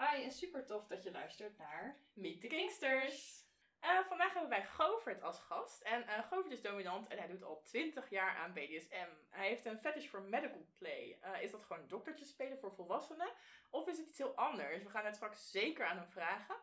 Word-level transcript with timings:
Hi 0.00 0.22
en 0.22 0.30
super 0.30 0.66
tof 0.66 0.86
dat 0.86 1.02
je 1.02 1.10
luistert 1.10 1.58
naar 1.58 1.96
Meet 2.12 2.40
the 2.40 2.46
Kingsters! 2.46 3.44
Eh, 3.80 3.98
vandaag 4.08 4.32
hebben 4.32 4.50
wij 4.50 4.64
Govert 4.64 5.22
als 5.22 5.38
gast. 5.38 5.82
En 5.82 6.06
eh 6.06 6.28
Govert 6.28 6.52
is 6.52 6.62
dominant 6.62 7.08
en 7.08 7.18
hij 7.18 7.26
doet 7.26 7.42
al 7.42 7.62
20 7.62 8.10
jaar 8.10 8.36
aan 8.36 8.52
BDSM. 8.52 9.08
Hij 9.28 9.48
heeft 9.48 9.64
een 9.64 9.78
fetish 9.78 10.08
voor 10.08 10.22
medical 10.22 10.66
play. 10.78 11.18
Eh, 11.20 11.42
is 11.42 11.50
dat 11.50 11.64
gewoon 11.64 11.88
doktertjes 11.88 12.28
spelen 12.28 12.58
voor 12.58 12.74
volwassenen? 12.74 13.32
Of 13.70 13.88
is 13.88 13.98
het 13.98 14.06
iets 14.06 14.18
heel 14.18 14.36
anders? 14.36 14.82
We 14.82 14.90
gaan 14.90 15.04
het 15.04 15.14
straks 15.14 15.50
zeker 15.50 15.86
aan 15.86 15.96
hem 15.96 16.10
vragen. 16.10 16.56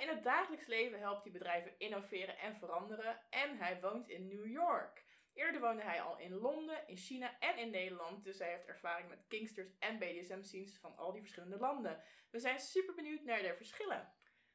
In 0.00 0.08
het 0.08 0.22
dagelijks 0.22 0.66
leven 0.66 0.98
helpt 0.98 1.22
hij 1.22 1.32
bedrijven 1.32 1.78
innoveren 1.78 2.38
en 2.38 2.56
veranderen. 2.56 3.20
En 3.30 3.56
hij 3.58 3.80
woont 3.80 4.08
in 4.08 4.28
New 4.28 4.46
York. 4.46 5.04
Eerder 5.40 5.60
woonde 5.60 5.82
hij 5.82 6.02
al 6.02 6.18
in 6.18 6.34
Londen, 6.34 6.88
in 6.88 6.96
China 6.96 7.38
en 7.38 7.58
in 7.58 7.70
Nederland. 7.70 8.24
Dus 8.24 8.38
hij 8.38 8.50
heeft 8.50 8.66
ervaring 8.66 9.08
met 9.08 9.26
Kingsters 9.28 9.78
en 9.78 9.98
BDSM-scenes 9.98 10.78
van 10.78 10.96
al 10.96 11.12
die 11.12 11.20
verschillende 11.20 11.58
landen. 11.58 12.02
We 12.30 12.38
zijn 12.38 12.58
super 12.58 12.94
benieuwd 12.94 13.22
naar 13.22 13.42
de 13.42 13.54
verschillen. 13.54 14.12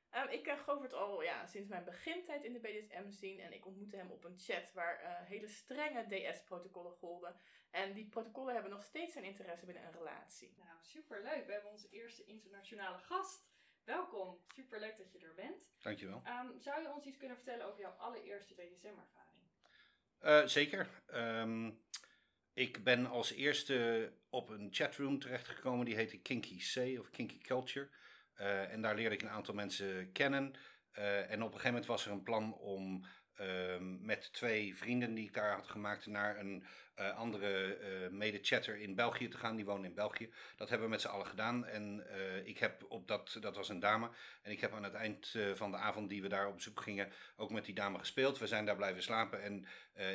Ehm, 0.09 0.27
ik 0.27 0.43
ken 0.43 0.57
Govert 0.57 0.93
al 0.93 1.23
ja, 1.23 1.45
sinds 1.45 1.69
mijn 1.69 1.83
begintijd 1.83 2.43
in 2.43 2.53
de 2.53 2.59
BDSM-scene. 2.59 3.41
En 3.41 3.53
ik 3.53 3.65
ontmoette 3.65 3.95
hem 3.95 4.11
op 4.11 4.23
een 4.23 4.39
chat 4.39 4.71
waar 4.73 4.99
eh, 4.99 5.27
hele 5.27 5.47
strenge 5.47 6.05
DS-protocollen 6.07 6.93
golden. 6.93 7.39
En 7.71 7.93
die 7.93 8.09
protocollen 8.09 8.53
hebben 8.53 8.71
nog 8.71 8.83
steeds 8.83 9.13
zijn 9.13 9.25
interesse 9.25 9.65
binnen 9.65 9.85
een 9.85 9.91
relatie. 9.91 10.55
Nou, 10.57 10.77
super 10.81 11.23
leuk. 11.23 11.45
We 11.45 11.51
hebben 11.51 11.71
onze 11.71 11.89
eerste 11.89 12.25
internationale 12.25 12.97
gast. 12.97 13.47
Welkom. 13.83 14.43
Super 14.53 14.79
leuk 14.79 14.97
dat 14.97 15.11
je 15.11 15.19
er 15.19 15.35
bent. 15.35 15.69
Dankjewel. 15.81 16.21
Ehm, 16.23 16.59
zou 16.59 16.81
je 16.81 16.93
ons 16.93 17.05
iets 17.05 17.17
kunnen 17.17 17.37
vertellen 17.37 17.65
over 17.65 17.79
jouw 17.79 17.91
allereerste 17.91 18.53
BDSM-ervaring? 18.53 19.24
Eh, 20.25 20.45
zeker. 20.45 20.87
Ehm, 21.07 21.71
ik 22.53 22.83
ben 22.83 23.05
als 23.05 23.31
eerste 23.31 24.11
op 24.29 24.49
een 24.49 24.67
chatroom 24.71 25.19
terechtgekomen 25.19 25.85
die 25.85 25.95
heette 25.95 26.17
Kinky 26.17 26.57
C 26.57 26.99
of 26.99 27.09
Kinky 27.09 27.37
Culture. 27.37 27.89
Eh, 28.33 28.71
en 28.71 28.81
daar 28.81 28.95
leerde 28.95 29.15
ik 29.15 29.21
een 29.21 29.29
aantal 29.29 29.53
mensen 29.53 30.11
kennen. 30.11 30.53
Eh, 30.91 31.31
en 31.31 31.41
op 31.41 31.47
een 31.47 31.59
gegeven 31.59 31.67
moment 31.67 31.85
was 31.85 32.05
er 32.05 32.11
een 32.11 32.23
plan 32.23 32.53
om 32.53 33.05
ehm, 33.35 34.05
met 34.05 34.33
twee 34.33 34.75
vrienden 34.75 35.13
die 35.13 35.25
ik 35.25 35.33
daar 35.33 35.53
had 35.53 35.67
gemaakt 35.67 36.05
naar 36.05 36.39
een 36.39 36.65
eh, 36.95 37.17
andere 37.17 37.75
eh, 37.75 38.09
mede-chatter 38.09 38.77
in 38.77 38.95
België 38.95 39.27
te 39.27 39.37
gaan. 39.37 39.55
Die 39.55 39.65
woonde 39.65 39.87
in 39.87 39.93
België. 39.93 40.29
Dat 40.57 40.69
hebben 40.69 40.87
we 40.87 40.93
met 40.93 41.01
z'n 41.01 41.07
allen 41.07 41.25
gedaan. 41.25 41.65
En 41.65 42.07
eh, 42.09 42.47
ik 42.47 42.57
heb 42.57 42.85
op 42.87 43.07
dat, 43.07 43.37
dat 43.41 43.55
was 43.55 43.69
een 43.69 43.79
dame. 43.79 44.09
En 44.41 44.51
ik 44.51 44.61
heb 44.61 44.73
aan 44.73 44.83
het 44.83 44.93
eind 44.93 45.37
van 45.53 45.71
de 45.71 45.77
avond 45.77 46.09
die 46.09 46.21
we 46.21 46.27
daar 46.27 46.47
op 46.47 46.55
bezoek 46.55 46.81
gingen, 46.81 47.11
ook 47.35 47.51
met 47.51 47.65
die 47.65 47.75
dame 47.75 47.99
gespeeld. 47.99 48.37
We 48.37 48.47
zijn 48.47 48.65
daar 48.65 48.75
blijven 48.75 49.03
slapen. 49.03 49.43
En 49.43 49.65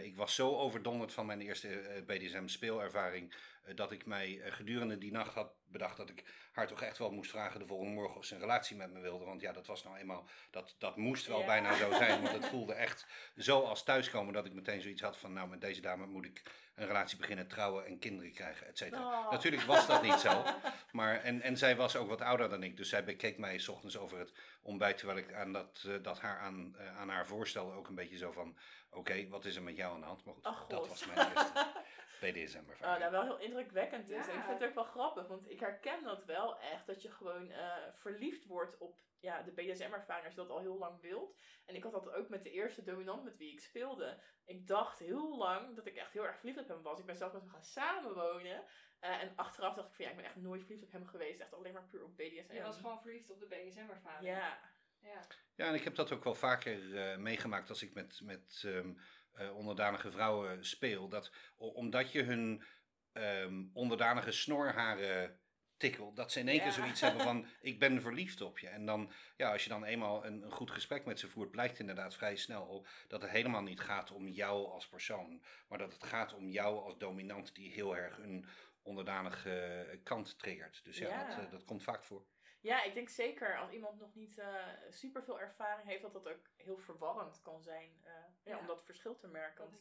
ik 0.04 0.16
was 0.16 0.34
zo 0.34 0.56
overdonderd 0.56 1.12
van 1.12 1.26
mijn 1.26 1.40
eerste 1.40 2.02
BDSM-speelervaring. 2.06 3.34
dat 3.74 3.92
ik 3.92 4.06
mij 4.06 4.40
gedurende 4.44 4.98
die 4.98 5.12
nacht 5.12 5.34
had 5.34 5.52
bedacht 5.70 5.96
dat 5.96 6.08
ik 6.08 6.24
haar 6.52 6.66
toch 6.66 6.82
echt 6.82 6.98
wel 6.98 7.10
moest 7.10 7.30
vragen 7.30 7.60
de 7.60 7.66
volgende 7.66 7.92
morgen 7.94 8.16
of 8.16 8.24
ze 8.24 8.34
een 8.34 8.40
relatie 8.40 8.76
met 8.76 8.92
me 8.92 9.00
wilde. 9.00 9.24
Want 9.24 9.40
ja, 9.40 9.52
dat 9.52 9.66
was 9.66 9.84
nou 9.84 9.96
eenmaal, 9.96 10.28
dat, 10.50 10.74
dat 10.78 10.96
moest 10.96 11.26
wel 11.26 11.40
Ja. 11.40 11.46
bijna 11.46 11.74
zo 11.76 11.92
zijn. 11.92 12.22
Want 12.22 12.34
het 12.34 12.46
voelde 12.54 12.72
echt 12.74 13.06
zo 13.36 13.60
als 13.60 13.84
thuiskomen 13.84 14.32
dat 14.34 14.46
ik 14.46 14.52
meteen 14.52 14.80
zoiets 14.80 15.02
had 15.02 15.16
van, 15.16 15.32
nou 15.32 15.48
met 15.48 15.60
deze 15.60 15.80
dame 15.80 16.06
moet 16.06 16.24
ik 16.26 16.42
een 16.74 16.86
relatie 16.86 17.16
beginnen, 17.18 17.48
trouwen 17.48 17.86
en 17.86 17.98
kinderen 17.98 18.32
krijgen, 18.32 18.66
et 18.66 18.78
cetera. 18.78 19.00
Oh. 19.24 19.30
Natuurlijk 19.30 19.62
was 19.62 19.86
dat 19.86 20.02
niet 20.02 20.18
zo. 20.20 20.42
Maar, 20.92 21.20
en, 21.22 21.42
en 21.42 21.56
zij 21.58 21.76
was 21.76 21.96
ook 21.96 22.08
wat 22.08 22.20
ouder 22.20 22.48
dan 22.48 22.62
ik. 22.62 22.76
Dus 22.76 22.88
zij 22.88 23.04
bekeek 23.04 23.38
mij 23.38 23.58
s 23.58 23.68
ochtends 23.68 23.98
over 23.98 24.18
het 24.18 24.32
ontbijt. 24.62 24.98
Terwijl 24.98 25.18
ik 25.18 25.32
aan 25.34 25.52
dat, 25.52 25.84
eh, 25.86 25.94
dat 26.02 26.20
haar 26.20 26.38
aan, 26.38 26.74
eh, 26.78 26.98
aan 26.98 27.08
haar 27.08 27.26
voorstelde. 27.26 27.74
Ook 27.74 27.88
een 27.88 27.94
beetje 27.94 28.16
zo 28.16 28.32
van: 28.32 28.56
Oké, 28.90 29.28
wat 29.28 29.44
is 29.44 29.56
er 29.56 29.62
met 29.62 29.76
jou 29.76 29.94
aan 29.94 30.00
de 30.00 30.06
hand? 30.06 30.24
Maar 30.24 30.34
goed, 30.34 30.46
Oh, 30.46 30.68
dat 30.68 30.88
was 30.88 31.06
mijn 31.06 31.18
eerste 31.28 31.66
BDSM 32.20 32.58
Oh, 32.58 32.68
ervaring. 32.70 32.98
nou, 32.98 33.10
wel 33.10 33.22
heel 33.22 33.38
indrukwekkend 33.38 34.06
dus. 34.06 34.26
Ja. 34.26 34.32
En 34.32 34.38
ik 34.38 34.44
vind 34.44 34.58
het 34.60 34.68
ook 34.68 34.74
wel 34.74 34.84
grappig, 34.84 35.26
want 35.26 35.50
ik 35.50 35.60
herken 35.60 36.02
dat 36.02 36.24
wel 36.24 36.60
echt. 36.60 36.86
Dat 36.86 37.02
je 37.02 37.10
gewoon 37.10 37.50
eh, 37.50 37.76
verliefd 37.92 38.44
wordt 38.46 38.78
op 38.78 38.98
ja, 39.20 39.42
de 39.42 39.52
BDSM-ervaring 39.52 40.24
als 40.24 40.34
je 40.34 40.40
dat 40.40 40.50
al 40.50 40.60
heel 40.60 40.78
lang 40.78 41.00
wilt. 41.00 41.36
En 41.66 41.74
ik 41.74 41.82
had 41.82 41.92
dat 41.92 42.12
ook 42.12 42.28
met 42.28 42.42
de 42.42 42.50
eerste 42.50 42.82
dominant 42.82 43.24
met 43.24 43.36
wie 43.36 43.52
ik 43.52 43.60
speelde. 43.60 44.22
Ik 44.44 44.66
dacht 44.66 44.98
heel 44.98 45.36
lang 45.36 45.76
dat 45.76 45.86
ik 45.86 45.96
echt 45.96 46.12
heel 46.12 46.26
erg 46.26 46.36
verliefd 46.38 46.58
op 46.58 46.68
hem 46.68 46.82
was. 46.82 46.98
Ik 46.98 47.06
ben 47.06 47.16
zelf 47.16 47.32
met 47.32 47.40
hem 47.42 47.50
gaan 47.50 47.64
samenwonen. 47.64 48.64
Eh, 49.00 49.22
en 49.22 49.32
achteraf 49.36 49.74
dacht 49.74 49.88
ik 49.88 49.94
van 49.94 50.04
ja, 50.04 50.10
ik 50.10 50.16
ben 50.16 50.26
echt 50.26 50.36
nooit 50.36 50.62
verliefd 50.62 50.84
op 50.84 50.92
hem 50.92 51.06
geweest. 51.06 51.40
Echt 51.40 51.54
alleen 51.54 51.72
maar 51.72 51.88
puur 51.90 52.04
op 52.04 52.16
BDSM. 52.16 52.54
Je 52.54 52.62
was 52.62 52.76
gewoon 52.76 53.00
verliefd 53.00 53.30
op 53.30 53.40
de 53.40 53.46
BDSM-ervaring. 53.46 54.26
Ja. 54.28 54.58
ja. 55.00 55.20
Ja, 55.54 55.66
en 55.66 55.74
ik 55.74 55.84
heb 55.84 55.94
dat 55.94 56.12
ook 56.12 56.24
wel 56.24 56.34
vaker 56.34 56.96
eh, 56.96 57.16
meegemaakt 57.16 57.68
als 57.68 57.82
ik 57.82 57.94
met, 57.94 58.20
met 58.22 58.62
ehm, 58.66 58.92
eh, 59.34 59.56
onderdanige 59.56 60.10
vrouwen 60.10 60.64
speel. 60.64 61.08
Dat 61.08 61.32
omdat 61.56 62.12
je 62.12 62.22
hun 62.22 62.64
ehm, 63.12 63.64
onderdanige 63.72 64.32
snorharen 64.32 65.40
tikkelt, 65.76 66.16
dat 66.16 66.32
ze 66.32 66.40
in 66.40 66.48
één 66.48 66.56
Ja. 66.56 66.62
keer 66.62 66.72
zoiets 66.72 67.00
hebben 67.00 67.20
van: 67.22 67.46
ik 67.60 67.78
ben 67.78 68.02
verliefd 68.02 68.40
op 68.40 68.58
je. 68.58 68.68
En 68.68 68.86
dan, 68.86 69.12
ja, 69.36 69.52
als 69.52 69.62
je 69.64 69.68
dan 69.68 69.84
eenmaal 69.84 70.24
een, 70.26 70.42
een 70.42 70.52
goed 70.52 70.70
gesprek 70.70 71.04
met 71.04 71.18
ze 71.18 71.28
voert, 71.28 71.50
blijkt 71.50 71.78
inderdaad 71.78 72.14
vrij 72.14 72.36
snel 72.36 72.86
dat 73.08 73.22
het 73.22 73.30
helemaal 73.30 73.62
niet 73.62 73.80
gaat 73.80 74.10
om 74.10 74.28
jou 74.28 74.66
als 74.70 74.88
persoon, 74.88 75.42
maar 75.68 75.78
dat 75.78 75.92
het 75.92 76.04
gaat 76.04 76.34
om 76.34 76.48
jou 76.48 76.78
als 76.82 76.98
dominant 76.98 77.54
die 77.54 77.72
heel 77.72 77.96
erg 77.96 78.18
een 78.18 78.46
onderdanige 78.82 80.00
kant 80.02 80.38
triggert. 80.38 80.84
Dus 80.84 80.98
ja, 80.98 81.08
Ja. 81.08 81.28
Dat, 81.28 81.44
eh, 81.44 81.50
dat 81.50 81.64
komt 81.64 81.82
vaak 81.82 82.04
voor. 82.04 82.24
Ja, 82.60 82.82
ik 82.82 82.94
denk 82.94 83.08
zeker 83.08 83.58
als 83.58 83.70
iemand 83.70 83.98
nog 84.00 84.14
niet 84.14 84.38
eh 84.38 84.66
super 84.88 85.22
veel 85.24 85.40
ervaring 85.40 85.88
heeft, 85.88 86.02
dat 86.02 86.12
dat 86.12 86.28
ook 86.28 86.48
heel 86.56 86.76
verwarrend 86.78 87.42
kan 87.42 87.62
zijn. 87.62 88.00
eh, 88.04 88.12
ja, 88.44 88.52
Ja. 88.54 88.58
om 88.58 88.66
dat 88.66 88.84
verschil 88.84 89.16
te 89.16 89.26
merken. 89.28 89.64
Want 89.70 89.80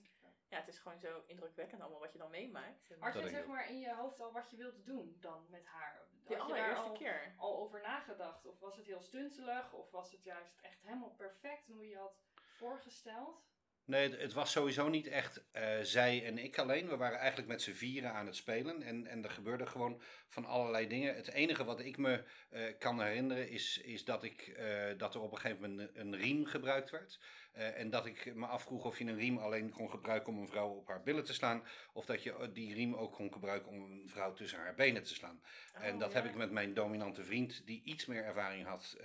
ja, 0.50 0.58
het 0.58 0.68
is 0.68 0.80
gewoon 0.80 1.00
zo 1.00 1.24
indrukwekkend 1.28 1.82
allemaal 1.82 2.00
wat 2.00 2.12
je 2.14 2.18
dan 2.20 2.30
meemaakt. 2.30 2.90
Had 3.00 3.14
je 3.14 3.30
zeg 3.30 3.46
maar 3.46 3.70
in 3.70 3.80
je 3.80 3.96
hoofd 3.96 4.20
al 4.20 4.32
wat 4.32 4.50
je 4.52 4.58
wilde 4.58 4.84
doen 4.84 5.18
dan 5.20 5.46
met 5.50 5.66
haar? 5.66 5.96
Had 5.96 6.10
de 6.28 6.34
je 6.34 6.36
daar 6.36 6.42
allereerste 6.42 6.84
al, 6.90 6.92
keer. 6.98 7.34
al 7.38 7.58
over 7.58 7.82
nagedacht? 7.82 8.46
Of 8.46 8.60
was 8.60 8.76
het 8.78 8.86
heel 8.86 9.02
stuntelig? 9.02 9.74
Of 9.74 9.92
was 9.92 10.12
het 10.12 10.24
juist 10.24 10.60
echt 10.62 10.82
helemaal 10.82 11.14
perfect 11.16 11.68
en 11.68 11.74
hoe 11.74 11.88
je 11.88 11.98
had 11.98 12.22
voorgesteld? 12.34 13.48
Nee, 13.90 14.10
het, 14.10 14.22
het 14.22 14.34
was 14.34 14.52
sowieso 14.52 14.90
niet 14.90 15.08
echt 15.08 15.44
eh, 15.52 15.80
zij 15.82 16.26
en 16.26 16.38
ik 16.38 16.58
alleen. 16.58 16.88
We 16.88 16.98
waren 16.98 17.18
eigenlijk 17.18 17.48
met 17.48 17.62
z'n 17.62 17.72
vieren 17.72 18.14
aan 18.14 18.26
het 18.26 18.36
spelen. 18.36 18.82
En, 18.82 19.08
en 19.08 19.24
er 19.24 19.30
gebeurde 19.30 19.66
gewoon 19.66 20.02
van 20.28 20.46
allerlei 20.46 20.88
dingen. 20.88 21.16
Het 21.16 21.32
enige 21.32 21.64
wat 21.64 21.80
ik 21.80 21.98
me 21.98 22.24
eh, 22.50 22.62
kan 22.80 23.02
herinneren 23.02 23.50
is, 23.50 23.78
is 23.78 24.06
dat, 24.06 24.24
ik, 24.24 24.42
eh, 24.42 24.98
dat 24.98 25.16
er 25.16 25.22
op 25.22 25.32
een 25.32 25.38
gegeven 25.38 25.70
moment 25.70 25.90
een, 25.96 26.02
een 26.02 26.16
riem 26.16 26.46
gebruikt 26.46 26.90
werd. 26.90 27.20
En 27.54 27.90
dat 27.90 28.06
ik 28.06 28.36
me 28.36 28.46
afvroeg 28.46 28.86
of 28.86 28.98
je 28.98 29.06
een 29.06 29.18
riem 29.18 29.38
alleen 29.38 29.70
kon 29.70 29.90
gebruiken 29.90 30.34
om 30.34 30.40
een 30.40 30.48
vrouw 30.48 30.70
op 30.70 30.88
haar 30.88 31.04
billen 31.04 31.24
te 31.24 31.34
slaan. 31.34 31.64
Of 31.94 32.06
dat 32.06 32.24
je 32.24 32.50
die 32.54 32.74
riem 32.74 32.96
ook 32.96 33.14
kon 33.14 33.34
gebruiken 33.34 33.72
om 33.72 33.82
een 33.82 34.10
vrouw 34.10 34.34
tussen 34.34 34.60
haar 34.60 34.76
benen 34.76 35.04
te 35.04 35.14
slaan. 35.14 35.42
en 35.74 35.94
Oh, 35.94 36.00
dat 36.00 36.12
ja. 36.12 36.22
heb 36.22 36.30
ik 36.30 36.36
met 36.36 36.52
mijn 36.52 36.74
dominante 36.74 37.24
vriend, 37.24 37.66
die 37.66 37.82
iets 37.84 38.06
meer 38.06 38.24
ervaring 38.24 38.66
had, 38.66 38.98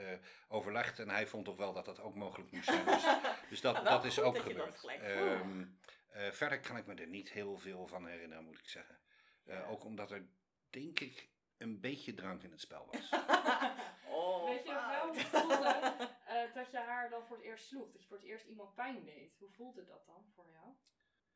overlegd. 0.55 0.99
En 0.99 1.09
hij 1.09 1.27
vond 1.27 1.45
toch 1.45 1.57
wel 1.57 1.73
dat 1.73 1.85
dat 1.85 2.01
ook 2.01 2.15
mogelijk 2.15 2.51
moest 2.51 2.65
zijn. 2.65 2.85
Dus, 2.85 3.05
dus 3.51 3.61
dat, 3.61 3.85
dat 3.85 4.05
is 4.05 4.21
ook 4.21 4.35
dat 4.35 4.47
je 4.47 4.55
dat 4.55 4.79
gebeurd. 4.79 5.03
Ehm, 5.03 5.65
eh, 6.09 6.31
verder 6.31 6.61
kan 6.61 6.77
ik 6.77 6.87
me 6.87 6.95
er 6.95 7.07
niet 7.07 7.31
heel 7.31 7.59
veel 7.59 7.87
van 7.87 8.07
herinneren, 8.07 8.45
moet 8.45 8.59
ik 8.59 8.69
zeggen. 8.69 8.99
Eh, 9.45 9.55
Ja. 9.55 9.65
ook 9.65 9.85
omdat 9.85 10.11
er, 10.11 10.29
denk 10.71 11.01
ik, 11.01 11.29
een 11.59 11.81
beetje 11.81 12.15
drank 12.15 12.43
in 12.43 12.51
het 12.51 12.61
spel 12.61 12.89
was. 12.91 13.11
oh, 14.19 14.45
Weet 14.45 14.67
je 14.67 14.73
nog 14.73 14.89
wel 14.89 15.07
hoe 15.07 15.21
voelde 15.21 16.09
eh, 16.27 16.55
dat 16.55 16.71
je 16.71 16.79
haar 16.79 17.11
dan 17.11 17.27
voor 17.27 17.37
het 17.37 17.45
eerst 17.45 17.67
sloeg? 17.67 17.93
Dat 17.93 18.01
je 18.03 18.09
voor 18.09 18.17
het 18.17 18.27
eerst 18.27 18.47
iemand 18.47 18.75
pijn 18.75 19.05
deed? 19.05 19.37
Hoe 19.39 19.51
voelde 19.51 19.85
dat 19.85 20.07
dan 20.07 20.25
voor 20.35 20.49
jou? 20.51 20.75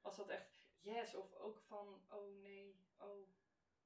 Was 0.01 0.17
dat 0.17 0.29
echt 0.29 0.51
yes 0.81 1.15
of 1.15 1.35
ook 1.35 1.61
van 1.61 2.03
oh 2.09 2.43
nee, 2.43 2.81
oh... 2.99 3.29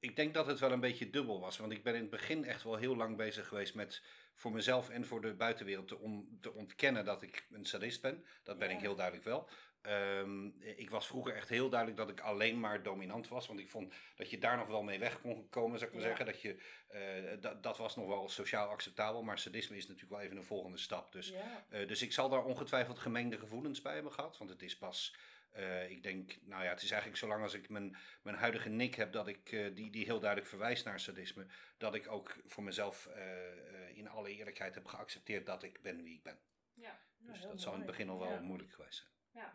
Ik 0.02 0.16
denk 0.16 0.34
dat 0.34 0.46
het 0.46 0.58
wel 0.58 0.72
een 0.72 0.81
beetje 0.81 1.10
dubbel 1.10 1.40
was. 1.40 1.56
Want 1.58 1.72
ik 1.72 1.82
ben 1.82 1.94
in 1.94 2.00
het 2.00 2.10
begin 2.10 2.44
echt 2.44 2.62
wel 2.62 2.76
heel 2.76 2.96
lang 2.96 3.16
bezig 3.16 3.49
geweest 3.49 3.75
met 3.75 4.02
voor 4.34 4.52
mezelf 4.52 4.88
en 4.90 5.06
voor 5.06 5.20
de 5.20 5.34
buitenwereld 5.34 5.88
te, 5.88 5.99
on- 5.99 6.38
te 6.40 6.52
ontkennen 6.52 7.04
dat 7.04 7.22
ik 7.22 7.46
een 7.50 7.64
sadist 7.64 8.02
ben. 8.02 8.25
Dat 8.43 8.58
ben 8.58 8.69
Ja. 8.69 8.75
ik 8.75 8.81
heel 8.81 8.94
duidelijk 8.94 9.25
wel. 9.26 9.49
Ehm, 9.82 10.46
ik 10.60 10.90
was 10.90 11.06
vroeger 11.06 11.34
echt 11.34 11.49
heel 11.49 11.69
duidelijk 11.69 11.99
dat 12.00 12.08
ik 12.10 12.20
alleen 12.20 12.60
maar 12.60 12.82
dominant 12.82 13.28
was. 13.28 13.46
Want 13.46 13.58
ik 13.60 13.70
vond 13.70 13.93
dat 14.16 14.31
je 14.31 14.38
daar 14.38 14.56
nog 14.56 14.66
wel 14.66 14.82
mee 14.82 14.99
weg 14.99 15.20
kon 15.20 15.49
komen, 15.49 15.78
zou 15.78 15.90
ik 15.90 15.96
maar 15.96 16.06
Ja. 16.06 16.16
zeggen. 16.16 16.26
Dat, 16.26 16.40
je, 16.43 16.56
eh, 16.88 17.40
dat, 17.40 17.62
dat 17.62 17.76
was 17.76 17.96
nog 17.96 18.06
wel 18.06 18.28
sociaal 18.28 18.69
acceptabel. 18.69 19.22
Maar 19.22 19.38
sadisme 19.38 19.76
is 19.76 19.87
natuurlijk 19.87 20.12
wel 20.12 20.20
even 20.20 20.37
een 20.37 20.44
volgende 20.44 20.78
stap. 20.78 21.12
Dus 21.12 21.28
Ja. 21.28 21.64
Eh, 21.69 21.88
dus 21.88 22.02
ik 22.02 22.12
zal 22.12 22.28
daar 22.28 22.44
ongetwijfeld 22.44 22.99
gemengde 22.99 23.38
gevoelens 23.38 23.82
bij 23.82 23.94
hebben 23.94 24.12
gehad. 24.12 24.38
Want 24.38 24.50
het 24.50 24.62
is 24.62 24.76
pas 24.78 25.14
Eh, 25.52 25.90
ik 25.90 26.02
denk, 26.02 26.37
nou 26.43 26.62
ja, 26.64 26.70
het 26.70 26.82
is 26.82 26.90
eigenlijk 26.90 27.20
zolang 27.20 27.43
als 27.43 27.54
ik 27.54 27.69
mijn, 27.69 27.96
mijn 28.22 28.37
huidige 28.37 28.69
nik 28.69 28.94
heb, 28.94 29.12
dat 29.12 29.28
ik, 29.28 29.52
eh, 29.52 29.75
die, 29.75 29.90
die 29.90 30.04
heel 30.04 30.19
duidelijk 30.20 30.49
verwijst 30.50 30.84
naar 30.84 31.00
sadisme, 31.00 31.46
dat 31.78 31.94
ik 31.94 32.08
ook 32.08 32.37
voor 32.44 32.62
mezelf 32.62 33.06
eh, 33.06 33.46
eh, 33.49 33.96
in 33.96 34.08
alle 34.08 34.31
eerlijkheid 34.37 34.75
heb 34.75 34.87
geaccepteerd 34.87 35.46
dat 35.46 35.62
ik 35.62 35.82
ben 35.82 36.02
wie 36.02 36.14
ik 36.14 36.22
ben. 36.22 36.38
Ja. 36.75 37.00
Dus 37.19 37.38
heel 37.38 37.49
dat 37.49 37.60
zal 37.60 37.72
in 37.72 37.78
het 37.78 37.87
begin 37.87 38.08
al 38.08 38.19
wel 38.19 38.31
Ja. 38.31 38.40
moeilijk 38.40 38.72
geweest 38.72 38.96
zijn. 38.96 39.10
Ja. 39.44 39.54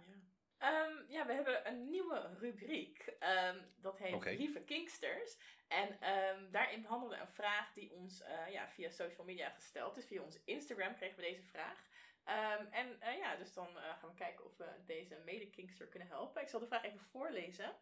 Ehm, 0.57 1.11
ja, 1.11 1.25
we 1.25 1.33
hebben 1.33 1.67
een 1.67 1.89
nieuwe 1.89 2.35
rubriek. 2.39 3.15
Ehm, 3.19 3.57
dat 3.75 3.97
heet. 3.97 4.37
Lieve 4.37 4.61
Kinksters. 4.61 5.37
En 5.67 5.99
ehm, 6.01 6.51
daarin 6.51 6.81
behandelen 6.81 7.17
we 7.17 7.23
een 7.23 7.31
vraag 7.31 7.73
die 7.73 7.93
ons 7.93 8.21
eh, 8.21 8.51
ja, 8.51 8.69
via 8.69 8.89
social 8.89 9.25
media 9.25 9.49
gesteld 9.49 9.97
is. 9.97 10.05
Via 10.05 10.21
onze 10.21 10.41
Instagram 10.45 10.95
kregen 10.95 11.15
we 11.15 11.21
deze 11.21 11.43
vraag. 11.43 11.83
Ehm, 12.27 12.65
en 12.71 13.01
eh, 13.01 13.17
ja, 13.17 13.35
dus 13.35 13.53
dan 13.53 13.67
eh, 13.77 13.99
gaan 13.99 14.09
we 14.09 14.15
kijken 14.15 14.45
of 14.45 14.57
we 14.57 14.83
deze 14.85 15.21
mede-kinkster 15.25 15.87
kunnen 15.87 16.07
helpen. 16.07 16.41
Ik 16.41 16.47
zal 16.47 16.59
de 16.59 16.67
vraag 16.67 16.83
even 16.83 16.99
voorlezen. 16.99 17.75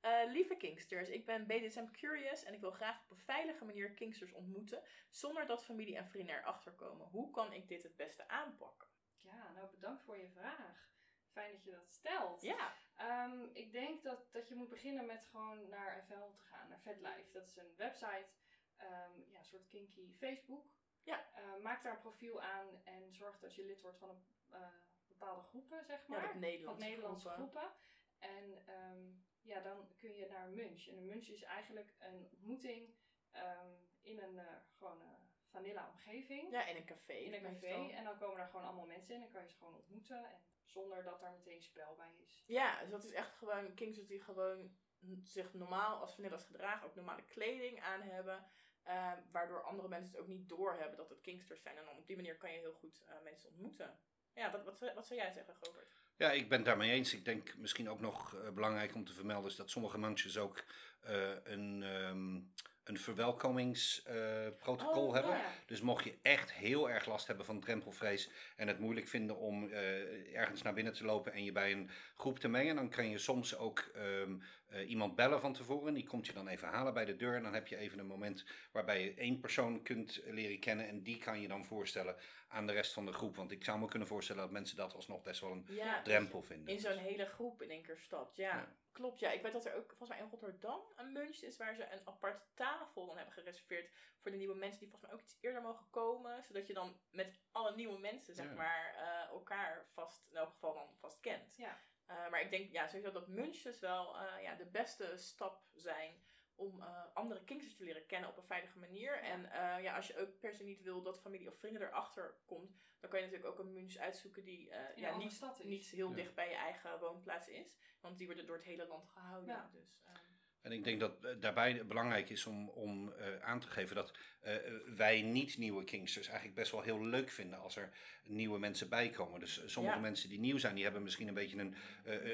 Eh, 0.00 0.20
lieve 0.26 0.56
Kinksters, 0.56 1.08
ik 1.08 1.26
ben 1.26 1.46
BDSM 1.46 1.90
curious 1.90 2.44
en 2.44 2.54
ik 2.54 2.60
wil 2.60 2.70
graag 2.70 3.02
op 3.04 3.10
een 3.10 3.24
veilige 3.24 3.64
manier 3.64 3.94
Kinksters 3.94 4.32
ontmoeten. 4.32 4.82
Zonder 5.10 5.46
dat 5.46 5.64
familie 5.64 5.96
en 5.96 6.08
vrienden 6.08 6.36
erachter 6.36 6.72
komen. 6.72 7.06
Hoe 7.06 7.30
kan 7.30 7.52
ik 7.52 7.68
dit 7.68 7.82
het 7.82 7.96
beste 7.96 8.28
aanpakken? 8.28 8.88
Ja, 9.20 9.52
nou 9.52 9.70
bedankt 9.70 10.02
voor 10.02 10.18
je 10.18 10.30
vraag. 10.30 10.88
Fijn 11.32 11.52
dat 11.52 11.64
je 11.64 11.70
dat 11.70 11.92
stelt. 11.92 12.42
Ja, 12.42 12.74
Ehm, 12.96 13.46
ik 13.52 13.72
denk 13.72 14.02
dat, 14.02 14.32
dat 14.32 14.48
je 14.48 14.54
moet 14.54 14.68
beginnen 14.68 15.06
met 15.06 15.26
gewoon 15.26 15.68
naar 15.68 16.04
FL 16.06 16.34
te 16.36 16.42
gaan, 16.42 16.68
naar 16.68 16.80
VetLife. 16.80 17.30
Dat 17.32 17.46
is 17.46 17.56
een 17.56 17.74
website, 17.76 18.28
ehm, 18.76 19.20
ja, 19.30 19.38
een 19.38 19.44
soort 19.44 19.66
kinky 19.66 20.14
Facebook. 20.18 20.66
Ja. 21.06 21.26
Eh, 21.34 21.62
maak 21.62 21.82
daar 21.82 21.92
een 21.92 22.00
profiel 22.00 22.42
aan 22.42 22.66
en 22.84 23.14
zorg 23.14 23.38
dat 23.38 23.54
je 23.54 23.64
lid 23.64 23.80
wordt 23.80 23.98
van 23.98 24.08
een 24.10 24.24
eh, 24.50 24.68
bepaalde 25.08 25.42
groepen, 25.42 25.84
zeg 25.84 26.06
maar. 26.06 26.22
ja 26.22 26.30
van 26.30 26.40
Nederlandse, 26.40 26.84
Nederlandse 26.84 27.28
groepen. 27.28 27.60
groepen. 27.60 27.76
En 28.18 28.62
ehm, 28.66 29.00
ja, 29.42 29.60
dan 29.60 29.88
kun 29.96 30.14
je 30.14 30.26
naar 30.26 30.46
een 30.46 30.54
munch. 30.54 30.86
En 30.86 30.96
een 30.96 31.06
munch 31.06 31.26
is 31.26 31.42
eigenlijk 31.42 31.94
een 31.98 32.28
ontmoeting 32.30 32.94
ehm, 33.30 33.70
in 34.00 34.22
een 34.22 34.38
eh, 34.38 34.56
gewoon 34.78 35.02
vanilla 35.50 35.88
omgeving. 35.90 36.50
Ja, 36.50 36.66
in 36.66 36.76
een 36.76 36.84
café. 36.84 37.12
In 37.12 37.34
een 37.34 37.42
café. 37.42 37.90
En 37.90 38.04
dan 38.04 38.18
komen 38.18 38.36
daar 38.36 38.48
gewoon 38.48 38.66
allemaal 38.66 38.86
mensen 38.86 39.14
in 39.14 39.22
en 39.22 39.30
kan 39.30 39.42
je 39.42 39.48
ze 39.48 39.56
gewoon 39.56 39.74
ontmoeten. 39.74 40.24
En 40.24 40.40
zonder 40.64 41.02
dat 41.02 41.20
daar 41.20 41.32
meteen 41.32 41.62
spel 41.62 41.94
bij 41.96 42.14
is. 42.24 42.44
Ja, 42.46 42.80
dus 42.80 42.90
dat 42.90 43.04
is 43.04 43.12
echt 43.12 43.36
gewoon 43.36 43.74
Kingsters 43.74 44.06
die 44.06 44.20
gewoon 44.20 44.76
zich 45.22 45.54
normaal 45.54 46.00
als 46.00 46.14
vanilla's 46.14 46.44
gedragen, 46.44 46.86
ook 46.86 46.94
normale 46.94 47.24
kleding 47.24 47.82
aan 47.82 48.02
hebben. 48.02 48.46
Eh, 48.86 49.12
waardoor 49.30 49.62
andere 49.62 49.88
mensen 49.88 50.12
het 50.12 50.20
ook 50.20 50.28
niet 50.28 50.48
doorhebben 50.48 50.96
dat 50.96 51.08
het 51.08 51.20
Kingsters 51.20 51.62
zijn. 51.62 51.76
En 51.76 51.84
dan 51.84 51.96
op 51.96 52.06
die 52.06 52.16
manier 52.16 52.36
kan 52.36 52.52
je 52.52 52.58
heel 52.58 52.72
goed 52.72 53.02
eh, 53.06 53.14
mensen 53.24 53.48
ontmoeten. 53.48 53.98
Ja, 54.34 54.50
wat, 54.50 54.64
wat, 54.64 54.94
wat 54.94 55.06
zou 55.06 55.20
jij 55.20 55.32
zeggen, 55.32 55.54
Govert? 55.54 55.96
Ja, 56.16 56.32
ik 56.32 56.48
ben 56.48 56.58
het 56.58 56.66
daarmee 56.66 56.90
eens. 56.90 57.14
Ik 57.14 57.24
denk 57.24 57.56
misschien 57.56 57.88
ook 57.88 58.00
nog 58.00 58.34
eh, 58.34 58.50
belangrijk 58.50 58.94
om 58.94 59.04
te 59.04 59.12
vermelden 59.12 59.50
is 59.50 59.56
dat 59.56 59.70
sommige 59.70 59.98
munches 59.98 60.38
ook 60.38 60.64
eh, 61.00 61.44
een, 61.44 61.82
ehm, 61.82 62.40
een 62.88 62.98
verwelkomingsprotocol 62.98 65.06
Oh, 65.06 65.14
hebben. 65.14 65.32
Ja. 65.32 65.44
Dus 65.66 65.80
mocht 65.80 66.04
je 66.04 66.14
echt 66.22 66.52
heel 66.52 66.90
erg 66.90 67.06
last 67.06 67.26
hebben 67.26 67.46
van 67.46 67.60
drempelvrees 67.60 68.30
en 68.56 68.68
het 68.68 68.78
moeilijk 68.78 69.08
vinden 69.08 69.36
om 69.36 69.68
eh, 69.68 70.36
ergens 70.36 70.62
naar 70.62 70.74
binnen 70.74 70.92
te 70.92 71.04
lopen 71.04 71.32
en 71.32 71.44
je 71.44 71.52
bij 71.52 71.72
een 71.72 71.90
groep 72.16 72.38
te 72.38 72.48
mengen, 72.48 72.76
dan 72.76 72.88
kan 72.88 73.10
je 73.10 73.18
soms 73.18 73.56
ook 73.56 73.90
ehm, 73.94 74.34
eh, 74.68 74.90
iemand 74.90 75.16
bellen 75.16 75.40
van 75.40 75.52
tevoren. 75.52 75.94
Die 75.94 76.06
komt 76.06 76.26
je 76.26 76.32
dan 76.32 76.48
even 76.48 76.68
halen 76.68 76.94
bij 76.94 77.04
de 77.04 77.16
deur. 77.16 77.34
En 77.34 77.42
dan 77.42 77.54
heb 77.54 77.66
je 77.66 77.76
even 77.76 77.98
een 77.98 78.06
moment 78.06 78.44
waarbij 78.72 79.04
je 79.04 79.14
één 79.14 79.40
persoon 79.40 79.82
kunt 79.82 80.20
leren 80.26 80.58
kennen 80.58 80.88
en 80.88 81.02
die 81.02 81.18
kan 81.18 81.40
je 81.40 81.48
dan 81.48 81.64
voorstellen 81.64 82.16
aan 82.56 82.66
de 82.66 82.72
rest 82.72 82.92
van 82.92 83.06
de 83.06 83.12
groep. 83.12 83.36
Want 83.36 83.50
ik 83.50 83.64
zou 83.64 83.78
me 83.78 83.88
kunnen 83.88 84.08
voorstellen 84.08 84.42
dat 84.42 84.50
mensen 84.50 84.76
dat 84.76 84.94
alsnog 84.94 85.22
best 85.22 85.40
wel 85.40 85.50
een 85.52 85.66
Ja, 85.68 86.02
drempel 86.02 86.42
vinden. 86.42 86.74
in 86.74 86.80
zo'n 86.80 86.96
hele 86.96 87.26
groep 87.26 87.62
in 87.62 87.70
één 87.70 87.82
keer 87.82 87.98
stapt. 87.98 88.36
Ja, 88.36 88.56
Ja. 88.56 88.68
klopt. 88.92 89.18
Ja, 89.20 89.30
ik 89.30 89.42
weet 89.42 89.52
dat 89.52 89.64
er 89.64 89.74
ook 89.74 89.88
volgens 89.88 90.08
mij 90.08 90.18
in 90.18 90.28
Rotterdam 90.30 90.80
een 90.96 91.12
munch 91.12 91.36
is 91.42 91.56
waar 91.56 91.74
ze 91.74 91.92
een 91.92 92.00
aparte 92.06 92.42
tafel 92.54 93.06
dan 93.06 93.16
hebben 93.16 93.34
gereserveerd 93.34 93.90
voor 94.18 94.30
de 94.30 94.36
nieuwe 94.36 94.54
mensen 94.54 94.80
die 94.80 94.88
volgens 94.88 95.10
mij 95.10 95.20
ook 95.20 95.24
iets 95.26 95.36
eerder 95.40 95.62
mogen 95.62 95.86
komen. 95.90 96.44
Zodat 96.46 96.66
je 96.66 96.74
dan 96.74 97.00
met 97.10 97.40
alle 97.50 97.74
nieuwe 97.74 97.98
mensen, 97.98 98.34
zeg 98.34 98.46
Ja. 98.46 98.52
maar, 98.54 98.94
eh, 98.94 99.28
elkaar 99.30 99.86
vast, 99.92 100.26
in 100.30 100.36
elk 100.36 100.50
geval 100.50 100.74
dan 100.74 100.96
vast 101.00 101.20
kent. 101.20 101.56
Ja. 101.56 101.78
Eh, 102.06 102.28
maar 102.30 102.40
ik 102.40 102.50
denk 102.50 102.72
ja, 102.72 102.86
sowieso 102.86 103.12
dat 103.12 103.28
munches 103.28 103.80
wel 103.80 104.18
eh, 104.18 104.42
ja, 104.42 104.54
de 104.54 104.66
beste 104.66 105.16
stap 105.16 105.62
zijn 105.74 106.24
om 106.56 106.80
eh, 106.80 107.04
andere 107.14 107.44
kinksters 107.44 107.76
te 107.76 107.84
leren 107.84 108.06
kennen 108.06 108.30
op 108.30 108.36
een 108.36 108.46
veilige 108.46 108.78
manier. 108.78 109.18
En 109.22 109.44
eh, 109.52 109.82
ja, 109.82 109.96
als 109.96 110.06
je 110.06 110.18
ook 110.18 110.40
per 110.40 110.54
se 110.54 110.64
niet 110.64 110.82
wil 110.82 111.02
dat 111.02 111.20
familie 111.20 111.48
of 111.48 111.58
vrienden 111.58 111.82
erachter 111.82 112.34
komt, 112.46 112.76
dan 113.00 113.10
kan 113.10 113.20
je 113.20 113.26
natuurlijk 113.26 113.52
ook 113.52 113.66
een 113.66 113.72
munch 113.72 113.96
uitzoeken 113.96 114.44
die 114.44 114.70
eh, 114.70 114.96
ja, 114.96 115.16
niet, 115.16 115.40
niet 115.64 115.86
heel 115.86 116.08
Ja. 116.08 116.14
dicht 116.14 116.34
bij 116.34 116.48
je 116.48 116.54
eigen 116.54 117.00
woonplaats 117.00 117.48
is. 117.48 117.76
Want 118.00 118.18
die 118.18 118.26
worden 118.26 118.46
door 118.46 118.56
het 118.56 118.64
hele 118.64 118.86
land 118.86 119.08
gehouden. 119.08 119.48
Ja. 119.54 119.70
Dus, 119.72 120.00
ehm, 120.04 120.25
En 120.66 120.72
ik 120.72 120.84
denk 120.84 121.00
dat 121.00 121.24
eh, 121.24 121.30
daarbij 121.40 121.86
belangrijk 121.86 122.30
is 122.30 122.46
om, 122.46 122.68
om 122.68 123.12
eh, 123.18 123.26
aan 123.42 123.60
te 123.60 123.66
geven 123.66 123.96
dat 123.96 124.12
eh, 124.40 124.54
wij 124.96 125.22
niet 125.22 125.58
nieuwe 125.58 125.84
Kingsters 125.84 126.26
eigenlijk 126.26 126.56
best 126.56 126.70
wel 126.72 126.80
heel 126.80 127.04
leuk 127.04 127.30
vinden 127.30 127.58
als 127.58 127.76
er 127.76 127.90
nieuwe 128.24 128.58
mensen 128.58 128.88
bijkomen. 128.88 129.40
Dus 129.40 129.62
sommige 129.66 129.94
Ja. 129.96 130.00
mensen 130.00 130.28
die 130.28 130.38
nieuw 130.38 130.58
zijn, 130.58 130.74
die 130.74 130.84
hebben 130.84 131.02
misschien 131.02 131.28
een 131.28 131.34
beetje 131.34 131.58
een, 131.58 131.74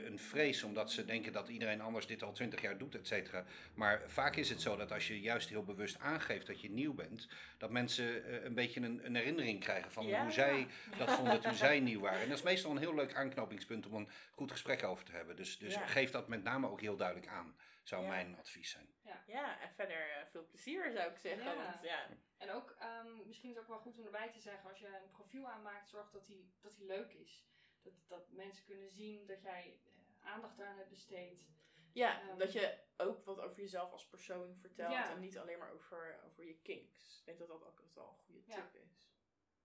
een 0.07 0.19
vrees 0.19 0.63
omdat 0.63 0.91
ze 0.93 1.05
denken 1.05 1.33
dat 1.33 1.49
iedereen 1.49 1.81
anders 1.81 2.07
dit 2.07 2.23
al 2.23 2.33
twintig 2.33 2.61
jaar 2.61 2.79
doet, 2.79 2.95
et 2.95 3.07
cetera. 3.07 3.45
Maar 3.75 4.03
vaak 4.07 4.37
is 4.37 4.49
het 4.49 4.61
zo 4.61 4.77
dat 4.77 4.93
als 4.93 5.09
je 5.09 5.21
juist 5.21 5.49
heel 5.49 5.65
bewust 5.65 5.99
aangeeft 5.99 6.47
dat 6.47 6.61
je 6.61 6.71
nieuw 6.71 6.95
bent, 6.95 7.29
dat 7.59 7.71
mensen 7.71 8.45
een 8.47 8.55
beetje 8.55 8.81
een, 8.81 9.01
een 9.05 9.15
herinnering 9.15 9.61
krijgen 9.61 9.91
van 9.93 10.07
Ja. 10.07 10.23
hoe 10.23 10.33
zij 10.33 10.67
dat 10.99 11.11
vonden 11.11 11.41
toen 11.41 11.55
zij 11.55 11.81
nieuw 11.81 12.01
waren. 12.01 12.21
En 12.23 12.29
dat 12.29 12.39
is 12.39 12.45
meestal 12.45 12.71
een 12.71 12.79
heel 12.79 12.95
leuk 12.95 13.15
aanknopingspunt 13.15 13.87
om 13.87 13.95
een 13.95 14.09
goed 14.35 14.51
gesprek 14.51 14.85
over 14.85 15.05
te 15.05 15.13
hebben. 15.13 15.37
Dus, 15.37 15.59
dus 15.59 15.75
Ja. 15.75 15.87
geef 15.87 16.11
dat 16.11 16.29
met 16.29 16.43
name 16.43 16.71
ook 16.71 16.81
heel 16.81 16.97
duidelijk 16.97 17.27
aan, 17.29 17.55
zou 17.83 18.03
Ja. 18.03 18.09
mijn 18.09 18.39
advies 18.39 18.71
zijn. 18.71 18.95
ja, 19.27 19.61
en 19.61 19.71
verder 19.75 20.11
eh, 20.11 20.27
veel 20.27 20.47
plezier 20.47 20.93
zou 20.93 21.11
ik 21.11 21.19
zeggen. 21.19 21.45
Ja. 21.45 21.55
Want 21.65 21.83
ja, 21.83 22.09
En 22.39 22.51
ook, 22.51 22.71
ehm, 22.79 23.27
misschien 23.27 23.51
is 23.51 23.55
het 23.57 23.65
ook 23.65 23.71
wel 23.71 23.81
goed 23.81 23.99
om 23.99 24.05
erbij 24.05 24.31
te 24.31 24.41
zeggen, 24.41 24.69
als 24.71 24.79
je 24.79 24.87
een 24.87 25.11
profiel 25.11 25.49
aanmaakt, 25.49 25.89
zorg 25.89 26.11
dat 26.11 26.27
die, 26.27 26.53
dat 26.61 26.77
die 26.77 26.87
leuk 26.87 27.13
is. 27.13 27.47
Dat, 27.83 27.93
dat 28.09 28.31
mensen 28.31 28.65
kunnen 28.65 28.91
zien 28.91 29.27
dat 29.27 29.43
jij 29.43 29.81
eh, 29.85 30.27
aandacht 30.31 30.61
aan 30.61 30.77
hebt 30.77 30.89
besteed. 30.91 31.47
ja 31.93 32.21
Ehm. 32.21 32.39
dat 32.39 32.53
je 32.53 32.79
ook 32.97 33.25
wat 33.25 33.41
over 33.41 33.61
jezelf 33.61 33.93
als 33.93 34.09
persoon 34.09 34.57
vertelt 34.61 34.93
Ja. 34.93 35.11
en 35.11 35.21
niet 35.21 35.39
alleen 35.39 35.59
maar 35.59 35.73
over, 35.73 36.21
over 36.25 36.45
je 36.45 36.59
kinks. 36.63 37.19
Ik 37.19 37.25
denk 37.27 37.39
dat 37.39 37.49
dat 37.49 37.65
ook 37.67 37.83
wel 37.95 38.09
een 38.09 38.15
goede 38.25 38.43
Ja. 38.47 38.55
tip 38.55 38.75
is. 38.75 39.11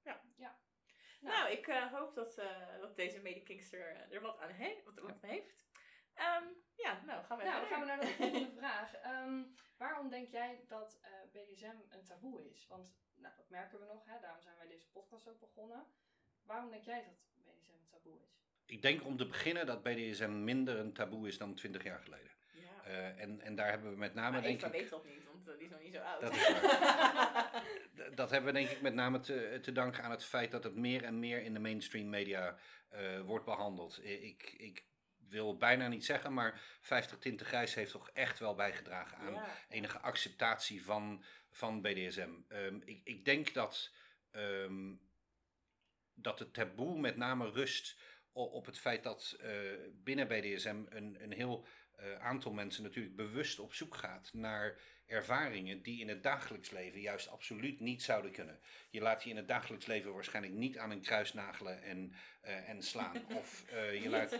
Nou, 0.03 0.19
Nou, 1.21 1.51
ik 1.51 1.67
eh, 1.67 1.91
hoop 1.93 2.15
dat, 2.15 2.37
eh, 2.37 2.77
dat 2.79 2.95
deze 2.95 3.19
medekingster 3.21 3.95
eh, 3.95 4.11
er 4.13 4.21
wat 4.21 4.39
aan 4.39 4.51
he 4.51 4.81
wat, 4.85 4.97
wat 4.97 5.09
aan 5.23 5.29
heeft. 5.29 5.66
Ehm, 6.17 6.43
ja, 6.75 7.01
nou 7.05 7.23
gaan 7.25 7.37
we 7.37 7.43
nou, 7.43 7.59
dan 7.59 7.69
gaan 7.69 7.79
we 7.79 7.85
naar 7.85 7.99
de 7.99 8.07
volgende 8.07 8.51
vraag. 8.61 8.93
Ehm, 8.95 9.41
waarom 9.77 10.09
denk 10.09 10.27
jij 10.29 10.63
dat 10.67 10.99
eh, 11.01 11.11
BDSM 11.31 11.75
een 11.89 12.03
taboe 12.03 12.49
is? 12.49 12.65
Want 12.67 12.93
nou, 13.15 13.33
dat 13.37 13.49
merken 13.49 13.79
we 13.79 13.85
nog, 13.85 14.05
hè? 14.05 14.19
daarom 14.21 14.41
zijn 14.41 14.55
wij 14.57 14.67
deze 14.67 14.89
podcast 14.89 15.27
ook 15.29 15.39
begonnen. 15.39 15.85
Waarom 16.43 16.69
denk 16.69 16.83
jij 16.83 17.03
dat 17.03 17.43
BDSM 17.43 17.71
een 17.71 17.87
taboe 17.91 18.19
is? 18.21 18.35
Ik 18.65 18.81
denk 18.81 19.05
om 19.05 19.17
te 19.17 19.25
beginnen 19.27 19.65
dat 19.65 19.83
BDSM 19.83 20.43
minder 20.43 20.77
een 20.79 20.93
taboe 20.93 21.27
is 21.27 21.37
dan 21.37 21.53
20 21.55 21.83
jaar 21.83 21.99
geleden. 21.99 22.31
Ja. 22.53 22.83
Eh, 22.83 23.21
en, 23.21 23.41
en 23.41 23.55
daar 23.55 23.69
hebben 23.69 23.91
we 23.91 23.97
met 23.97 24.13
name, 24.13 24.31
maar 24.31 24.41
denk 24.41 24.57
Eva 24.57 24.67
ik, 24.67 24.73
weet 24.73 24.89
dat 24.89 25.05
niet, 25.05 25.23
want 25.25 25.47
eh, 25.47 25.53
die 25.57 25.65
is 25.65 25.71
nog 25.71 25.81
niet 25.81 25.93
zo 25.93 25.99
oud. 26.01 26.21
Dat 26.21 26.35
is 26.35 26.49
waar. 26.61 27.63
d- 28.11 28.17
dat 28.17 28.29
hebben 28.29 28.53
we 28.53 28.59
denk 28.59 28.69
ik 28.71 28.81
met 28.81 28.93
name 28.93 29.19
te, 29.19 29.59
te 29.61 29.71
danken 29.71 30.03
aan 30.03 30.11
het 30.11 30.25
feit 30.25 30.51
dat 30.51 30.63
het 30.63 30.75
meer 30.75 31.03
en 31.03 31.19
meer 31.19 31.41
in 31.41 31.53
de 31.53 31.59
mainstream 31.59 32.09
media 32.09 32.57
eh, 32.89 33.21
wordt 33.21 33.45
behandeld. 33.45 34.03
Ik, 34.03 34.53
ik 34.57 34.85
wil 35.29 35.57
bijna 35.57 35.87
niet 35.87 36.05
zeggen, 36.05 36.33
maar 36.33 36.61
50 36.81 37.17
Tinten 37.17 37.45
Grijs 37.45 37.73
heeft 37.73 37.91
toch 37.91 38.09
echt 38.09 38.39
wel 38.39 38.55
bijgedragen 38.55 39.17
aan 39.17 39.33
ja. 39.33 39.57
enige 39.69 39.99
acceptatie 39.99 40.83
van, 40.83 41.23
van 41.49 41.81
BDSM. 41.81 42.31
Ehm, 42.47 42.79
ik, 42.85 43.01
ik 43.03 43.25
denk 43.25 43.53
dat, 43.53 43.93
ehm, 44.31 44.95
dat 46.13 46.39
het 46.39 46.53
taboe 46.53 46.99
met 46.99 47.17
name 47.17 47.49
rust 47.51 47.99
op 48.31 48.65
het 48.65 48.79
feit 48.79 49.03
dat 49.03 49.37
eh, 49.39 49.51
binnen 49.93 50.27
BDSM 50.27 50.83
een, 50.89 51.23
een 51.23 51.33
heel 51.33 51.67
eh, 51.91 52.19
aantal 52.19 52.53
mensen 52.53 52.83
natuurlijk 52.83 53.15
bewust 53.15 53.59
op 53.59 53.73
zoek 53.73 53.95
gaat 53.95 54.33
naar 54.33 54.79
ervaringen 55.07 55.81
die 55.81 55.99
in 55.99 56.07
het 56.07 56.23
dagelijks 56.23 56.69
leven 56.69 56.99
juist 57.01 57.27
absoluut 57.29 57.79
niet 57.79 58.03
zouden 58.03 58.31
kunnen. 58.31 58.59
Je 58.89 59.01
laat 59.01 59.23
je 59.23 59.29
in 59.29 59.35
het 59.35 59.47
dagelijks 59.47 59.85
leven 59.85 60.13
waarschijnlijk 60.13 60.53
niet 60.55 60.77
aan 60.77 60.91
een 60.91 61.01
kruis 61.01 61.33
nagelen 61.33 61.83
en, 61.83 62.13
eh, 62.41 62.69
en 62.69 62.81
slaan. 62.81 63.25
Of, 63.39 63.65
eh, 63.69 64.03
je, 64.03 64.09
laat, 64.09 64.39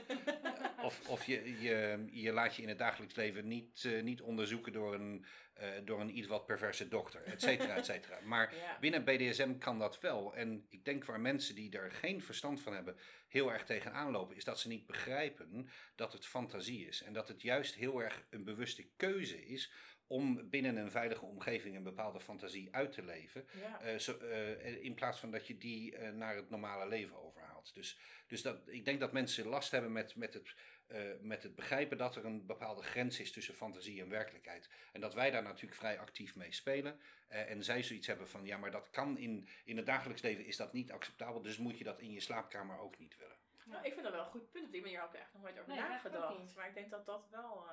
of, 0.82 1.10
of 1.10 1.26
je, 1.26 1.62
je, 1.62 2.06
je 2.12 2.32
laat 2.32 2.56
je 2.56 2.62
in 2.62 2.70
het 2.70 2.78
dagelijks 2.78 3.16
leven 3.16 3.48
niet, 3.48 3.84
eh, 3.86 4.04
niet 4.04 4.22
onderzoeken 4.22 4.74
door 4.74 4.94
een, 4.94 5.26
eh, 5.54 5.70
door 5.86 6.00
een 6.02 6.18
iets 6.18 6.28
wat 6.28 6.46
perverse 6.46 6.88
dokter, 6.88 7.24
et 7.24 7.42
cetera, 7.42 7.76
et 7.76 7.86
cetera. 7.86 8.20
Maar 8.34 8.56
Ja. 8.56 8.78
binnen 8.80 9.04
BDSM 9.04 9.58
kan 9.58 9.80
dat 9.80 10.00
wel. 10.00 10.36
En 10.36 10.66
ik 10.70 10.86
denk 10.86 11.06
waar 11.06 11.20
mensen 11.20 11.56
die 11.56 11.78
er 11.78 11.92
geen 11.92 12.22
verstand 12.22 12.62
van 12.62 12.74
hebben 12.74 12.98
heel 13.28 13.52
erg 13.52 13.66
tegenaan 13.66 14.12
lopen, 14.12 14.36
is 14.36 14.44
dat 14.44 14.60
ze 14.60 14.68
niet 14.68 14.86
begrijpen 14.86 15.70
dat 15.96 16.14
het 16.14 16.26
fantasie 16.26 16.88
is. 16.88 17.04
En 17.04 17.14
dat 17.14 17.28
het 17.28 17.42
juist 17.42 17.76
heel 17.76 18.04
erg 18.04 18.26
een 18.30 18.44
bewuste 18.44 18.90
keuze 18.96 19.46
is 19.46 19.72
om 20.08 20.50
binnen 20.50 20.76
een 20.76 20.92
veilige 20.92 21.26
omgeving 21.26 21.76
een 21.76 21.84
bepaalde 21.84 22.20
fantasie 22.20 22.76
uit 22.76 22.92
te 22.92 23.04
leven. 23.04 23.48
Ja. 23.62 23.82
eh, 23.82 23.98
zo, 23.98 24.18
eh, 24.18 24.84
in 24.84 24.94
plaats 24.94 25.20
van 25.20 25.32
dat 25.32 25.48
je 25.48 25.58
die 25.58 25.96
eh, 25.96 26.12
naar 26.12 26.36
het 26.36 26.50
normale 26.50 26.88
leven 26.88 27.18
overhaalt. 27.24 27.74
Dus, 27.74 27.98
dus 28.28 28.42
dat, 28.42 28.58
ik 28.66 28.86
denk 28.86 29.00
dat 29.00 29.12
mensen 29.12 29.48
last 29.48 29.72
hebben 29.72 29.92
met, 29.92 30.16
met, 30.16 30.34
het, 30.34 30.54
eh, 30.88 31.02
met 31.20 31.44
het 31.44 31.56
begrijpen 31.56 31.98
dat 31.98 32.16
er 32.16 32.26
een 32.26 32.46
bepaalde 32.46 32.84
grens 32.84 33.20
is 33.20 33.32
tussen 33.32 33.54
fantasie 33.54 34.02
en 34.02 34.10
werkelijkheid. 34.10 34.70
En 34.92 35.02
dat 35.02 35.14
wij 35.14 35.32
daar 35.32 35.44
natuurlijk 35.44 35.80
vrij 35.80 36.00
actief 36.00 36.36
mee 36.36 36.54
spelen. 36.54 37.00
Eh, 37.28 37.50
en 37.50 37.64
zij 37.64 37.84
zoiets 37.84 38.08
hebben 38.08 38.28
van, 38.28 38.46
ja, 38.46 38.58
maar 38.58 38.72
dat 38.72 38.90
kan 38.90 39.18
in, 39.18 39.48
in 39.66 39.78
het 39.78 39.86
dagelijks 39.86 40.22
leven 40.22 40.46
is 40.46 40.58
dat 40.58 40.74
niet 40.74 40.92
acceptabel. 40.92 41.42
Dus 41.42 41.58
moet 41.58 41.78
je 41.78 41.84
dat 41.84 42.00
in 42.00 42.12
je 42.12 42.20
slaapkamer 42.20 42.80
ook 42.80 42.98
niet 43.00 43.18
willen. 43.18 43.36
Nou, 43.66 43.86
ik 43.86 43.92
vind 43.92 44.04
dat 44.04 44.14
wel 44.14 44.24
een 44.24 44.32
goed 44.32 44.52
punt. 44.52 44.66
Op 44.66 44.72
die 44.72 44.82
manier 44.82 45.00
heb 45.00 45.10
ik 45.10 45.16
er 45.16 45.22
echt 45.22 45.34
nog 45.34 45.42
nooit 45.42 45.60
over 45.60 45.72
Nee, 45.74 45.82
ook 45.82 45.88
nagedacht. 45.88 46.56
Maar 46.56 46.68
ik 46.68 46.74
denk 46.74 46.92
dat 46.92 47.06
dat 47.06 47.28
wel... 47.32 47.66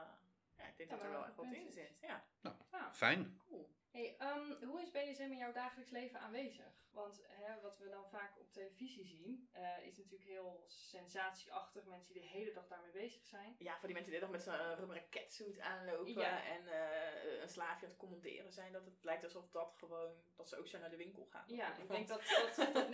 eh, 0.56 0.64
ja, 0.64 0.70
ik 0.70 0.76
denk 0.76 0.90
dat 0.90 1.00
er 1.02 1.10
wel 1.10 1.24
echt 1.26 1.36
wat 1.36 1.44
in 1.44 1.50
punt 1.52 1.66
is. 1.66 1.74
zit. 1.74 1.98
Ja, 2.00 2.24
Ja. 2.70 2.92
Fijn. 2.92 3.40
cool. 3.48 3.72
Hey, 3.90 4.14
ehm, 4.18 4.64
hoe 4.64 4.82
is 4.82 4.90
BDSM 4.90 5.22
in 5.22 5.36
jouw 5.36 5.52
dagelijks 5.52 5.90
leven 5.90 6.20
aanwezig? 6.20 6.82
Want 6.90 7.24
hè, 7.28 7.60
wat 7.60 7.78
we 7.78 7.88
dan 7.88 8.08
vaak 8.10 8.38
op 8.38 8.52
televisie 8.52 9.04
zien, 9.06 9.48
eh, 9.52 9.86
is 9.86 9.96
natuurlijk 9.96 10.24
heel 10.24 10.64
sensatieachtig. 10.66 11.84
Mensen 11.84 12.12
die 12.12 12.22
de 12.22 12.28
hele 12.28 12.52
dag 12.52 12.68
daarmee 12.68 12.90
bezig 12.90 13.24
zijn. 13.24 13.56
Ja, 13.58 13.72
voor 13.78 13.86
die 13.86 13.94
mensen 13.94 14.12
die 14.12 14.20
nog 14.20 14.30
met 14.30 14.42
zo'n 14.42 14.54
uh, 14.54 14.72
rubberen 14.76 15.08
catsuit 15.10 15.60
aanlopen 15.60 16.12
Ja. 16.12 16.44
en 16.44 16.66
eh, 16.66 17.40
een 17.42 17.48
slaafje 17.48 17.84
aan 17.86 17.90
het 17.92 18.00
commanderen 18.00 18.52
zijn, 18.52 18.72
dat 18.72 18.84
het 18.84 19.04
lijkt 19.04 19.24
alsof 19.24 19.50
dat 19.50 19.74
gewoon, 19.78 20.14
dat 20.36 20.48
ze 20.48 20.58
ook 20.58 20.66
zo 20.66 20.78
naar 20.78 20.90
de 20.90 20.96
winkel 20.96 21.24
gaan. 21.24 21.44
Ja, 21.46 21.76
ik 21.78 21.88
denk 21.88 22.08
dat, 22.08 22.22
dat, 22.56 22.74
dat 22.74 22.88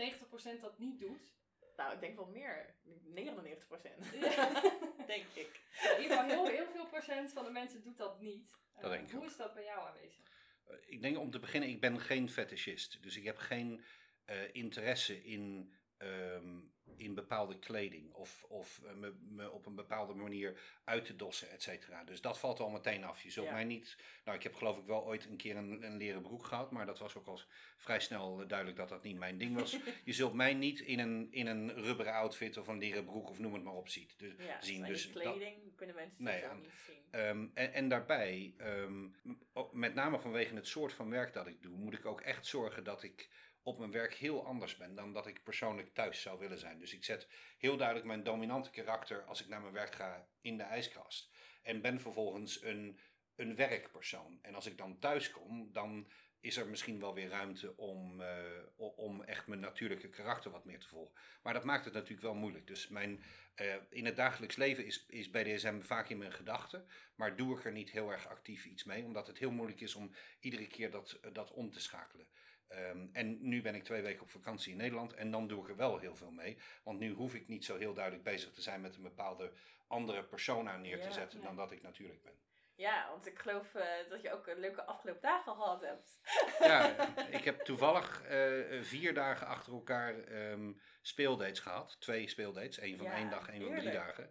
90% 0.57 0.61
dat 0.61 0.79
niet 0.79 0.99
doet. 1.01 1.35
Nou, 1.77 1.95
ik 1.95 2.01
denk 2.01 2.17
wel 2.17 2.27
meer. 2.27 2.75
99 3.03 3.67
procent. 3.67 4.05
Ja. 4.13 4.63
denk 5.11 5.27
ik. 5.35 5.61
In 5.97 6.03
ieder 6.03 6.17
geval 6.17 6.31
heel, 6.31 6.47
heel 6.47 6.71
veel 6.73 6.87
procent 6.87 7.33
van 7.33 7.45
de 7.45 7.51
mensen 7.51 7.83
doet 7.83 7.97
dat 7.99 8.21
niet. 8.21 8.49
Eh, 8.75 8.83
Dat 8.83 8.91
denk 8.91 9.07
ik 9.07 9.13
hoe 9.13 9.23
ook. 9.23 9.31
is 9.31 9.37
dat 9.37 9.55
bij 9.55 9.65
jou 9.65 9.89
aanwezig? 9.89 10.25
Eh, 10.67 10.75
ik 10.87 11.03
denk 11.03 11.19
om 11.19 11.31
te 11.31 11.39
beginnen, 11.39 11.69
ik 11.69 11.81
ben 11.81 12.01
geen 12.01 12.29
fetishist. 12.29 13.03
Dus 13.03 13.17
ik 13.17 13.25
heb 13.25 13.37
geen 13.37 13.85
eh, 14.25 14.55
interesse 14.55 15.23
in, 15.25 15.73
ehm, 15.97 16.59
in 17.01 17.15
bepaalde 17.15 17.59
kleding. 17.59 18.13
Of, 18.13 18.45
of 18.49 18.81
eh, 18.85 18.93
me, 18.95 19.13
me 19.29 19.51
op 19.51 19.67
een 19.67 19.75
bepaalde 19.75 20.15
manier 20.15 20.61
uit 20.85 21.05
te 21.05 21.17
dossen, 21.17 21.51
et 21.51 21.63
cetera. 21.63 22.05
Dus 22.05 22.21
dat 22.21 22.39
valt 22.39 22.61
al 22.61 22.71
meteen 22.71 23.05
af. 23.05 23.23
Je 23.23 23.31
zult 23.31 23.47
Ja. 23.47 23.53
mij 23.53 23.65
niet... 23.65 23.97
Nou, 24.25 24.37
ik 24.37 24.43
heb 24.43 24.55
geloof 24.55 24.79
ik 24.79 24.85
wel 24.85 25.05
ooit 25.05 25.25
een 25.27 25.37
keer 25.37 25.57
een, 25.57 25.83
een 25.85 25.97
leren 25.97 26.23
broek 26.23 26.45
gehad. 26.45 26.71
Maar 26.71 26.87
dat 26.87 26.99
was 26.99 27.15
ook 27.17 27.27
al 27.27 27.41
vrij 27.77 28.01
snel 28.01 28.41
eh, 28.43 28.49
duidelijk 28.49 28.79
dat 28.79 28.89
dat 28.89 29.03
niet 29.03 29.19
mijn 29.19 29.39
ding 29.39 29.55
was. 29.59 29.77
je 30.05 30.13
zult 30.13 30.35
mij 30.35 30.55
niet 30.55 30.81
in 30.81 30.99
een, 30.99 31.29
in 31.31 31.47
een 31.47 31.73
rubberen 31.75 32.13
outfit 32.13 32.57
of 32.57 32.67
een 32.67 32.79
leren 32.79 33.05
broek 33.05 33.29
of 33.29 33.39
noem 33.39 33.55
het 33.55 33.63
maar 33.63 33.75
op 33.75 33.89
ziet. 33.89 34.19
Dus, 34.19 34.33
Ja, 34.39 34.63
zien. 34.63 34.83
dus 34.85 35.03
Dus 35.03 35.13
dat- 35.13 35.23
kleding 35.35 35.77
kunnen 35.77 35.95
mensen 35.97 36.25
Nee, 36.25 36.43
niet 36.61 36.71
zien. 36.87 36.99
Ehm, 37.11 37.47
en, 37.55 37.73
en 37.73 37.89
daarbij, 37.89 38.55
ehm, 38.57 39.09
met 39.73 39.95
name 39.95 40.19
vanwege 40.19 40.55
het 40.55 40.67
soort 40.67 40.93
van 40.93 41.11
werk 41.11 41.33
dat 41.33 41.47
ik 41.47 41.63
doe, 41.63 41.77
moet 41.77 41.95
ik 41.95 42.07
ook 42.07 42.21
echt 42.21 42.47
zorgen 42.47 42.85
dat 42.85 43.03
ik 43.03 43.29
op 43.63 43.79
mijn 43.79 43.91
werk 43.91 44.15
heel 44.15 44.47
anders 44.47 44.77
ben 44.77 44.95
dan 44.95 45.13
dat 45.13 45.27
ik 45.27 45.43
persoonlijk 45.43 45.95
thuis 45.95 46.23
zou 46.23 46.39
willen 46.39 46.59
zijn. 46.59 46.79
Dus 46.79 46.95
ik 46.95 47.05
zet 47.05 47.29
heel 47.59 47.77
duidelijk 47.77 48.07
mijn 48.07 48.23
dominante 48.23 48.71
karakter 48.71 49.25
als 49.25 49.41
ik 49.41 49.49
naar 49.49 49.61
mijn 49.61 49.73
werk 49.73 49.95
ga 49.95 50.29
in 50.41 50.57
de 50.57 50.63
ijskast. 50.63 51.31
En 51.63 51.81
ben 51.81 52.01
vervolgens 52.01 52.63
een, 52.63 52.99
een 53.37 53.57
werkpersoon. 53.57 54.39
En 54.43 54.55
als 54.55 54.67
ik 54.67 54.79
dan 54.79 54.99
thuis 54.99 55.31
kom, 55.31 55.73
dan 55.73 56.11
is 56.41 56.57
er 56.57 56.69
misschien 56.69 57.01
wel 57.01 57.15
weer 57.15 57.29
ruimte 57.29 57.77
om, 57.77 58.21
eh, 58.21 58.63
om 58.77 59.23
echt 59.23 59.47
mijn 59.47 59.61
natuurlijke 59.61 60.09
karakter 60.09 60.51
wat 60.51 60.65
meer 60.65 60.79
te 60.79 60.89
volgen. 60.89 61.15
Maar 61.43 61.55
dat 61.55 61.65
maakt 61.65 61.85
het 61.85 61.95
natuurlijk 61.95 62.23
wel 62.23 62.35
moeilijk. 62.35 62.67
Dus 62.67 62.89
mijn, 62.89 63.23
eh, 63.55 63.75
in 63.91 64.05
het 64.05 64.17
dagelijks 64.17 64.57
leven 64.57 64.85
is, 64.85 65.07
is 65.07 65.31
BDSM 65.31 65.81
vaak 65.81 66.09
in 66.09 66.19
mijn 66.19 66.33
gedachten. 66.33 66.87
Maar 67.15 67.37
doe 67.37 67.59
ik 67.59 67.65
er 67.65 67.73
niet 67.73 67.91
heel 67.91 68.11
erg 68.11 68.29
actief 68.29 68.65
iets 68.65 68.85
mee. 68.85 69.05
Omdat 69.05 69.27
het 69.27 69.39
heel 69.39 69.51
moeilijk 69.51 69.81
is 69.81 69.95
om 69.95 70.15
iedere 70.41 70.67
keer 70.67 70.91
dat, 70.91 71.19
dat 71.33 71.51
om 71.51 71.71
te 71.71 71.81
schakelen. 71.81 72.29
Ehm, 72.71 73.07
en 73.13 73.49
nu 73.49 73.63
ben 73.63 73.75
ik 73.75 73.85
twee 73.85 74.03
weken 74.03 74.23
op 74.23 74.31
vakantie 74.31 74.73
in 74.73 74.79
Nederland. 74.79 75.15
En 75.15 75.31
dan 75.31 75.49
doe 75.49 75.63
ik 75.63 75.69
er 75.69 75.77
wel 75.77 75.99
heel 75.99 76.17
veel 76.17 76.31
mee. 76.31 76.57
Want 76.85 76.99
nu 76.99 77.13
hoef 77.13 77.35
ik 77.35 77.49
niet 77.49 77.65
zo 77.65 77.77
heel 77.77 77.95
duidelijk 77.95 78.25
bezig 78.25 78.53
te 78.53 78.63
zijn 78.63 78.81
met 78.81 78.97
een 78.97 79.03
bepaalde 79.03 79.53
andere 79.87 80.25
persona 80.25 80.77
neer 80.77 81.01
te 81.01 81.07
Ja, 81.07 81.13
zetten. 81.13 81.39
ja. 81.41 81.45
Dan 81.47 81.57
dat 81.57 81.71
ik 81.73 81.83
natuurlijk 81.83 82.23
ben. 82.23 82.33
Ja, 82.75 83.09
want 83.11 83.27
ik 83.27 83.39
geloof 83.39 83.75
eh, 83.75 83.85
dat 84.09 84.23
je 84.23 84.33
ook 84.33 84.47
een 84.47 84.59
leuke 84.59 84.85
afgelopen 84.85 85.23
dagen 85.23 85.55
gehad 85.55 85.81
hebt. 85.81 86.21
Ja, 86.59 87.09
ik 87.39 87.45
heb 87.45 87.61
toevallig 87.61 88.23
eh, 88.23 88.83
vier 88.83 89.15
dagen 89.15 89.47
achter 89.47 89.73
elkaar 89.73 90.19
ehm, 90.19 90.73
speeldates 91.03 91.61
gehad. 91.61 91.97
Twee 92.01 92.29
speeldates. 92.29 92.79
één 92.79 92.97
van 92.97 93.07
Ja, 93.07 93.13
één 93.15 93.31
dag, 93.31 93.49
één 93.51 93.63
van 93.63 93.75
drie 93.77 93.93
dagen. 93.93 94.31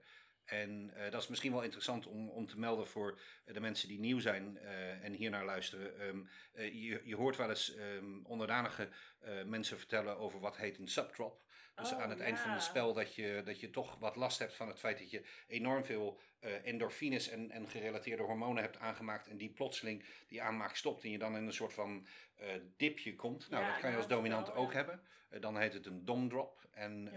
En 0.50 0.92
eh, 0.96 1.12
dat 1.12 1.22
is 1.22 1.28
misschien 1.28 1.52
wel 1.52 1.64
interessant 1.64 2.08
om, 2.08 2.30
om 2.30 2.48
te 2.48 2.60
melden 2.60 2.88
voor 2.88 3.20
de 3.46 3.60
mensen 3.60 3.88
die 3.88 4.00
nieuw 4.00 4.20
zijn 4.20 4.58
eh, 4.58 5.04
en 5.04 5.14
hier 5.14 5.30
naar 5.30 5.46
luisteren. 5.46 6.00
Ehm, 6.00 6.20
eh, 6.54 6.74
je, 6.74 7.02
je 7.04 7.16
hoort 7.16 7.38
wel 7.38 7.50
eens 7.50 7.76
ehm, 7.76 8.24
onderdanige 8.24 8.90
eh, 9.20 9.44
mensen 9.44 9.78
vertellen 9.78 10.18
over 10.18 10.40
wat 10.40 10.58
heet 10.58 10.78
een 10.78 10.88
subdrop. 10.88 11.42
Dus 11.80 11.92
Oh, 11.92 12.02
aan 12.02 12.10
het 12.10 12.20
eind 12.20 12.40
van 12.40 12.52
het 12.52 12.62
spel 12.62 12.94
dat 12.94 13.16
je, 13.16 13.42
dat 13.46 13.60
je 13.60 13.70
toch 13.70 14.00
wat 14.00 14.16
last 14.16 14.40
hebt 14.40 14.54
van 14.54 14.68
het 14.68 14.80
feit 14.80 14.98
dat 14.98 15.12
je 15.12 15.24
enorm 15.48 15.84
veel 15.86 16.20
eh, 16.40 16.66
endorfines 16.66 17.30
en, 17.30 17.52
en 17.52 17.70
gerelateerde 17.70 18.24
hormonen 18.24 18.64
hebt 18.64 18.78
aangemaakt. 18.78 19.28
En 19.28 19.38
die 19.38 19.50
plotseling 19.50 20.04
die 20.28 20.42
aanmaak 20.42 20.76
stopt 20.76 21.04
en 21.04 21.12
je 21.12 21.18
dan 21.18 21.38
in 21.38 21.46
een 21.46 21.54
soort 21.54 21.74
van 21.74 22.08
eh, 22.36 22.48
dipje 22.78 23.16
komt. 23.16 23.50
Nou, 23.50 23.64
Ja, 23.64 23.72
dat 23.72 23.80
kan 23.80 23.92
je 23.92 23.98
als 23.98 24.08
dominant 24.08 24.48
wel, 24.48 24.56
ook 24.56 24.72
ja. 24.72 24.76
hebben. 24.76 25.02
Eh, 25.30 25.42
dan 25.42 25.58
heet 25.58 25.74
het 25.74 25.86
een 25.86 26.06
domdrop. 26.06 26.68
En 26.72 27.12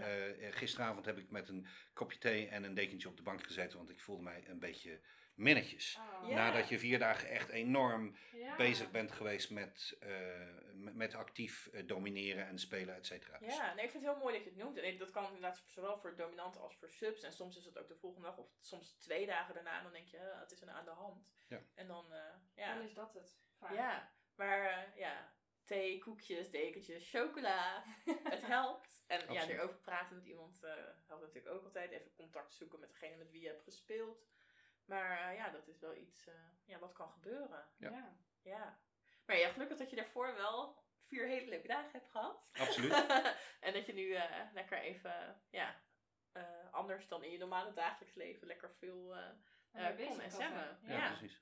gisteravond 0.51 1.05
heb 1.05 1.17
ik 1.17 1.29
met 1.29 1.49
een 1.49 1.67
kopje 1.93 2.17
thee 2.17 2.47
en 2.47 2.63
een 2.63 2.73
dekentje 2.73 3.07
op 3.07 3.17
de 3.17 3.23
bank 3.23 3.43
gezeten, 3.43 3.77
want 3.77 3.89
ik 3.89 3.99
voelde 3.99 4.23
mij 4.23 4.43
een 4.47 4.59
beetje 4.59 4.99
minnetjes. 5.35 5.97
Oh. 5.99 6.29
Ja. 6.29 6.35
Nadat 6.35 6.69
je 6.69 6.79
vier 6.79 6.99
dagen 6.99 7.29
echt 7.29 7.49
enorm 7.49 8.17
Ja. 8.31 8.55
bezig 8.55 8.91
bent 8.91 9.11
geweest 9.11 9.49
met, 9.51 9.97
eh, 9.99 10.09
met, 10.73 10.95
met 10.95 11.13
actief 11.15 11.67
eh, 11.67 11.87
domineren 11.87 12.47
en 12.47 12.59
spelen, 12.59 12.95
et 12.95 13.05
cetera. 13.05 13.37
Ja, 13.41 13.73
nee, 13.73 13.85
ik 13.85 13.91
vind 13.91 14.03
het 14.03 14.13
heel 14.13 14.21
mooi 14.21 14.33
dat 14.35 14.43
je 14.43 14.49
het 14.49 14.59
noemt. 14.59 14.77
En 14.77 14.97
dat 14.97 15.09
kan 15.11 15.25
inderdaad 15.25 15.63
zowel 15.65 15.97
voor 15.99 16.15
dominanten 16.15 16.61
als 16.61 16.75
voor 16.77 16.89
subs. 16.89 17.23
En 17.23 17.33
soms 17.33 17.57
is 17.57 17.65
het 17.65 17.77
ook 17.77 17.87
de 17.87 17.95
volgende 17.97 18.27
dag 18.27 18.37
of 18.37 18.47
soms 18.59 18.93
twee 18.97 19.25
dagen 19.25 19.53
daarna. 19.53 19.81
Dan 19.83 19.91
denk 19.91 20.07
je, 20.07 20.17
eh, 20.17 20.39
het 20.39 20.51
is 20.51 20.61
er 20.61 20.69
aan 20.69 20.85
de 20.85 20.91
hand. 20.91 21.33
Ja. 21.47 21.61
En 21.75 21.87
dan, 21.87 22.13
eh, 22.13 22.33
ja. 22.55 22.73
Dan 22.73 22.83
is 22.83 22.93
dat 22.93 23.13
het. 23.13 23.37
Vaak. 23.57 23.73
Ja, 23.73 24.11
maar 24.35 24.65
eh, 24.65 24.97
ja, 24.97 25.33
thee, 25.65 25.97
koekjes, 25.99 26.49
dekentjes, 26.49 27.09
chocola. 27.09 27.83
het 28.23 28.45
helpt. 28.47 29.03
En 29.07 29.19
ja, 29.19 29.25
Absoluut. 29.25 29.49
erover 29.57 29.77
praten 29.79 30.15
met 30.15 30.25
iemand 30.25 30.63
eh, 30.63 30.73
helpt 31.07 31.23
natuurlijk 31.23 31.55
ook 31.55 31.63
altijd. 31.63 31.91
Even 31.91 32.13
contact 32.13 32.53
zoeken 32.53 32.79
met 32.79 32.89
degene 32.89 33.15
met 33.17 33.31
wie 33.31 33.41
je 33.41 33.47
hebt 33.47 33.63
gespeeld. 33.63 34.25
Maar 34.85 35.29
eh, 35.29 35.37
ja, 35.37 35.49
dat 35.49 35.67
is 35.67 35.79
wel 35.79 35.95
iets 35.95 36.27
eh, 36.27 36.33
ja, 36.65 36.79
wat 36.79 36.93
kan 36.93 37.09
gebeuren. 37.11 37.65
Ja. 37.77 37.89
Ja. 37.89 38.17
Ja. 38.41 38.79
Maar 39.25 39.37
ja, 39.37 39.49
gelukkig 39.51 39.77
dat 39.77 39.89
je 39.89 39.95
daarvoor 39.95 40.35
wel 40.35 40.83
vier 41.07 41.27
hele 41.27 41.49
leuke 41.49 41.67
dagen 41.67 41.91
hebt 41.91 42.09
gehad. 42.09 42.49
Absoluut. 42.53 42.91
en 43.65 43.73
dat 43.73 43.85
je 43.85 43.93
nu 43.93 44.13
eh, 44.13 44.39
lekker 44.53 44.77
even, 44.77 45.41
ja, 45.49 45.81
eh, 46.31 46.71
anders 46.73 47.07
dan 47.07 47.23
in 47.23 47.31
je 47.31 47.37
normale 47.37 47.73
dagelijks 47.73 48.15
leven 48.15 48.47
lekker 48.47 48.71
veel 48.75 49.15
bezig 49.71 50.07
kon 50.07 50.21
en 50.21 50.31
zijn. 50.31 50.51
Ja, 50.53 50.77
Ja. 50.81 51.07
precies. 51.07 51.41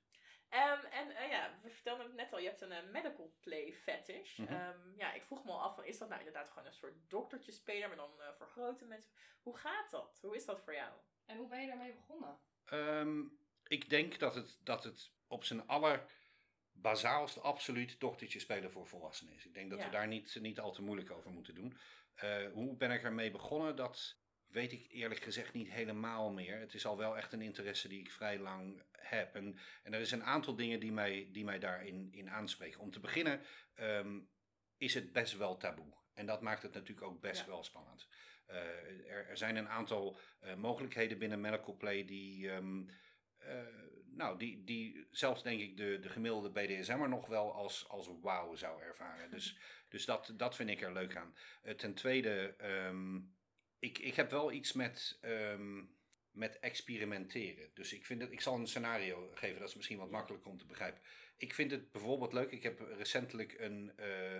Ehm, 0.51 0.85
en 0.85 1.15
eh, 1.15 1.29
ja, 1.29 1.59
we 1.61 1.69
vertelden 1.69 2.05
het 2.05 2.15
net 2.15 2.33
al, 2.33 2.39
je 2.39 2.47
hebt 2.47 2.61
een 2.61 2.91
medical 2.91 3.37
play 3.39 3.73
fetish. 3.73 4.37
Mhm. 4.37 4.53
Ehm, 4.53 4.95
ja, 4.97 5.13
ik 5.13 5.23
vroeg 5.23 5.43
me 5.43 5.51
al 5.51 5.61
af, 5.61 5.75
van, 5.75 5.85
is 5.85 5.97
dat 5.97 6.07
nou 6.09 6.19
inderdaad 6.19 6.49
gewoon 6.49 6.65
een 6.65 6.73
soort 6.73 7.09
doktertjespeler, 7.09 7.87
maar 7.87 7.97
dan 7.97 8.21
eh, 8.21 8.33
voor 8.33 8.47
grote 8.47 8.85
mensen? 8.85 9.11
Hoe 9.41 9.57
gaat 9.57 9.89
dat? 9.89 10.19
Hoe 10.21 10.35
is 10.35 10.45
dat 10.45 10.61
voor 10.61 10.73
jou? 10.73 10.93
En 11.25 11.37
hoe 11.37 11.47
ben 11.47 11.61
je 11.61 11.67
daarmee 11.67 11.93
begonnen? 11.93 12.39
Ehm, 12.71 13.21
ik 13.67 13.89
denk 13.89 14.19
dat 14.19 14.35
het, 14.35 14.59
dat 14.63 14.83
het 14.83 15.11
op 15.27 15.43
zijn 15.43 15.67
allerbazaalst 15.67 17.41
absoluut 17.41 17.99
dochtertje 17.99 18.39
spelen 18.39 18.71
voor 18.71 18.87
volwassenen 18.87 19.33
is. 19.33 19.45
Ik 19.45 19.53
denk 19.53 19.69
dat 19.69 19.79
Ja. 19.79 19.85
we 19.85 19.91
daar 19.91 20.07
niet, 20.07 20.37
niet 20.41 20.59
al 20.59 20.71
te 20.71 20.81
moeilijk 20.81 21.11
over 21.11 21.31
moeten 21.31 21.55
doen. 21.55 21.77
Eh, 22.13 22.51
hoe 22.51 22.75
ben 22.75 22.91
ik 22.91 23.03
ermee 23.03 23.31
begonnen? 23.31 23.75
Dat 23.75 24.17
weet 24.47 24.71
ik 24.71 24.87
eerlijk 24.91 25.21
gezegd 25.21 25.53
niet 25.53 25.71
helemaal 25.71 26.31
meer. 26.31 26.59
Het 26.59 26.73
is 26.73 26.85
al 26.85 26.97
wel 26.97 27.17
echt 27.17 27.33
een 27.33 27.41
interesse 27.41 27.87
die 27.87 27.99
ik 27.99 28.11
vrij 28.11 28.39
lang 28.39 28.83
heb. 28.91 29.35
En, 29.35 29.57
en 29.83 29.93
er 29.93 29.99
is 29.99 30.11
een 30.11 30.23
aantal 30.23 30.55
dingen 30.55 30.79
die 30.79 30.91
mij, 30.91 31.29
die 31.31 31.43
mij 31.43 31.59
daarin 31.59 32.09
in 32.13 32.29
aanspreken. 32.29 32.79
Om 32.79 32.91
te 32.91 32.99
beginnen 32.99 33.41
ehm, 33.73 34.19
is 34.77 34.93
het 34.93 35.11
best 35.11 35.37
wel 35.37 35.57
taboe. 35.57 35.93
En 36.13 36.25
dat 36.25 36.41
maakt 36.41 36.61
het 36.63 36.73
natuurlijk 36.73 37.07
ook 37.07 37.21
best 37.21 37.41
Ja. 37.41 37.47
wel 37.47 37.63
spannend. 37.63 38.07
Eh, 38.51 39.11
er, 39.11 39.27
er 39.29 39.37
zijn 39.37 39.55
een 39.55 39.69
aantal 39.69 40.17
eh, 40.39 40.55
mogelijkheden 40.55 41.17
binnen 41.17 41.41
medical 41.41 41.77
play 41.77 42.05
die, 42.05 42.49
ehm, 42.49 42.83
eh, 43.37 43.55
nou, 44.05 44.37
die, 44.37 44.63
die 44.63 45.07
zelfs 45.11 45.43
denk 45.43 45.61
ik 45.61 45.77
de, 45.77 45.99
de 46.01 46.09
gemiddelde 46.09 46.49
BDSM'er 46.51 47.09
nog 47.09 47.27
wel 47.27 47.53
als, 47.53 47.89
als 47.89 48.09
wauw 48.21 48.55
zou 48.55 48.81
ervaren. 48.81 49.31
Dus, 49.31 49.57
dus 49.89 50.05
dat, 50.05 50.33
dat 50.35 50.55
vind 50.55 50.69
ik 50.69 50.81
er 50.81 50.93
leuk 50.93 51.15
aan. 51.15 51.35
Ten 51.75 51.93
tweede, 51.93 52.53
ehm, 52.57 53.15
ik, 53.79 53.97
ik 53.97 54.15
heb 54.15 54.31
wel 54.31 54.51
iets 54.51 54.73
met, 54.73 55.17
ehm, 55.21 55.83
met 56.31 56.59
experimenteren. 56.59 57.69
Dus 57.73 57.93
ik, 57.93 58.05
vind 58.05 58.21
het, 58.21 58.31
ik 58.31 58.41
zal 58.41 58.55
een 58.55 58.67
scenario 58.67 59.31
geven, 59.33 59.59
dat 59.59 59.69
is 59.69 59.75
misschien 59.75 59.97
wat 59.97 60.11
makkelijker 60.11 60.51
om 60.51 60.57
te 60.57 60.65
begrijpen. 60.65 61.01
Ik 61.37 61.53
vind 61.53 61.71
het 61.71 61.91
bijvoorbeeld 61.91 62.33
leuk, 62.33 62.51
ik 62.51 62.63
heb 62.63 62.79
recentelijk 62.79 63.59
een, 63.59 63.91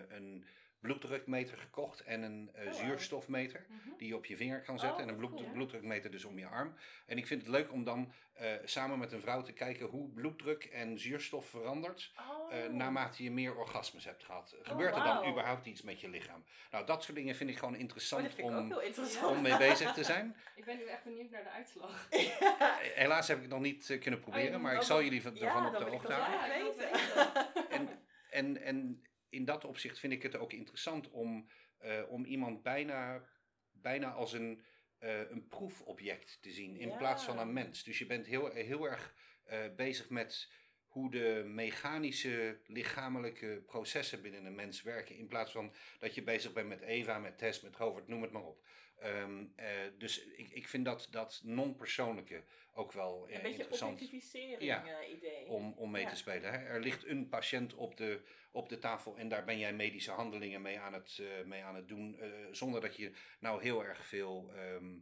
een 0.07 0.45
bloeddrukmeter 0.81 1.57
gekocht 1.57 1.99
en 1.99 2.21
een 2.21 2.49
eh, 2.53 2.63
wauw. 2.63 2.73
zuurstofmeter. 2.73 3.65
Mhm. 3.67 3.89
Die 3.97 4.07
je 4.07 4.15
op 4.15 4.25
je 4.25 4.37
vinger 4.37 4.61
kan 4.61 4.79
zetten 4.79 4.97
Oh, 4.97 5.03
en 5.03 5.09
een 5.09 5.15
bloed, 5.15 5.33
cool, 5.33 5.51
bloeddrukmeter 5.51 6.11
dus 6.11 6.25
om 6.25 6.39
je 6.39 6.45
arm. 6.45 6.75
En 7.05 7.17
ik 7.17 7.27
vind 7.27 7.41
het 7.41 7.51
leuk 7.51 7.71
om 7.71 7.83
dan 7.83 8.13
eh, 8.33 8.51
samen 8.65 8.99
met 8.99 9.11
een 9.11 9.21
vrouw 9.21 9.41
te 9.41 9.51
kijken 9.51 9.85
hoe 9.85 10.09
bloeddruk 10.09 10.63
en 10.63 10.99
zuurstof 10.99 11.49
verandert. 11.49 12.13
Oh. 12.17 12.53
eh, 12.53 12.69
naarmate 12.69 13.23
je 13.23 13.31
meer 13.31 13.55
orgasmes 13.55 14.05
hebt 14.05 14.23
gehad. 14.23 14.55
Gebeurt 14.61 14.95
er 14.95 15.03
dan 15.03 15.29
überhaupt 15.29 15.65
iets 15.65 15.81
met 15.81 16.01
je 16.01 16.09
lichaam? 16.09 16.43
Nou, 16.71 16.85
dat 16.85 17.03
soort 17.03 17.17
dingen 17.17 17.35
vind 17.35 17.49
ik 17.49 17.57
gewoon 17.57 17.73
Oh, 17.73 17.79
interessant 17.79 18.37
ik 18.37 18.45
om, 18.45 18.71
interessant. 18.81 19.25
om 19.35 19.41
mee 19.41 19.57
bezig 19.57 19.93
te 19.93 20.03
zijn. 20.03 20.35
Ik 20.55 20.65
ben 20.65 20.77
nu 20.77 20.85
echt 20.85 21.03
benieuwd 21.03 21.29
naar 21.29 21.43
de 21.43 21.49
uitslag. 21.49 22.07
ja, 22.09 22.77
Helaas 23.01 23.27
heb 23.27 23.37
ik 23.37 23.43
het 23.43 23.51
nog 23.51 23.61
niet 23.61 23.97
kunnen 23.99 24.19
proberen, 24.19 24.61
maar 24.61 24.73
ik 24.73 24.79
oh, 24.79 24.85
zal 24.85 25.03
jullie 25.03 25.21
ja, 25.23 25.45
ervan 25.45 25.65
op 25.65 25.77
de 25.77 25.83
hoogte 25.83 26.13
houden. 26.13 27.99
En, 28.29 28.61
en 28.63 29.03
in 29.31 29.45
dat 29.45 29.65
opzicht 29.65 29.99
vind 29.99 30.13
ik 30.13 30.21
het 30.23 30.35
ook 30.37 30.53
interessant 30.53 31.09
om, 31.09 31.47
eh, 31.77 32.01
om 32.09 32.25
iemand 32.25 32.63
bijna, 32.63 33.23
bijna 33.71 34.11
als 34.11 34.33
een, 34.33 34.63
eh, 34.97 35.29
een 35.29 35.47
proefobject 35.47 36.37
te 36.41 36.51
zien 36.51 36.77
in 36.77 36.89
Ja. 36.89 36.97
plaats 36.97 37.23
van 37.23 37.39
een 37.39 37.53
mens. 37.53 37.83
Dus 37.83 37.99
je 37.99 38.05
bent 38.05 38.25
heel, 38.25 38.51
heel 38.51 38.85
erg 38.89 39.15
eh, 39.43 39.59
bezig 39.75 40.09
met 40.09 40.51
hoe 40.87 41.11
de 41.11 41.43
mechanische, 41.45 42.59
lichamelijke 42.65 43.63
processen 43.65 44.21
binnen 44.21 44.45
een 44.45 44.55
mens 44.55 44.81
werken. 44.81 45.17
In 45.17 45.27
plaats 45.27 45.51
van 45.51 45.73
dat 45.99 46.15
je 46.15 46.23
bezig 46.23 46.53
bent 46.53 46.67
met 46.67 46.81
Eva, 46.81 47.19
met 47.19 47.37
Tess, 47.37 47.61
met 47.61 47.75
Robert, 47.75 48.07
noem 48.07 48.21
het 48.21 48.31
maar 48.31 48.43
op. 48.45 48.63
Ehm, 49.01 49.45
eh, 49.55 49.67
dus 49.97 50.25
ik, 50.25 50.49
ik 50.51 50.67
vind 50.67 50.85
dat, 50.85 51.07
dat 51.11 51.41
non-persoonlijke 51.43 52.43
ook 52.73 52.91
wel 52.91 53.27
eh, 53.27 53.35
Een 53.35 53.41
beetje 53.41 53.57
interessant 53.57 53.93
objectificering 54.01 54.61
Ja. 54.61 54.85
eh, 54.99 55.13
idee. 55.13 55.47
om, 55.47 55.73
om 55.77 55.91
mee 55.91 56.03
Ja. 56.03 56.09
te 56.09 56.15
spelen. 56.15 56.51
Hè? 56.51 56.57
Er 56.57 56.81
ligt 56.81 57.05
een 57.05 57.29
patiënt 57.29 57.73
op 57.73 57.97
de, 57.97 58.21
op 58.51 58.69
de 58.69 58.77
tafel 58.79 59.17
en 59.17 59.29
daar 59.29 59.43
ben 59.45 59.57
jij 59.59 59.73
medische 59.73 60.11
handelingen 60.11 60.61
mee 60.61 60.79
aan 60.79 60.93
het, 60.93 61.21
mee 61.45 61.63
aan 61.63 61.75
het 61.75 61.87
doen. 61.87 62.19
zonder 62.51 62.81
dat 62.81 62.95
je 62.95 63.11
nou 63.39 63.61
heel 63.61 63.85
erg 63.85 64.05
veel 64.07 64.51
ehm, 64.55 64.97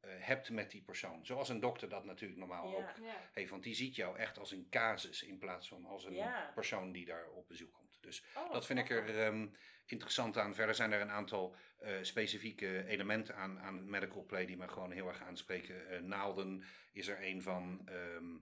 eh, 0.00 0.10
hebt 0.18 0.50
met 0.50 0.70
die 0.70 0.82
persoon. 0.82 1.26
Zoals 1.26 1.48
een 1.48 1.60
dokter 1.60 1.88
dat 1.88 2.04
natuurlijk 2.04 2.38
normaal 2.38 2.70
Ja. 2.70 2.76
ook 2.76 3.04
Ja. 3.04 3.28
heeft. 3.32 3.50
Want 3.50 3.62
die 3.62 3.74
ziet 3.74 3.96
jou 3.96 4.18
echt 4.18 4.38
als 4.38 4.50
een 4.50 4.66
casus 4.70 5.22
in 5.22 5.38
plaats 5.38 5.68
van 5.68 5.84
als 5.84 6.04
een 6.04 6.14
Ja. 6.14 6.50
persoon 6.54 6.92
die 6.92 7.04
daar 7.04 7.28
op 7.30 7.48
bezoek 7.48 7.72
komt. 7.72 7.98
Dus 8.00 8.24
Oh, 8.36 8.52
dat 8.52 8.66
vind 8.66 8.78
ik 8.78 8.90
er 8.90 9.18
ehm, 9.20 9.48
interessant 9.92 10.38
aan. 10.38 10.54
Verder 10.54 10.74
zijn 10.74 10.92
er 10.92 11.00
een 11.00 11.10
aantal 11.10 11.56
eh, 11.78 11.92
specifieke 12.02 12.86
elementen 12.86 13.36
aan, 13.36 13.60
aan 13.60 13.90
medical 13.90 14.24
play 14.24 14.46
die 14.46 14.56
me 14.56 14.68
gewoon 14.68 14.90
heel 14.90 15.08
erg 15.08 15.22
aanspreken. 15.22 15.88
Eh, 15.90 16.00
naalden 16.00 16.64
is 16.92 17.08
er 17.08 17.18
een 17.22 17.42
van. 17.42 17.82
ehm, 17.84 18.36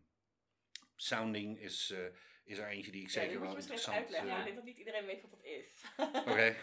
sounding 0.97 1.59
is, 1.59 1.91
eh, 1.91 1.99
is 2.45 2.59
er 2.59 2.69
eentje 2.69 2.91
die 2.91 3.03
ik 3.03 3.11
zeker 3.11 3.41
wel 3.41 3.57
interessant 3.57 3.97
uitleggen. 3.97 4.29
Ja. 4.29 4.39
Ik 4.39 4.45
denk 4.45 4.57
dat 4.57 4.65
niet 4.65 4.79
iedereen 4.79 5.07
weet 5.07 5.23
wat 5.23 5.31
dat 5.31 5.45
is. 5.45 5.85
Oké, 6.31 6.57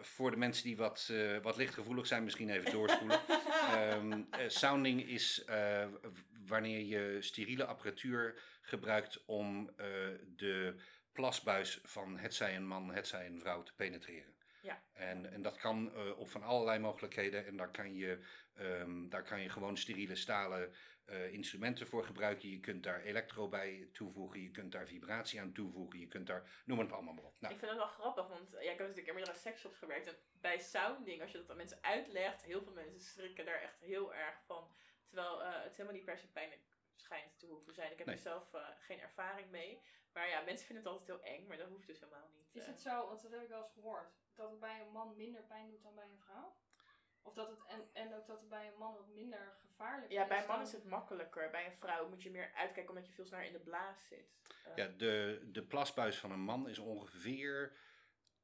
voor 0.00 0.30
de 0.30 0.36
mensen 0.36 0.64
die 0.64 0.76
wat, 0.76 1.12
wat 1.42 1.56
lichtgevoelig 1.56 2.06
zijn, 2.06 2.24
misschien 2.24 2.50
even 2.50 2.72
doorspoelen. 2.72 3.20
Ehm, 3.70 4.22
eh, 4.30 4.48
sounding 4.48 5.08
is 5.08 5.44
wanneer 6.46 6.80
je 6.80 7.22
steriele 7.22 7.64
apparatuur 7.64 8.42
gebruikt 8.62 9.24
om 9.24 9.70
de 10.36 10.74
plasbuis 11.12 11.80
van 11.82 12.18
hetzij 12.18 12.56
een 12.56 12.66
man, 12.66 12.90
hetzij 12.92 13.26
een 13.26 13.40
vrouw 13.40 13.62
te 13.62 13.74
penetreren. 13.74 14.34
Ja. 14.62 14.82
En, 14.92 15.32
en 15.32 15.42
dat 15.42 15.56
kan 15.56 15.94
eh, 15.94 16.18
op 16.18 16.30
van 16.30 16.42
allerlei 16.42 16.78
mogelijkheden. 16.78 17.46
En 17.46 17.56
daar 17.56 17.70
kan 17.70 17.94
je, 17.94 18.24
ehm, 18.54 19.08
daar 19.08 19.22
kan 19.22 19.40
je 19.40 19.48
gewoon 19.48 19.76
steriele 19.76 20.14
stalen 20.16 20.74
eh, 21.04 21.32
instrumenten 21.32 21.86
voor 21.86 22.04
gebruiken. 22.04 22.48
Je 22.48 22.60
kunt 22.60 22.82
daar 22.82 23.00
elektro 23.00 23.48
bij 23.48 23.88
toevoegen. 23.92 24.40
Je 24.42 24.50
kunt 24.50 24.72
daar 24.72 24.86
vibratie 24.86 25.40
aan 25.40 25.52
toevoegen. 25.52 25.98
Je 26.00 26.06
kunt 26.06 26.26
daar, 26.26 26.62
noem 26.64 26.78
het 26.78 26.92
allemaal 26.92 27.14
maar 27.14 27.24
op. 27.24 27.40
Nou, 27.40 27.54
Ik 27.54 27.58
vind 27.60 27.70
het 27.70 27.80
wel 27.80 27.88
grappig, 27.88 28.28
want 28.28 28.50
ja, 28.50 28.58
ik 28.58 28.68
heb 28.68 28.78
natuurlijk 28.78 29.08
in 29.08 29.14
meerdere 29.14 29.36
sexshops 29.38 29.78
gewerkt. 29.78 30.06
En 30.06 30.16
bij 30.32 30.58
sounding, 30.58 31.22
als 31.22 31.32
je 31.32 31.38
dat 31.38 31.50
aan 31.50 31.56
mensen 31.56 31.78
uitlegt, 31.82 32.42
heel 32.44 32.62
veel 32.62 32.72
mensen 32.72 33.00
schrikken 33.00 33.44
daar 33.44 33.62
echt 33.62 33.80
heel 33.80 34.14
erg 34.14 34.34
van. 34.46 34.74
Terwijl 35.06 35.42
eh, 35.42 35.62
het 35.62 35.72
helemaal 35.76 35.96
niet 35.96 36.04
per 36.04 36.18
se 36.18 36.30
pijnlijk 36.32 36.60
schijnt 36.96 37.38
te 37.38 37.46
hoeven 37.46 37.74
zijn. 37.74 37.92
Ik 37.92 37.98
heb 37.98 38.06
Nee. 38.06 38.16
er 38.16 38.22
zelf 38.22 38.50
geen 38.78 39.00
ervaring 39.00 39.50
mee. 39.50 39.80
Maar 40.12 40.28
ja, 40.28 40.40
mensen 40.40 40.66
vinden 40.66 40.84
het 40.84 40.92
altijd 40.92 41.08
heel 41.18 41.32
eng, 41.34 41.46
maar 41.46 41.56
dat 41.56 41.68
hoeft 41.68 41.86
dus 41.86 42.00
helemaal 42.00 42.28
niet. 42.36 42.48
Is 42.52 42.62
eh. 42.62 42.68
het 42.68 42.80
zo, 42.80 43.06
want 43.06 43.22
dat 43.22 43.30
heb 43.30 43.42
ik 43.42 43.48
wel 43.48 43.62
eens 43.62 43.72
gehoord, 43.72 44.12
dat 44.34 44.50
het 44.50 44.60
bij 44.60 44.80
een 44.80 44.92
man 44.92 45.16
minder 45.16 45.42
pijn 45.42 45.70
doet 45.70 45.82
dan 45.82 45.94
bij 45.94 46.04
een 46.04 46.18
vrouw? 46.24 46.56
Of 47.22 47.34
dat 47.34 47.48
het, 47.48 47.58
en, 47.66 47.88
en 47.92 48.14
ook 48.14 48.26
dat 48.26 48.40
het 48.40 48.48
bij 48.48 48.66
een 48.66 48.78
man 48.78 48.94
wat 48.94 49.08
minder 49.08 49.52
gevaarlijk 49.60 50.12
Ja, 50.12 50.22
is 50.22 50.28
bij 50.28 50.40
een 50.40 50.46
man 50.46 50.56
dan- 50.56 50.66
is 50.66 50.72
het 50.72 50.84
makkelijker. 50.84 51.50
Bij 51.50 51.66
een 51.66 51.76
vrouw 51.76 52.08
moet 52.08 52.22
je 52.22 52.30
meer 52.30 52.52
uitkijken 52.54 52.88
omdat 52.88 53.06
je 53.06 53.12
veel 53.12 53.24
sneller 53.24 53.46
in 53.46 53.52
de 53.52 53.58
blaas 53.58 54.06
zit. 54.06 54.30
Eh, 54.64 54.76
Ja, 54.76 54.86
de, 54.86 55.40
de 55.52 55.62
plasbuis 55.64 56.18
van 56.18 56.30
een 56.30 56.40
man 56.40 56.68
is 56.68 56.78
ongeveer 56.78 57.76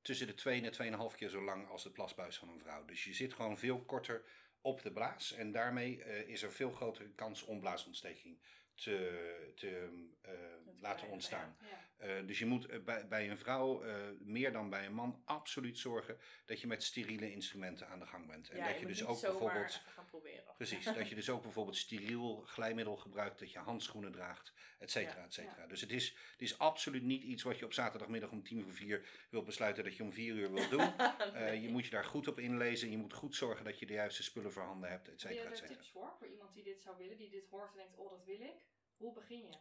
tussen 0.02 0.26
de 0.26 0.34
2 0.34 0.56
en 0.62 0.62
de 0.62 1.08
2,5 1.10 1.16
keer 1.16 1.28
zo 1.28 1.42
lang 1.42 1.68
als 1.68 1.82
de 1.82 1.90
plasbuis 1.90 2.38
van 2.38 2.48
een 2.48 2.60
vrouw. 2.60 2.84
Dus 2.84 3.04
je 3.04 3.14
zit 3.14 3.34
gewoon 3.34 3.58
veel 3.58 3.84
korter 3.84 4.24
op 4.60 4.82
de 4.82 4.92
blaas. 4.92 5.32
En 5.32 5.52
daarmee 5.52 6.02
eh, 6.02 6.28
is 6.28 6.42
er 6.42 6.52
veel 6.52 6.70
grotere 6.72 7.10
kans 7.14 7.42
om 7.42 7.60
blaasontsteking 7.60 8.40
te, 8.76 9.52
te 9.56 9.88
eh, 10.22 10.32
laten 10.80 11.08
ontstaan. 11.08 11.56
Ja. 11.60 11.95
Eh, 11.96 12.26
dus 12.26 12.38
je 12.38 12.46
moet 12.46 12.66
eh, 12.66 12.80
bij, 12.80 13.08
bij 13.08 13.30
een 13.30 13.38
vrouw 13.38 13.82
eh, 13.82 13.94
meer 14.18 14.52
dan 14.52 14.70
bij 14.70 14.86
een 14.86 14.94
man 14.94 15.22
absoluut 15.24 15.78
zorgen 15.78 16.18
dat 16.44 16.60
je 16.60 16.66
met 16.66 16.82
steriele 16.82 17.32
instrumenten 17.32 17.88
aan 17.88 17.98
de 17.98 18.06
gang 18.06 18.26
bent. 18.26 18.48
En 18.48 18.56
ja, 18.56 18.66
dat 18.66 18.74
je 18.74 18.80
je 18.80 18.86
dus 18.86 19.04
ook 19.04 19.20
bijvoorbeeld. 19.20 19.66
even 19.66 19.90
gaan 19.90 20.06
proberen. 20.06 20.54
Precies, 20.56 20.84
dat 20.94 21.08
je 21.08 21.14
dus 21.14 21.30
ook 21.30 21.42
bijvoorbeeld 21.42 21.76
steriel 21.76 22.36
glijmiddel 22.36 22.96
gebruikt, 22.96 23.38
dat 23.38 23.52
je 23.52 23.58
handschoenen 23.58 24.12
draagt, 24.12 24.52
et 24.78 24.90
cetera, 24.90 25.24
et 25.24 25.34
cetera. 25.34 25.66
Dus 25.66 25.80
het 25.80 25.92
is, 25.92 26.08
het 26.32 26.42
is 26.42 26.58
absoluut 26.58 27.02
niet 27.02 27.22
iets 27.22 27.42
wat 27.42 27.58
je 27.58 27.64
op 27.64 27.72
zaterdagmiddag 27.72 28.30
om 28.30 28.42
tien 28.42 28.62
voor 28.62 28.74
vier 28.74 29.08
wilt 29.30 29.44
besluiten 29.44 29.84
dat 29.84 29.96
je 29.96 30.02
om 30.02 30.12
vier 30.12 30.34
uur 30.34 30.52
wilt 30.52 30.70
doen. 30.70 30.92
Je 31.66 31.68
moet 31.68 31.84
je 31.84 31.90
daar 31.90 32.04
goed 32.04 32.28
op 32.28 32.38
inlezen, 32.38 32.90
je 32.90 32.96
moet 32.96 33.12
goed 33.12 33.34
zorgen 33.34 33.64
dat 33.64 33.78
je 33.78 33.86
de 33.86 33.92
juiste 33.92 34.22
spullen 34.22 34.52
voorhanden 34.52 34.90
hebt, 34.90 35.08
et 35.08 35.22
Heb 35.22 35.30
je 35.32 35.36
cetera, 35.36 35.44
et 35.44 35.50
er 35.52 35.56
cetera. 35.56 35.78
tips 35.78 35.90
voor, 35.90 36.14
voor 36.18 36.26
iemand 36.26 36.54
die 36.54 36.62
dit 36.62 36.82
zou 36.82 36.96
willen, 36.96 37.16
die 37.16 37.30
dit 37.30 37.46
hoort 37.48 37.70
en 37.70 37.76
denkt, 37.76 37.96
oh 37.96 38.10
dat 38.10 38.24
wil 38.24 38.40
ik? 38.40 38.64
Hoe 38.96 39.12
begin 39.12 39.46
je? 39.46 39.58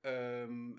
Ehm, 0.00 0.76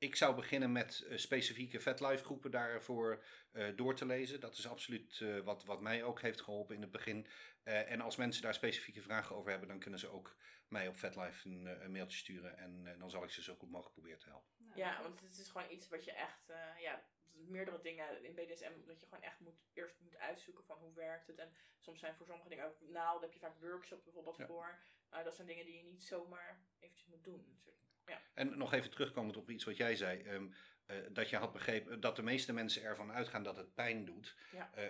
ik 0.00 0.16
zou 0.16 0.34
beginnen 0.34 0.72
met 0.72 1.00
eh, 1.00 1.16
specifieke 1.16 1.80
VetLife 1.80 2.24
groepen 2.24 2.50
daarvoor 2.50 3.24
eh, 3.52 3.76
door 3.76 3.94
te 3.94 4.06
lezen. 4.06 4.40
Dat 4.40 4.58
is 4.58 4.68
absoluut 4.68 5.20
eh, 5.20 5.38
wat, 5.38 5.64
wat 5.64 5.80
mij 5.80 6.02
ook 6.04 6.20
heeft 6.20 6.40
geholpen 6.40 6.74
in 6.74 6.80
het 6.82 6.90
begin. 6.90 7.26
Eh, 7.62 7.90
en 7.90 8.00
als 8.00 8.16
mensen 8.16 8.42
daar 8.42 8.54
specifieke 8.54 9.02
vragen 9.02 9.36
over 9.36 9.50
hebben, 9.50 9.68
dan 9.68 9.78
kunnen 9.78 10.00
ze 10.00 10.08
ook 10.08 10.36
mij 10.68 10.88
op 10.88 10.96
VetLife 10.96 11.48
een, 11.48 11.66
een 11.84 11.92
mailtje 11.92 12.18
sturen. 12.18 12.58
En 12.58 12.86
eh, 12.86 12.98
dan 12.98 13.10
zal 13.10 13.24
ik 13.24 13.30
ze 13.30 13.42
zo 13.42 13.54
goed 13.54 13.70
mogelijk 13.70 13.94
proberen 13.94 14.18
te 14.18 14.28
helpen. 14.28 14.50
Nou, 14.58 14.78
Ja, 14.78 15.02
want 15.02 15.20
het 15.20 15.38
is 15.38 15.48
gewoon 15.50 15.70
iets 15.70 15.88
wat 15.88 16.04
je 16.04 16.12
echt, 16.12 16.48
eh, 16.50 16.80
ja, 16.80 17.04
meerdere 17.32 17.80
dingen 17.80 18.24
in 18.24 18.34
BDSM, 18.34 18.72
dat 18.86 19.00
je 19.00 19.06
gewoon 19.06 19.22
echt 19.24 19.40
moet, 19.40 19.60
eerst 19.72 20.00
moet 20.00 20.16
uitzoeken 20.16 20.64
van 20.64 20.78
hoe 20.78 20.94
werkt 20.94 21.26
het. 21.26 21.38
En 21.38 21.52
soms 21.78 22.00
zijn 22.00 22.14
voor 22.16 22.26
sommige 22.26 22.48
dingen 22.48 22.64
ook 22.64 22.80
naalden, 22.80 23.22
heb 23.22 23.32
je 23.32 23.38
vaak 23.38 23.60
workshops 23.60 24.04
bijvoorbeeld 24.04 24.36
Ja. 24.36 24.46
voor. 24.46 24.78
Uh, 25.14 25.24
dat 25.24 25.34
zijn 25.34 25.46
dingen 25.46 25.64
die 25.64 25.76
je 25.76 25.82
niet 25.82 26.04
zomaar 26.04 26.62
eventjes 26.78 27.06
moet 27.08 27.24
doen 27.24 27.44
natuurlijk. 27.48 27.89
En 28.34 28.58
nog 28.58 28.72
even 28.72 28.90
terugkomend 28.90 29.36
op 29.36 29.50
iets 29.50 29.64
wat 29.64 29.76
jij 29.76 29.96
zei. 29.96 30.22
ehm, 30.22 30.46
eh, 30.86 30.96
dat 31.10 31.30
je 31.30 31.36
had 31.36 31.52
begrepen 31.52 32.00
dat 32.00 32.16
de 32.16 32.22
meeste 32.22 32.52
mensen 32.52 32.82
ervan 32.82 33.12
uitgaan 33.12 33.42
dat 33.42 33.56
het 33.56 33.74
pijn 33.74 34.04
doet. 34.04 34.36
Ja. 34.52 34.70
Eh, 34.74 34.86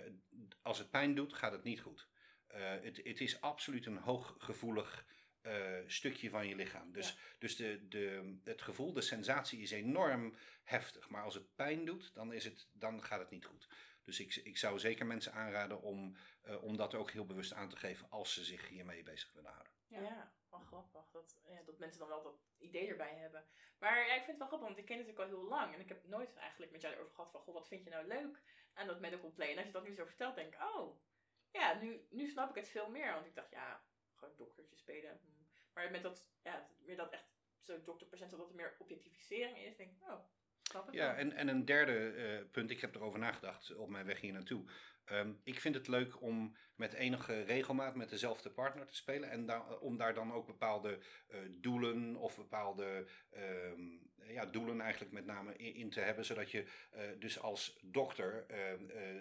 als 0.62 0.78
het 0.78 0.90
pijn 0.90 1.14
doet, 1.14 1.32
gaat 1.32 1.52
het 1.52 1.62
niet 1.64 1.80
goed. 1.80 2.08
Eh, 2.46 2.70
het, 2.82 2.96
het 3.04 3.20
is 3.20 3.40
absoluut 3.40 3.86
een 3.86 3.96
hooggevoelig 3.98 5.06
eh, 5.40 5.78
stukje 5.86 6.30
van 6.30 6.46
je 6.48 6.54
lichaam. 6.56 6.92
Dus, 6.92 7.08
Ja. 7.08 7.14
dus 7.38 7.56
de, 7.56 7.88
de, 7.88 8.36
het 8.44 8.62
gevoel, 8.62 8.92
de 8.92 9.00
sensatie 9.00 9.60
is 9.60 9.70
enorm 9.70 10.34
heftig. 10.64 11.08
Maar 11.08 11.22
als 11.22 11.34
het 11.34 11.54
pijn 11.54 11.84
doet, 11.84 12.14
dan, 12.14 12.32
is 12.32 12.44
het, 12.44 12.68
dan 12.72 13.02
gaat 13.04 13.18
het 13.20 13.30
niet 13.30 13.44
goed. 13.44 13.68
Dus 14.04 14.20
ik, 14.20 14.34
ik 14.34 14.58
zou 14.58 14.78
zeker 14.78 15.06
mensen 15.06 15.32
aanraden 15.32 15.82
om, 15.82 16.16
eh, 16.42 16.62
om 16.62 16.76
dat 16.76 16.94
ook 16.94 17.10
heel 17.10 17.26
bewust 17.26 17.52
aan 17.52 17.68
te 17.68 17.76
geven 17.76 18.10
als 18.10 18.32
ze 18.32 18.44
zich 18.44 18.68
hiermee 18.68 19.02
bezig 19.02 19.32
willen 19.32 19.50
houden. 19.50 19.72
Ja, 19.86 20.00
Ja. 20.00 20.32
Wel 20.50 20.60
grappig. 20.60 21.10
Dat, 21.10 21.40
ja, 21.48 21.62
dat 21.62 21.78
mensen 21.78 21.98
dan 21.98 22.08
wel 22.08 22.22
dat 22.22 22.40
idee 22.58 22.88
erbij 22.88 23.14
hebben. 23.14 23.44
Maar 23.78 24.06
ja, 24.06 24.14
ik 24.14 24.24
vind 24.24 24.26
het 24.26 24.38
wel 24.38 24.46
grappig, 24.46 24.66
want 24.68 24.78
ik 24.78 24.86
ken 24.86 24.98
het 24.98 25.06
natuurlijk 25.06 25.32
al 25.32 25.38
heel 25.38 25.48
lang. 25.48 25.74
En 25.74 25.80
ik 25.80 25.88
heb 25.88 26.06
nooit 26.06 26.36
eigenlijk 26.36 26.72
met 26.72 26.80
jou 26.82 26.94
erover 26.94 27.14
gehad 27.14 27.30
van, 27.30 27.40
goh, 27.40 27.54
wat 27.54 27.68
vind 27.68 27.84
je 27.84 27.90
nou 27.90 28.06
leuk 28.06 28.42
aan 28.74 28.86
dat 28.86 29.00
medical 29.00 29.32
play? 29.32 29.50
En 29.50 29.56
als 29.56 29.66
je 29.66 29.72
dat 29.72 29.86
nu 29.86 29.94
zo 29.94 30.04
vertelt, 30.04 30.34
denk 30.34 30.54
ik, 30.54 30.60
oh, 30.62 31.00
ja, 31.50 31.74
nu, 31.74 32.06
nu 32.10 32.28
snap 32.28 32.48
ik 32.48 32.54
het 32.54 32.68
veel 32.68 32.90
meer. 32.90 33.12
Want 33.12 33.26
ik 33.26 33.34
dacht, 33.34 33.50
ja, 33.50 33.82
gewoon 34.14 34.36
doktertje 34.36 34.76
spelen. 34.76 35.20
hm. 35.22 35.28
Maar 35.74 35.90
met 35.90 36.02
dat, 36.02 36.28
ja, 36.42 36.68
meer 36.78 36.96
dat 36.96 37.12
echt 37.12 37.28
zo 37.60 37.82
dokterpatiënt, 37.82 38.30
dat 38.30 38.48
er 38.48 38.54
meer 38.54 38.76
objectificering 38.78 39.58
is, 39.58 39.76
denk 39.76 39.90
ik, 39.90 40.08
oh, 40.08 40.24
Ja, 40.90 41.14
en, 41.16 41.32
en 41.32 41.48
een 41.48 41.64
derde 41.64 42.10
eh, 42.10 42.50
punt, 42.50 42.70
ik 42.70 42.80
heb 42.80 42.94
erover 42.94 43.18
nagedacht 43.18 43.74
op 43.74 43.88
mijn 43.88 44.06
weg 44.06 44.20
hier 44.20 44.32
naartoe. 44.32 44.64
Ehm, 45.10 45.32
ik 45.44 45.60
vind 45.60 45.74
het 45.74 45.88
leuk 45.88 46.22
om 46.22 46.56
met 46.74 46.92
enige 46.92 47.42
regelmaat 47.42 47.94
met 47.94 48.08
dezelfde 48.08 48.50
partner 48.50 48.86
te 48.86 48.94
spelen. 48.94 49.30
En 49.30 49.46
daar, 49.46 49.78
om 49.78 49.96
daar 49.96 50.14
dan 50.14 50.32
ook 50.32 50.46
bepaalde 50.46 50.98
eh, 51.28 51.38
doelen 51.50 52.16
of 52.16 52.36
bepaalde 52.36 53.06
ehm, 53.30 53.82
ja, 54.26 54.46
doelen 54.46 54.80
eigenlijk 54.80 55.12
met 55.12 55.26
name 55.26 55.56
in, 55.56 55.74
in 55.74 55.90
te 55.90 56.00
hebben. 56.00 56.24
Zodat 56.24 56.50
je 56.50 56.64
eh, 56.90 57.02
dus 57.18 57.40
als 57.40 57.78
dokter 57.82 58.44
eh, 58.48 58.72
eh, 58.72 58.78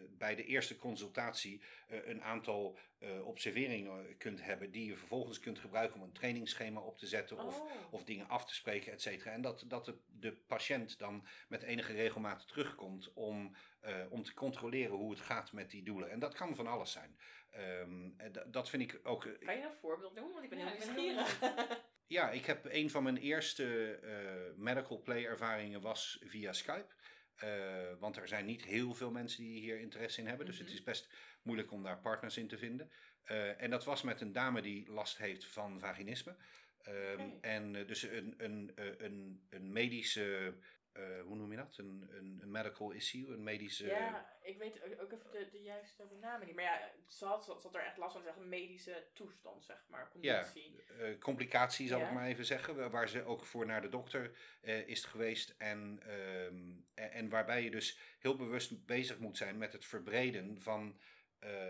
bij 0.09 0.35
de 0.35 0.45
eerste 0.45 0.77
consultatie 0.77 1.61
eh, 1.87 2.07
een 2.07 2.23
aantal 2.23 2.77
eh, 2.99 3.25
observeringen 3.27 4.17
kunt 4.17 4.43
hebben 4.43 4.71
die 4.71 4.85
je 4.85 4.97
vervolgens 4.97 5.39
kunt 5.39 5.59
gebruiken 5.59 5.99
om 5.99 6.05
een 6.07 6.13
trainingsschema 6.13 6.79
op 6.79 6.97
te 6.97 7.07
zetten 7.07 7.37
of, 7.37 7.59
Oh. 7.59 7.93
of 7.93 8.03
dingen 8.03 8.27
af 8.27 8.45
te 8.45 8.55
spreken, 8.55 8.91
et 8.91 9.01
cetera. 9.01 9.31
En 9.31 9.41
dat, 9.41 9.63
dat 9.67 9.85
de, 9.85 9.97
de 10.07 10.31
patiënt 10.31 10.99
dan 10.99 11.27
met 11.47 11.63
enige 11.63 11.93
regelmaat 11.93 12.47
terugkomt 12.47 13.13
om, 13.13 13.55
eh, 13.79 14.05
om 14.09 14.23
te 14.23 14.33
controleren 14.33 14.95
hoe 14.95 15.11
het 15.11 15.19
gaat 15.21 15.51
met 15.51 15.69
die 15.71 15.83
doelen. 15.83 16.09
En 16.11 16.19
dat 16.19 16.33
kan 16.33 16.55
van 16.55 16.67
alles 16.67 16.91
zijn. 16.91 17.17
Ehm, 17.49 18.09
en 18.17 18.31
da- 18.31 18.43
dat 18.45 18.69
vind 18.69 18.83
ik 18.83 18.99
ook. 19.03 19.21
Kan 19.39 19.55
je 19.57 19.63
een 19.63 19.77
voorbeeld 19.81 20.13
noemen? 20.15 20.31
Want 20.33 20.43
ik 20.43 20.49
ben 20.49 20.59
Ja, 20.59 20.65
heel 20.65 20.93
nieuwsgierig. 20.93 21.39
Ja, 22.07 22.29
ik 22.31 22.45
heb 22.45 22.65
een 22.69 22.89
van 22.89 23.03
mijn 23.03 23.17
eerste 23.17 23.93
eh, 24.03 24.57
medical 24.57 25.01
play 25.01 25.25
ervaringen 25.25 25.81
was 25.81 26.21
via 26.25 26.53
Skype. 26.53 26.93
Eh, 27.35 27.93
want 27.99 28.17
er 28.17 28.27
zijn 28.27 28.45
niet 28.45 28.63
heel 28.63 28.93
veel 28.93 29.11
mensen 29.11 29.43
die 29.43 29.59
hier 29.59 29.79
interesse 29.79 30.21
in 30.21 30.27
hebben. 30.27 30.45
Dus 30.45 30.57
het 30.57 30.67
Mhm. 30.67 30.75
is 30.75 30.83
best 30.83 31.09
moeilijk 31.41 31.71
om 31.71 31.83
daar 31.83 31.99
partners 31.99 32.37
in 32.37 32.47
te 32.47 32.57
vinden. 32.57 32.91
Eh, 33.23 33.61
en 33.61 33.69
dat 33.69 33.85
was 33.85 34.01
met 34.01 34.21
een 34.21 34.31
dame 34.31 34.61
die 34.61 34.91
last 34.91 35.17
heeft 35.17 35.45
van 35.45 35.79
vaginisme. 35.79 36.35
Ehm. 36.81 37.29
En 37.41 37.75
eh, 37.75 37.87
dus 37.87 38.01
een, 38.03 38.33
een, 38.37 38.71
eh, 38.75 38.85
een, 38.97 39.45
een 39.49 39.71
medische, 39.71 40.57
eh, 40.91 41.21
hoe 41.21 41.35
noem 41.35 41.51
je 41.51 41.57
dat? 41.57 41.77
Een, 41.77 42.07
een, 42.11 42.39
een 42.41 42.51
medical 42.51 42.91
issue, 42.91 43.33
een 43.33 43.43
medische... 43.43 43.87
Ja, 43.87 44.37
ik 44.41 44.57
weet 44.57 44.81
ook 44.99 45.11
even 45.11 45.31
de, 45.31 45.47
de 45.51 45.61
juiste 45.61 46.03
namen 46.21 46.45
niet. 46.47 46.55
Maar 46.55 46.63
ja, 46.63 46.91
ze 47.07 47.25
had, 47.25 47.43
ze 47.43 47.51
had 47.51 47.75
er 47.75 47.81
echt 47.85 47.97
last 47.97 48.13
van, 48.13 48.23
zeggen, 48.23 48.49
medische 48.49 49.07
toestand, 49.13 49.65
zeg 49.65 49.83
maar, 49.87 50.11
Ja, 50.21 50.45
eh, 50.99 51.17
complicatie 51.19 51.87
zal 51.87 51.99
Ja. 51.99 52.07
ik 52.07 52.13
maar 52.13 52.27
even 52.27 52.45
zeggen, 52.45 52.75
wa- 52.75 52.89
waar 52.89 53.09
ze 53.09 53.23
ook 53.23 53.45
voor 53.45 53.65
naar 53.65 53.81
de 53.81 53.89
dokter 53.89 54.31
eh, 54.61 54.87
is 54.87 55.03
geweest. 55.05 55.55
En, 55.57 55.99
ehm, 56.05 56.71
en, 56.93 57.11
en 57.11 57.29
waarbij 57.29 57.63
je 57.63 57.71
dus 57.71 57.99
heel 58.19 58.35
bewust 58.35 58.85
bezig 58.85 59.19
moet 59.19 59.37
zijn 59.37 59.57
met 59.57 59.73
het 59.73 59.85
verbreden 59.85 60.61
van, 60.61 60.99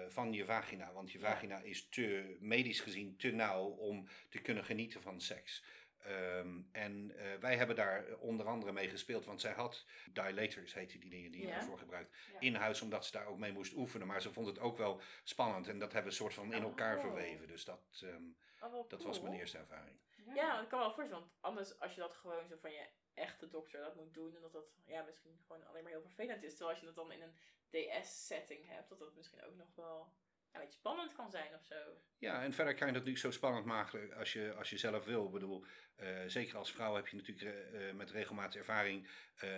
van 0.08 0.34
je 0.34 0.46
vagina. 0.46 0.92
Want 0.94 1.12
je 1.12 1.20
Ja. 1.20 1.32
vagina 1.32 1.60
is 1.62 1.90
te, 1.90 2.38
medisch 2.40 2.80
gezien 2.80 3.18
te 3.18 3.32
nauw 3.32 3.66
om 3.66 4.08
te 4.30 4.42
kunnen 4.42 4.64
genieten 4.66 5.02
van 5.02 5.22
seks. 5.22 5.64
Ehm, 6.04 6.62
en 6.72 7.12
eh, 7.18 7.36
wij 7.40 7.58
hebben 7.58 7.76
daar 7.76 8.18
onder 8.18 8.46
andere 8.48 8.72
mee 8.72 8.90
gespeeld, 8.90 9.26
want 9.26 9.42
zij 9.42 9.52
had 9.52 9.86
dilators, 10.12 10.74
heette 10.74 10.98
die 10.98 11.10
dingen 11.10 11.32
die 11.32 11.42
je 11.42 11.48
Ja. 11.48 11.54
daarvoor 11.56 11.78
gebruikt, 11.80 12.16
Ja. 12.32 12.40
in 12.40 12.56
huis, 12.56 12.82
omdat 12.82 13.06
ze 13.06 13.12
daar 13.12 13.26
ook 13.28 13.38
mee 13.38 13.52
moest 13.52 13.74
oefenen. 13.74 14.08
Maar 14.08 14.22
ze 14.22 14.32
vond 14.34 14.48
het 14.48 14.60
ook 14.60 14.78
wel 14.78 15.02
spannend 15.24 15.68
en 15.68 15.80
dat 15.80 15.94
hebben 15.94 16.12
we 16.12 16.18
soort 16.18 16.34
van 16.34 16.54
in 16.54 16.62
elkaar 16.64 16.96
Oh. 16.98 17.02
verweven. 17.02 17.48
Dus 17.48 17.66
dat, 17.66 18.02
ehm, 18.04 18.24
Oh, 18.62 18.90
dat 18.90 19.04
was 19.04 19.22
mijn 19.22 19.34
eerste 19.34 19.58
ervaring. 19.58 20.00
Ja, 20.34 20.48
want 20.52 20.64
ik 20.64 20.70
kan 20.70 20.80
me 20.80 20.86
wel 20.86 20.94
voorstellen, 20.94 21.22
want 21.24 21.38
anders 21.42 21.80
als 21.80 21.94
je 21.96 22.00
dat 22.02 22.14
gewoon 22.16 22.48
zo 22.48 22.56
van 22.62 22.72
je 22.72 22.90
echte 23.14 23.48
dokter 23.50 23.82
dat 23.82 23.96
moet 23.96 24.14
doen 24.14 24.36
en 24.36 24.42
dat 24.42 24.52
dat 24.54 24.74
ja, 24.86 25.02
misschien 25.04 25.40
gewoon 25.48 25.66
alleen 25.68 25.84
maar 25.84 25.92
heel 25.92 26.02
vervelend 26.02 26.44
is. 26.44 26.50
Terwijl 26.50 26.70
als 26.70 26.80
je 26.80 26.86
dat 26.86 26.96
dan 26.96 27.12
in 27.12 27.22
een 27.22 27.36
DS-setting 27.70 28.68
hebt, 28.68 28.90
dat 28.90 29.00
dat 29.00 29.16
misschien 29.16 29.44
ook 29.44 29.56
nog 29.56 29.76
wel 29.76 30.14
een 30.52 30.60
beetje 30.60 30.78
spannend 30.80 31.14
kan 31.14 31.32
zijn 31.32 31.54
of 31.56 31.64
zo. 31.66 31.76
Ja, 32.18 32.44
en 32.44 32.54
verder 32.54 32.74
kan 32.74 32.88
je 32.88 32.94
dat 32.94 33.04
natuurlijk 33.06 33.34
zo 33.34 33.40
spannend 33.40 33.66
maken 33.66 34.14
als 34.14 34.34
je, 34.34 34.54
als 34.54 34.70
je 34.70 34.78
zelf 34.78 35.06
wil. 35.06 35.26
Ik 35.26 35.32
bedoel, 35.32 35.66
eh, 35.96 36.08
zeker 36.28 36.58
als 36.58 36.72
vrouw 36.72 36.96
heb 36.96 37.08
je 37.08 37.16
natuurlijk 37.16 37.48
eh, 37.56 37.90
eh, 37.90 37.96
met 37.96 38.12
regelmaat 38.12 38.56
ervaring 38.56 39.08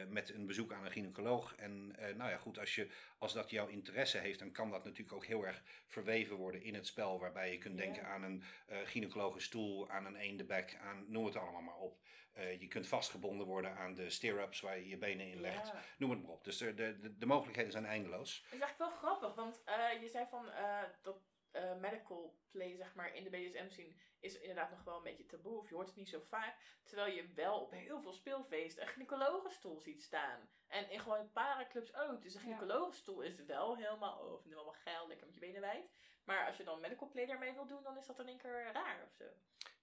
met 0.08 0.30
een 0.30 0.46
bezoek 0.46 0.74
aan 0.74 0.86
een 0.86 0.92
gynaecoloog. 0.92 1.56
En 1.56 1.88
nou 1.88 2.30
ja, 2.30 2.38
goed, 2.38 2.60
als, 2.60 2.76
je, 2.76 2.92
als 3.18 3.34
dat 3.34 3.50
jouw 3.50 3.68
interesse 3.68 4.18
heeft, 4.18 4.40
dan 4.40 4.52
kan 4.52 4.72
dat 4.72 4.84
natuurlijk 4.84 5.14
ook 5.14 5.26
heel 5.26 5.46
erg 5.46 5.64
verweven 5.88 6.36
worden 6.36 6.62
in 6.64 6.74
het 6.74 6.88
spel. 6.88 7.20
Waarbij 7.20 7.52
je 7.52 7.58
kunt 7.58 7.78
Ja. 7.78 7.84
denken 7.84 8.06
aan 8.06 8.24
een 8.24 8.44
eh 8.66 8.78
gynaecologische 8.86 9.48
stoel, 9.48 9.90
aan 9.90 10.06
een 10.06 10.16
eendebek, 10.16 10.76
aan 10.82 11.06
noem 11.08 11.26
het 11.26 11.36
allemaal 11.36 11.62
maar 11.62 11.78
op. 11.78 12.00
Eh, 12.34 12.60
je 12.60 12.67
kunt 12.67 12.88
vastgebonden 12.88 13.48
worden 13.48 13.76
aan 13.76 13.94
de 13.94 14.10
stirrups 14.10 14.62
waar 14.62 14.78
je 14.78 14.88
je 14.88 14.98
benen 14.98 15.28
in 15.28 15.41
legt. 15.41 15.67
Ja. 15.67 15.82
Noem 15.98 16.10
het 16.10 16.22
maar 16.22 16.32
op. 16.32 16.44
Dus 16.44 16.58
de, 16.58 16.74
de, 16.74 17.00
de, 17.00 17.17
de 17.17 17.26
mogelijkheden 17.26 17.72
zijn 17.72 17.86
eindeloos. 17.86 18.41
Het 18.44 18.54
is 18.54 18.60
eigenlijk 18.60 18.78
wel 18.78 19.00
grappig, 19.00 19.36
want 19.36 19.63
eh, 19.63 20.02
je 20.02 20.10
zei 20.10 20.26
van 20.30 20.50
eh, 20.50 20.84
dat 21.02 21.24
eh, 21.52 21.76
medical 21.76 22.39
play, 22.52 22.76
zeg 22.76 22.96
maar, 22.96 23.15
in 23.15 23.24
de 23.24 23.30
BDSM-scene 23.30 23.94
is 24.20 24.39
inderdaad 24.39 24.70
nog 24.70 24.84
wel 24.84 24.98
een 24.98 25.04
beetje 25.04 25.26
taboe, 25.26 25.58
of 25.58 25.70
je 25.70 25.76
hoort 25.76 25.88
het 25.88 25.96
niet 25.96 26.10
zo 26.10 26.20
vaak. 26.20 26.56
Terwijl 26.84 27.13
je 27.13 27.34
wel 27.34 27.60
op 27.60 27.72
heel 27.72 28.02
veel 28.02 28.13
speelfeesten 28.13 28.84
een 28.84 28.89
gynaecologenstoel 28.89 29.80
ziet 29.80 30.04
staan. 30.04 30.50
En 30.67 30.89
in 30.89 31.00
gewoon 31.00 31.32
parenclubs 31.32 31.96
ook. 31.96 32.22
Dus 32.22 32.34
een 32.34 32.39
gynaecologenstoel 32.39 33.22
is 33.22 33.36
wel 33.36 33.76
helemaal, 33.76 34.20
oh, 34.20 34.56
allemaal 34.56 34.74
geil, 34.74 35.08
lekker 35.08 35.26
met 35.26 35.36
je 35.36 35.41
benen 35.41 35.62
wijd. 35.62 35.91
Maar 36.24 36.48
als 36.48 36.58
je 36.58 36.64
dan 36.64 36.80
medical 36.80 37.10
play 37.10 37.26
daarmee 37.26 37.54
wil 37.54 37.68
doen, 37.68 37.84
dan 37.84 37.98
is 37.98 38.06
dat 38.06 38.20
in 38.20 38.28
één 38.28 38.38
keer 38.38 38.70
raar 38.74 39.04
of 39.06 39.12
zo. 39.18 39.24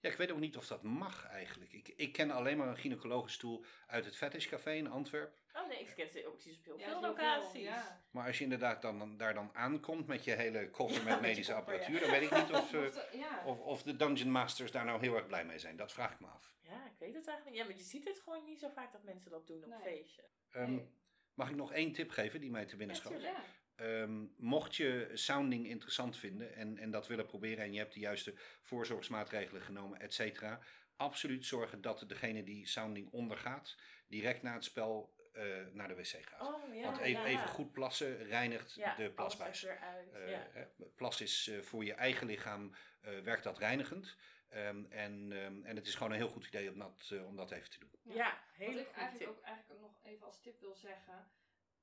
Ja, 0.01 0.09
ik 0.09 0.17
weet 0.17 0.31
ook 0.31 0.39
niet 0.39 0.57
of 0.57 0.67
dat 0.67 0.83
mag 0.83 1.25
eigenlijk. 1.27 1.73
Ik, 1.73 1.87
ik 1.87 2.11
ken 2.13 2.31
alleen 2.31 2.57
maar 2.57 2.67
een 2.67 2.77
gynaecologenstoel 2.77 3.65
uit 3.87 4.05
het 4.05 4.15
Fetish 4.15 4.47
Café 4.47 4.71
in 4.71 4.87
Antwerpen. 4.89 5.37
Oh 5.53 5.67
nee, 5.67 5.79
ik 5.79 5.91
ken 5.95 6.09
ze 6.09 6.27
ook 6.27 6.33
precies 6.33 6.57
op 6.57 6.63
heel 6.65 6.77
Ja, 6.77 6.89
veel 6.89 7.01
locaties. 7.01 7.61
ja. 7.63 8.01
Maar 8.11 8.27
als 8.27 8.37
je 8.37 8.43
inderdaad 8.43 8.81
dan, 8.81 8.99
dan- 8.99 9.17
daar 9.17 9.33
dan 9.33 9.49
aankomt 9.53 10.07
met 10.07 10.23
je 10.23 10.31
hele 10.31 10.69
koffer 10.69 11.03
Ja, 11.03 11.09
met 11.09 11.21
medische 11.21 11.53
koffer, 11.53 11.73
ja. 11.73 11.79
apparatuur, 11.79 11.99
dan 12.09 12.19
weet 12.19 12.31
ik 12.31 12.37
niet 12.37 12.51
of, 12.51 12.73
Of 12.73 12.73
eh, 12.73 12.93
de- 13.11 13.17
ja. 13.17 13.43
of, 13.45 13.59
of 13.59 13.83
de 13.83 13.95
Dungeon 13.95 14.31
Masters 14.31 14.71
daar 14.71 14.85
nou 14.85 14.99
heel 14.99 15.15
erg 15.15 15.27
blij 15.27 15.45
mee 15.45 15.59
zijn. 15.59 15.75
Dat 15.75 15.91
vraag 15.91 16.13
ik 16.13 16.19
me 16.19 16.27
af. 16.27 16.53
Ja, 16.61 16.85
ik 16.85 16.97
weet 16.99 17.13
het 17.13 17.27
eigenlijk 17.27 17.49
niet. 17.49 17.55
Ja, 17.57 17.65
maar 17.65 17.77
je 17.77 17.83
ziet 17.83 18.07
het 18.07 18.19
gewoon 18.19 18.45
niet 18.45 18.59
zo 18.59 18.69
vaak 18.69 18.91
dat 18.91 19.03
mensen 19.03 19.31
dat 19.31 19.47
doen 19.47 19.63
op 19.63 19.69
Nee. 19.69 19.79
feestje. 19.81 20.23
Ehm, 20.51 20.71
Nee. 20.75 20.97
Mag 21.33 21.49
ik 21.49 21.55
nog 21.55 21.71
één 21.73 21.91
tip 21.91 22.09
geven 22.09 22.39
die 22.39 22.51
mij 22.51 22.65
te 22.65 22.75
binnen 22.75 22.95
schoot? 22.95 23.21
Ja. 23.21 23.43
Ehm, 23.79 24.25
mocht 24.37 24.75
je 24.75 25.09
sounding 25.13 25.67
interessant 25.67 26.17
vinden 26.17 26.55
en, 26.55 26.77
en 26.77 26.91
dat 26.91 27.07
willen 27.07 27.25
proberen 27.25 27.63
en 27.63 27.73
je 27.73 27.79
hebt 27.79 27.93
de 27.93 27.99
juiste 27.99 28.33
voorzorgsmaatregelen 28.61 29.61
genomen, 29.61 29.99
et 29.99 30.13
cetera, 30.13 30.59
absoluut 30.95 31.45
zorgen 31.45 31.81
dat 31.81 32.03
degene 32.07 32.43
die 32.43 32.67
sounding 32.67 33.11
ondergaat, 33.11 33.77
direct 34.07 34.41
na 34.41 34.53
het 34.53 34.63
spel 34.63 35.13
eh, 35.33 35.45
naar 35.71 35.87
de 35.87 35.95
wc 35.95 36.05
gaat. 36.05 36.41
Oh 36.41 36.75
ja. 36.75 36.81
Want 36.83 36.97
even, 36.97 37.21
ja. 37.21 37.27
even 37.27 37.47
goed 37.47 37.71
plassen 37.71 38.23
reinigt 38.23 38.73
ja, 38.73 38.95
de 38.95 39.11
plasbuis. 39.11 39.67
uit. 39.67 40.13
Eh, 40.13 40.61
plas 40.95 41.21
is 41.21 41.47
eh, 41.47 41.61
voor 41.61 41.85
je 41.85 41.93
eigen 41.93 42.27
lichaam 42.27 42.73
eh, 43.01 43.19
werkt 43.19 43.43
dat 43.43 43.57
reinigend. 43.57 44.15
Ehm, 44.49 44.83
en, 44.89 45.31
ehm, 45.31 45.63
en 45.63 45.75
het 45.75 45.87
is 45.87 45.95
gewoon 45.95 46.11
een 46.11 46.17
heel 46.17 46.29
goed 46.29 46.45
idee 46.45 46.71
om 46.71 46.79
dat, 46.79 47.13
om 47.27 47.35
dat 47.35 47.51
even 47.51 47.69
te 47.69 47.79
doen. 47.79 47.89
Ja. 48.01 48.13
ja, 48.13 48.43
hele 48.51 48.71
Wat 48.71 48.81
ik 48.81 48.87
goede 48.87 48.99
eigenlijk 48.99 49.31
tip. 49.31 49.39
ook, 49.39 49.43
eigenlijk 49.45 49.81
ook 49.81 49.91
nog 49.91 49.99
even 50.03 50.25
als 50.25 50.41
tip 50.41 50.59
wil 50.59 50.75
zeggen. 50.75 51.27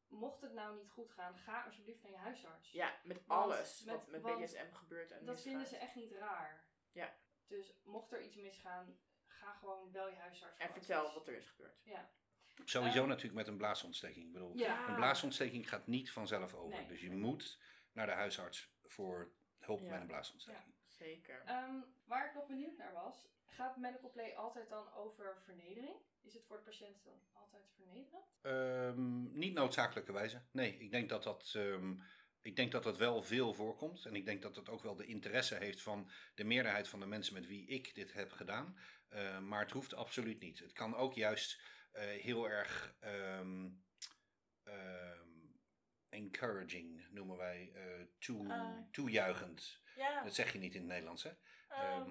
Mocht 0.09 0.41
het 0.41 0.53
nou 0.53 0.77
niet 0.77 0.91
goed 0.91 1.11
gaan, 1.11 1.37
ga 1.39 1.63
alsjeblieft 1.65 2.03
naar 2.03 2.11
je 2.13 2.17
huisarts. 2.19 2.71
Ja, 2.73 2.95
met 3.05 3.27
Want 3.27 3.43
alles 3.43 3.85
met- 3.85 3.95
wat 3.95 4.07
met 4.07 4.23
BDSM 4.23 4.73
gebeurt 4.73 5.11
en 5.11 5.25
Dat 5.27 5.43
vinden 5.43 5.67
ze 5.67 5.77
echt 5.77 5.95
niet 5.95 6.13
raar. 6.13 6.65
Ja. 6.93 7.15
Dus 7.47 7.73
mocht 7.85 8.13
er 8.13 8.23
iets 8.23 8.37
misgaan, 8.37 8.99
ga 9.27 9.53
gewoon 9.53 9.93
wel 9.93 10.09
je 10.09 10.17
huisarts. 10.17 10.59
En 10.59 10.73
vertel 10.73 10.99
advies. 11.01 11.15
wat 11.15 11.29
er 11.29 11.37
is 11.37 11.47
gebeurd. 11.49 11.81
Ja. 11.85 12.11
Sowieso 12.65 13.03
Eh, 13.03 13.09
natuurlijk 13.09 13.35
met 13.35 13.47
een 13.49 13.57
blaasontsteking. 13.57 14.27
Ik 14.27 14.33
bedoel, 14.33 14.57
Ja. 14.57 14.89
een 14.89 14.95
blaasontsteking 14.95 15.69
gaat 15.69 15.87
niet 15.87 16.13
vanzelf 16.13 16.55
over. 16.55 16.79
Nee. 16.79 16.87
Dus 16.87 17.01
je 17.01 17.11
moet 17.11 17.61
naar 17.93 18.07
de 18.07 18.13
huisarts 18.13 18.75
voor 18.83 19.33
hulp 19.59 19.81
Ja. 19.81 19.91
met 19.91 20.01
een 20.01 20.07
blaasontsteking. 20.07 20.75
Zeker. 20.99 21.43
Ehm, 21.45 21.81
waar 22.05 22.27
ik 22.29 22.35
nog 22.35 22.47
benieuwd 22.47 22.77
naar 22.77 22.93
was, 22.93 23.29
gaat 23.47 23.77
medical 23.77 24.11
play 24.11 24.37
altijd 24.37 24.69
dan 24.69 24.93
over 24.95 25.39
vernedering? 25.45 25.97
Is 26.23 26.35
het 26.35 26.45
voor 26.45 26.57
de 26.57 26.63
patiënt 26.63 27.05
dan 27.05 27.21
altijd 27.33 27.63
vernederend? 27.77 28.25
Ehm, 28.43 29.39
niet 29.39 29.55
noodzakelijkerwijze. 29.55 30.43
Nee, 30.51 30.77
ik 30.79 30.91
denk 30.91 31.09
dat 31.09 31.23
dat, 31.23 31.53
ehm, 31.57 31.95
ik 32.41 32.57
denk 32.57 32.73
dat 32.73 32.83
dat 32.83 32.97
wel 32.97 33.23
veel 33.23 33.55
voorkomt. 33.55 34.05
En 34.05 34.15
ik 34.15 34.25
denk 34.25 34.43
dat 34.43 34.55
dat 34.55 34.69
ook 34.69 34.83
wel 34.83 34.97
de 34.97 35.07
interesse 35.07 35.55
heeft 35.55 35.83
van 35.83 36.11
de 36.35 36.45
meerderheid 36.45 36.89
van 36.89 37.01
de 37.01 37.07
mensen 37.07 37.35
met 37.35 37.47
wie 37.47 37.67
ik 37.67 37.95
dit 37.95 38.13
heb 38.13 38.33
gedaan. 38.33 38.79
Eh, 39.09 39.39
maar 39.39 39.61
het 39.61 39.71
hoeft 39.71 39.95
absoluut 39.95 40.41
niet. 40.41 40.59
Het 40.59 40.73
kan 40.73 40.95
ook 40.97 41.15
juist 41.15 41.61
eh, 41.93 42.03
heel 42.05 42.49
erg 42.49 42.97
ehm, 43.01 43.69
ehm, 44.63 45.29
encouraging 46.09 47.07
noemen 47.11 47.37
wij, 47.37 47.71
eh, 47.75 48.07
toe, 48.19 48.53
Ah. 48.53 48.79
toejuichend. 48.91 49.81
Ja. 49.97 50.23
Dat 50.23 50.35
zeg 50.35 50.53
je 50.53 50.59
niet 50.59 50.75
in 50.75 50.81
het 50.81 50.89
Nederlands, 50.91 51.23
hè? 51.23 51.31
ehm, 51.69 51.83
ehm. 51.83 52.11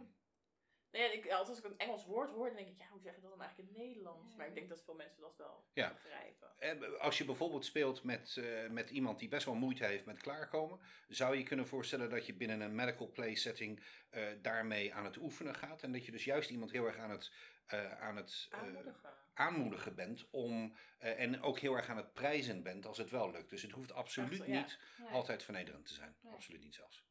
nee, 0.91 1.01
ja, 1.01 1.11
ik, 1.11 1.23
altijd 1.29 1.49
als 1.49 1.57
ik 1.57 1.63
een 1.63 1.77
Engels 1.77 2.05
woord 2.05 2.29
hoor, 2.29 2.47
dan 2.47 2.55
denk 2.55 2.67
ik, 2.67 2.77
ja, 2.77 2.87
hoe 2.89 3.01
zeg 3.01 3.15
je 3.15 3.21
dat 3.21 3.29
dan 3.31 3.41
eigenlijk 3.41 3.69
in 3.69 3.75
het 3.79 3.85
Nederlands? 3.87 4.31
Ja. 4.31 4.37
Maar 4.37 4.47
ik 4.47 4.55
denk 4.55 4.69
dat 4.69 4.83
veel 4.83 4.95
mensen 4.95 5.21
dat 5.21 5.35
wel 5.37 5.65
Ja. 5.73 5.93
begrijpen. 5.93 6.53
Eh, 6.57 6.99
Als 6.99 7.17
je 7.17 7.25
bijvoorbeeld 7.25 7.65
speelt 7.65 8.03
met, 8.03 8.37
eh, 8.37 8.69
met 8.69 8.89
iemand 8.89 9.19
die 9.19 9.27
best 9.29 9.45
wel 9.45 9.55
moeite 9.55 9.85
heeft 9.85 10.05
met 10.05 10.21
klaarkomen, 10.21 10.79
zou 11.07 11.35
je 11.35 11.43
kunnen 11.43 11.67
voorstellen 11.67 12.09
dat 12.09 12.25
je 12.25 12.33
binnen 12.35 12.61
een 12.61 12.75
medical 12.75 13.11
play 13.11 13.35
setting 13.35 13.83
eh, 14.09 14.27
daarmee 14.41 14.93
aan 14.93 15.05
het 15.05 15.17
oefenen 15.17 15.55
gaat. 15.55 15.83
En 15.83 15.91
dat 15.91 16.05
je 16.05 16.11
dus 16.11 16.23
juist 16.23 16.49
iemand 16.49 16.71
heel 16.71 16.85
erg 16.85 16.97
aan 16.97 17.09
het, 17.09 17.31
eh, 17.65 18.01
aan 18.01 18.15
het 18.15 18.47
eh, 18.51 18.59
Aanmoedigen. 18.59 19.13
aanmoedigen 19.33 19.95
bent 19.95 20.29
om, 20.29 20.77
eh, 20.97 21.19
en 21.19 21.41
ook 21.41 21.59
heel 21.59 21.75
erg 21.75 21.89
aan 21.89 21.97
het 21.97 22.13
prijzen 22.13 22.63
bent 22.63 22.85
als 22.85 22.97
het 22.97 23.09
wel 23.09 23.31
lukt. 23.31 23.49
Dus 23.49 23.61
het 23.61 23.71
hoeft 23.71 23.91
absoluut 23.91 24.39
Echt, 24.39 24.49
ja. 24.49 24.59
niet 24.61 24.79
Nee. 24.97 25.09
altijd 25.09 25.43
vernederend 25.43 25.85
te 25.85 25.93
zijn. 25.93 26.15
Nee. 26.21 26.33
Absoluut 26.33 26.61
niet 26.63 26.75
zelfs. 26.75 27.03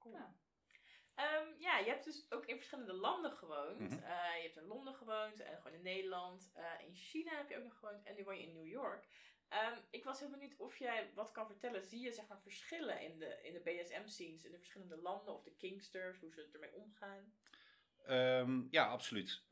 Cool. 0.00 0.14
Ja. 0.14 0.34
Ehm, 1.14 1.46
ja, 1.58 1.78
je 1.78 1.88
hebt 1.88 2.04
dus 2.04 2.26
ook 2.30 2.46
in 2.46 2.56
verschillende 2.56 2.92
landen 2.92 3.32
gewoond. 3.32 3.78
Mhm. 3.78 3.92
Eh, 3.92 4.36
je 4.36 4.42
hebt 4.42 4.56
in 4.56 4.66
Londen 4.66 4.94
gewoond 4.94 5.40
en 5.40 5.56
gewoon 5.56 5.76
in 5.76 5.82
Nederland. 5.82 6.50
Eh, 6.54 6.86
in 6.86 6.94
China 6.94 7.36
heb 7.36 7.48
je 7.48 7.56
ook 7.56 7.64
nog 7.64 7.78
gewoond 7.78 8.04
en 8.04 8.14
nu 8.14 8.24
woon 8.24 8.36
je 8.36 8.46
in 8.46 8.52
New 8.52 8.66
York. 8.66 9.06
Ehm, 9.48 9.78
ik 9.90 10.04
was 10.04 10.20
heel 10.20 10.30
benieuwd 10.30 10.56
of 10.56 10.76
jij 10.76 11.10
wat 11.14 11.30
kan 11.30 11.46
vertellen. 11.46 11.82
Zie 11.82 12.00
je 12.00 12.12
zeg 12.12 12.28
maar 12.28 12.40
verschillen 12.40 13.00
in 13.00 13.18
de, 13.18 13.40
in 13.42 13.52
de 13.52 13.60
BDSM-scenes 13.60 14.44
in 14.44 14.50
de 14.50 14.58
verschillende 14.58 14.96
landen 14.96 15.34
of 15.34 15.42
de 15.42 15.56
kingsters, 15.56 16.20
hoe 16.20 16.32
ze 16.32 16.48
ermee 16.52 16.74
omgaan? 16.74 17.34
Ehm, 18.04 18.66
ja, 18.70 18.86
absoluut. 18.86 19.44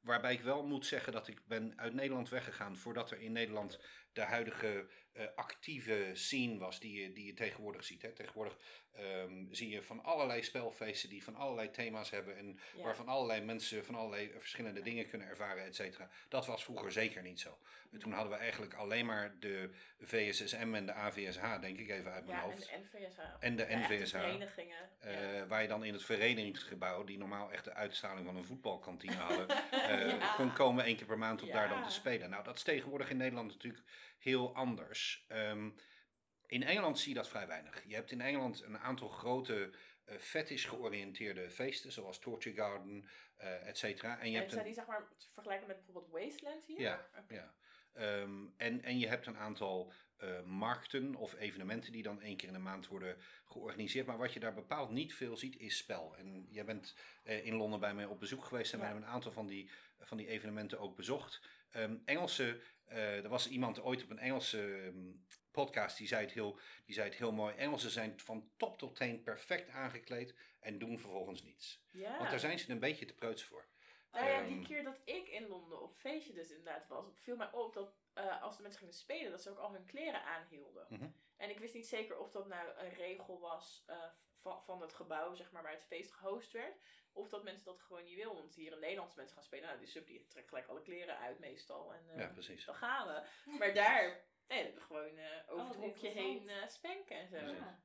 Waarbij 0.00 0.32
ik 0.32 0.40
wel 0.40 0.66
moet 0.66 0.86
zeggen 0.86 1.12
dat 1.12 1.28
ik 1.28 1.40
ben 1.46 1.72
uit 1.76 1.94
Nederland 1.94 2.28
weggegaan 2.28 2.76
voordat 2.76 3.10
er 3.10 3.20
in 3.20 3.32
Nederland 3.32 3.78
de 4.12 4.20
huidige 4.20 4.86
eh, 5.12 5.24
actieve 5.34 6.10
scene 6.12 6.58
was 6.58 6.80
die 6.80 7.00
je, 7.02 7.12
die 7.12 7.26
je 7.26 7.34
tegenwoordig 7.34 7.84
ziet. 7.84 8.02
Hè. 8.02 8.12
Tegenwoordig 8.12 8.58
ehm, 8.92 9.44
zie 9.50 9.68
je 9.68 9.82
van 9.82 10.02
allerlei 10.04 10.42
spelfeesten 10.42 11.08
die 11.08 11.24
van 11.24 11.34
allerlei 11.34 11.70
thema's 11.70 12.10
hebben 12.10 12.36
en 12.36 12.58
Ja. 12.76 12.82
waarvan 12.82 13.08
allerlei 13.08 13.40
mensen 13.44 13.84
van 13.84 13.94
allerlei 13.94 14.30
verschillende 14.38 14.80
dingen 14.82 15.08
kunnen 15.08 15.26
ervaren, 15.28 15.64
et 15.64 15.74
cetera. 15.74 16.10
Dat 16.28 16.46
was 16.46 16.64
vroeger 16.64 16.92
zeker 16.92 17.22
niet 17.22 17.40
zo. 17.40 17.58
Toen 17.98 18.12
hadden 18.12 18.32
we 18.32 18.38
eigenlijk 18.38 18.74
alleen 18.74 19.06
maar 19.06 19.36
de 19.40 19.70
VSSM 20.00 20.74
en 20.74 20.86
de 20.86 20.92
AVSH, 20.92 21.58
denk 21.60 21.78
ik 21.78 21.88
even 21.90 22.12
uit 22.12 22.26
mijn 22.26 22.36
Ja, 22.38 22.44
en 22.44 22.50
hoofd. 22.50 22.70
de 22.70 22.98
NVSH. 22.98 23.18
En 23.40 23.56
de 23.56 23.66
NVSH. 23.68 24.10
verenigingen. 24.10 24.90
Eh, 24.98 25.34
ja. 25.36 25.46
Waar 25.46 25.62
je 25.62 25.68
dan 25.68 25.84
in 25.84 25.92
het 25.92 26.04
verenigingsgebouw, 26.04 27.04
die 27.04 27.18
normaal 27.18 27.52
echt 27.52 27.64
de 27.64 27.72
uitstraling 27.74 28.26
van 28.26 28.36
een 28.36 28.44
voetbalkantine 28.44 29.14
hadden, 29.16 29.46
Ja. 30.18 30.34
kon 30.34 30.52
komen 30.52 30.84
één 30.84 30.96
keer 30.96 31.06
per 31.06 31.18
maand 31.18 31.42
om 31.42 31.48
daar 31.50 31.68
dan 31.68 31.78
Ja. 31.78 31.84
te 31.84 31.92
spelen. 31.92 32.30
Nou, 32.30 32.44
dat 32.44 32.56
is 32.56 32.62
tegenwoordig 32.62 33.10
in 33.10 33.16
Nederland 33.16 33.48
natuurlijk 33.52 33.84
heel 34.18 34.54
anders. 34.54 35.24
Ehm, 35.28 35.70
in 36.46 36.62
Engeland 36.62 36.98
zie 36.98 37.08
je 37.08 37.14
dat 37.18 37.28
vrij 37.28 37.46
weinig. 37.46 37.84
Je 37.86 37.94
hebt 37.94 38.10
in 38.10 38.20
Engeland 38.20 38.62
een 38.62 38.78
aantal 38.78 39.08
grote 39.08 39.74
eh 40.04 40.18
fetish 40.18 40.68
georiënteerde 40.68 41.50
feesten, 41.50 41.92
zoals 41.92 42.18
Torture 42.18 42.56
Garden, 42.56 43.08
eh 43.36 43.66
et 43.66 43.78
cetera. 43.78 44.18
En 44.18 44.26
je 44.30 44.32
En 44.32 44.38
hebt 44.38 44.50
zijn 44.50 44.60
een, 44.60 44.66
die 44.66 44.74
zeg 44.76 44.86
maar 44.86 45.08
te 45.18 45.26
vergelijken 45.32 45.66
met 45.66 45.84
bijvoorbeeld 45.84 46.12
Wasteland 46.12 46.64
hier? 46.64 46.80
Ja, 46.80 47.08
ja. 47.28 47.54
Ehm, 47.92 48.46
en, 48.56 48.82
en 48.82 48.98
je 48.98 49.08
hebt 49.08 49.26
een 49.26 49.36
aantal 49.36 49.92
eh, 50.18 50.42
markten 50.42 51.14
of 51.14 51.34
evenementen 51.34 51.92
die 51.92 52.02
dan 52.02 52.20
één 52.20 52.36
keer 52.36 52.48
in 52.48 52.54
de 52.54 52.60
maand 52.60 52.86
worden 52.86 53.16
georganiseerd. 53.46 54.06
Maar 54.06 54.18
wat 54.18 54.32
je 54.32 54.40
daar 54.40 54.54
bepaald 54.54 54.90
niet 54.90 55.14
veel 55.14 55.36
ziet, 55.36 55.56
is 55.56 55.76
spel. 55.76 56.16
En 56.16 56.46
jij 56.50 56.64
bent 56.64 56.94
eh, 57.22 57.46
in 57.46 57.54
Londen 57.54 57.80
bij 57.80 57.94
mij 57.94 58.04
op 58.04 58.20
bezoek 58.20 58.44
geweest 58.44 58.72
en 58.72 58.78
we 58.78 58.84
hebben 58.84 59.02
een 59.02 59.08
aantal 59.08 59.32
van 59.32 59.46
die, 59.46 59.70
van 60.00 60.16
die 60.16 60.26
evenementen 60.26 60.78
ook 60.78 60.96
bezocht. 60.96 61.40
Ehm, 61.70 61.96
Engelse, 62.04 62.60
eh, 62.84 63.24
er 63.24 63.28
was 63.28 63.48
iemand 63.48 63.80
ooit 63.80 64.02
op 64.02 64.10
een 64.10 64.18
Engelse 64.18 64.74
ehm, 64.74 65.10
podcast 65.50 65.96
die 65.96 66.06
zei, 66.06 66.24
het 66.24 66.32
heel, 66.32 66.58
die 66.84 66.94
zei 66.94 67.08
het 67.08 67.18
heel 67.18 67.32
mooi. 67.32 67.54
Engelsen 67.54 67.90
zijn 67.90 68.20
van 68.20 68.50
top 68.56 68.78
tot 68.78 68.96
teen 68.96 69.22
perfect 69.22 69.68
aangekleed 69.70 70.34
en 70.60 70.78
doen 70.78 70.98
vervolgens 70.98 71.42
niets. 71.42 71.80
Ja. 71.90 72.18
Want 72.18 72.30
daar 72.30 72.40
zijn 72.40 72.58
ze 72.58 72.70
een 72.70 72.78
beetje 72.78 73.04
te 73.04 73.14
preuts 73.14 73.42
voor. 73.44 73.66
Nou 74.20 74.30
ja, 74.30 74.42
die 74.42 74.56
Ehm, 74.56 74.64
keer 74.64 74.84
dat 74.84 75.00
ik 75.04 75.28
in 75.28 75.46
Londen 75.48 75.82
op 75.82 75.94
feestje 75.96 76.32
dus 76.32 76.50
inderdaad 76.50 76.88
was, 76.88 77.04
viel 77.14 77.36
mij 77.36 77.52
op 77.52 77.74
dat 77.74 77.96
eh, 78.12 78.42
als 78.42 78.56
de 78.56 78.62
mensen 78.62 78.80
gingen 78.80 78.94
spelen, 78.94 79.30
dat 79.30 79.42
ze 79.42 79.50
ook 79.50 79.58
al 79.58 79.72
hun 79.72 79.84
kleren 79.86 80.22
aanhielden. 80.24 80.86
Mhm. 80.88 81.08
En 81.36 81.50
ik 81.50 81.58
wist 81.58 81.74
niet 81.74 81.88
zeker 81.88 82.18
of 82.18 82.30
dat 82.30 82.46
nou 82.46 82.68
een 82.78 82.94
regel 82.94 83.40
was 83.40 83.84
eh, 83.86 83.96
van, 84.34 84.62
van 84.64 84.80
het 84.80 84.92
gebouw, 84.92 85.34
zeg 85.34 85.50
maar, 85.50 85.62
waar 85.62 85.72
het 85.72 85.84
feest 85.84 86.12
gehost 86.12 86.52
werd. 86.52 86.76
Of 87.12 87.28
dat 87.28 87.42
mensen 87.44 87.64
dat 87.64 87.80
gewoon 87.82 88.04
niet 88.04 88.16
wilden. 88.16 88.42
Want 88.42 88.54
hier 88.54 88.72
in 88.72 88.78
Nederlandse 88.80 89.16
mensen 89.16 89.34
gaan 89.36 89.44
spelen, 89.44 89.66
nou 89.66 89.78
die 89.78 89.88
sub 89.88 90.06
die 90.06 90.26
trekt 90.26 90.48
gelijk 90.48 90.66
alle 90.66 90.82
kleren 90.82 91.18
uit 91.18 91.38
meestal. 91.38 91.94
En 91.94 92.08
eh, 92.08 92.18
Ja, 92.18 92.26
precies. 92.26 92.64
dan 92.64 92.74
gaan 92.74 93.06
we. 93.06 93.22
Maar 93.58 93.74
daar, 93.74 94.24
nee, 94.48 94.64
dat 94.64 94.74
we 94.74 94.80
gewoon 94.80 95.16
eh, 95.16 95.26
over 95.48 95.64
Oh, 95.64 95.68
het 95.68 95.76
wat 95.76 95.84
hoekje 95.84 96.08
heen 96.08 96.48
eh, 96.48 96.68
spanken 96.68 97.16
en 97.16 97.28
zo. 97.28 97.36
Ja. 97.36 97.80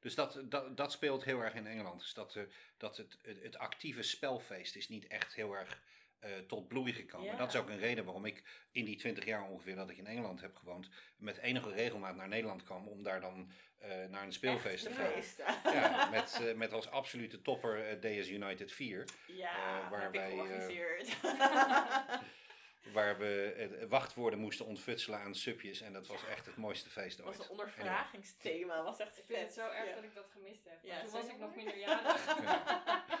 Dus 0.00 0.14
dat, 0.14 0.40
dat, 0.44 0.76
dat 0.76 0.92
speelt 0.92 1.24
heel 1.24 1.40
erg 1.40 1.54
in 1.54 1.66
Engeland. 1.66 2.00
Dus 2.00 2.14
dat, 2.14 2.36
eh, 2.36 2.42
dat 2.76 2.96
het, 2.96 3.18
het, 3.22 3.42
het 3.42 3.58
actieve 3.58 4.02
spelfeest 4.02 4.76
is 4.76 4.88
niet 4.88 5.06
echt 5.06 5.34
heel 5.34 5.56
erg 5.56 5.82
eh, 6.18 6.30
tot 6.46 6.68
bloei 6.68 6.92
gekomen. 6.92 7.26
Ja. 7.26 7.36
Dat 7.36 7.54
is 7.54 7.60
ook 7.60 7.68
een 7.68 7.78
reden 7.78 8.04
waarom 8.04 8.24
ik 8.24 8.42
in 8.70 8.84
die 8.84 8.96
twintig 8.96 9.24
jaar 9.24 9.48
ongeveer 9.48 9.76
dat 9.76 9.90
ik 9.90 9.96
in 9.96 10.06
Engeland 10.06 10.40
heb 10.40 10.56
gewoond, 10.56 10.88
met 11.16 11.36
enige 11.36 11.70
regelmaat 11.70 12.16
naar 12.16 12.28
Nederland 12.28 12.62
kwam 12.62 12.88
om 12.88 13.02
daar 13.02 13.20
dan 13.20 13.50
eh, 13.78 14.04
naar 14.08 14.22
een 14.22 14.32
speelfeest 14.32 14.84
te 14.84 14.92
gaan. 14.92 15.72
Ja, 15.72 16.08
met, 16.16 16.56
met 16.56 16.72
als 16.72 16.90
absolute 16.90 17.42
topper 17.42 18.00
DS 18.00 18.28
United 18.28 18.72
4. 18.72 19.04
Ja, 19.26 19.88
waar 19.90 20.02
heb 20.02 20.14
ik 20.14 20.20
wij, 20.20 20.30
georganiseerd. 20.30 21.16
Waar 22.92 23.18
we 23.18 23.52
eh, 23.52 23.88
wachtwoorden 23.88 24.38
moesten 24.38 24.66
ontfutselen 24.66 25.18
aan 25.18 25.34
supjes. 25.34 25.80
En 25.80 25.92
dat 25.92 26.06
was 26.06 26.26
echt 26.26 26.46
het 26.46 26.56
mooiste 26.56 26.90
feest 26.90 27.16
Dat 27.16 27.26
was 27.26 27.34
ooit. 27.36 27.44
een 27.44 27.50
ondervragingsthema. 27.50 28.82
was 28.82 28.98
echt 28.98 29.18
Ik 29.18 29.24
vind 29.24 29.38
het 29.38 29.52
vet. 29.54 29.64
zo 29.64 29.70
erg 29.70 29.88
ja. 29.88 29.94
dat 29.94 30.04
ik 30.04 30.14
dat 30.14 30.30
gemist 30.30 30.64
heb. 30.64 30.78
Ja, 30.82 31.00
toen 31.02 31.10
was 31.10 31.26
ik 31.28 31.38
nog 31.38 31.54
minderjarig. 31.56 32.26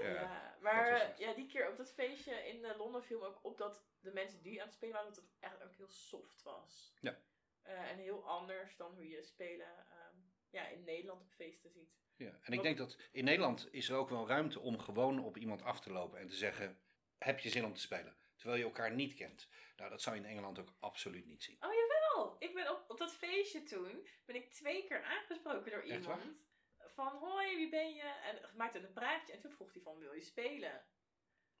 Ja. 0.00 0.12
Ja, 0.12 0.56
maar 0.60 0.88
eh, 0.88 1.18
ja, 1.18 1.32
die 1.34 1.46
keer 1.46 1.70
op 1.70 1.76
dat 1.76 1.92
feestje 1.92 2.48
in 2.48 2.64
eh, 2.64 2.78
Londen 2.78 3.02
viel 3.04 3.18
me 3.18 3.26
ook 3.26 3.38
op 3.42 3.58
dat 3.58 3.84
de 4.00 4.12
mensen 4.12 4.42
die 4.42 4.60
aan 4.60 4.66
het 4.66 4.74
spelen 4.74 4.94
waren, 4.94 5.08
dat 5.14 5.22
het 5.22 5.32
echt 5.40 5.62
ook 5.62 5.76
heel 5.76 5.88
soft 5.88 6.42
was. 6.42 6.94
Ja. 7.00 7.18
Eh, 7.62 7.90
en 7.90 7.98
heel 7.98 8.28
anders 8.28 8.76
dan 8.76 8.94
hoe 8.94 9.08
je 9.08 9.22
spelen 9.22 9.66
ehm, 9.66 10.16
ja, 10.50 10.66
in 10.68 10.84
Nederland 10.84 11.20
op 11.20 11.30
feesten 11.32 11.70
ziet. 11.70 11.94
Ja, 12.16 12.38
en 12.42 12.52
ik 12.52 12.62
denk 12.62 12.78
dat 12.78 12.96
in 13.12 13.24
Nederland 13.24 13.68
is 13.72 13.88
er 13.88 13.96
ook 13.96 14.08
wel 14.08 14.28
ruimte 14.28 14.60
om 14.60 14.78
gewoon 14.78 15.24
op 15.24 15.36
iemand 15.36 15.62
af 15.62 15.80
te 15.80 15.90
lopen 15.92 16.18
en 16.18 16.26
te 16.26 16.36
zeggen: 16.36 16.78
heb 17.18 17.38
je 17.38 17.48
zin 17.48 17.64
om 17.64 17.74
te 17.74 17.80
spelen? 17.80 18.16
Terwijl 18.36 18.58
je 18.58 18.64
elkaar 18.64 18.92
niet 18.92 19.14
kent. 19.14 19.48
Nou, 19.76 19.90
dat 19.90 20.02
zou 20.02 20.16
je 20.16 20.22
in 20.22 20.28
Engeland 20.28 20.58
ook 20.58 20.74
absoluut 20.80 21.26
niet 21.26 21.42
zien. 21.42 21.56
Oh 21.60 21.72
jawel! 21.72 22.36
Ik 22.38 22.54
ben 22.54 22.70
op, 22.70 22.84
op 22.88 22.98
dat 22.98 23.14
feestje 23.14 23.62
toen, 23.62 24.08
ben 24.24 24.36
ik 24.36 24.52
twee 24.52 24.86
keer 24.86 25.02
aangesproken 25.02 25.70
door 25.70 25.82
Echt 25.82 26.02
iemand. 26.02 26.44
Van 26.78 27.16
hoi, 27.16 27.56
wie 27.56 27.68
ben 27.68 27.94
je? 27.94 28.02
En 28.02 28.56
maakte 28.56 28.78
een 28.78 28.92
praatje 28.92 29.32
en 29.32 29.40
toen 29.40 29.52
vroeg 29.52 29.72
hij 29.72 29.82
van 29.82 29.98
wil 29.98 30.12
je 30.12 30.20
spelen? 30.20 30.84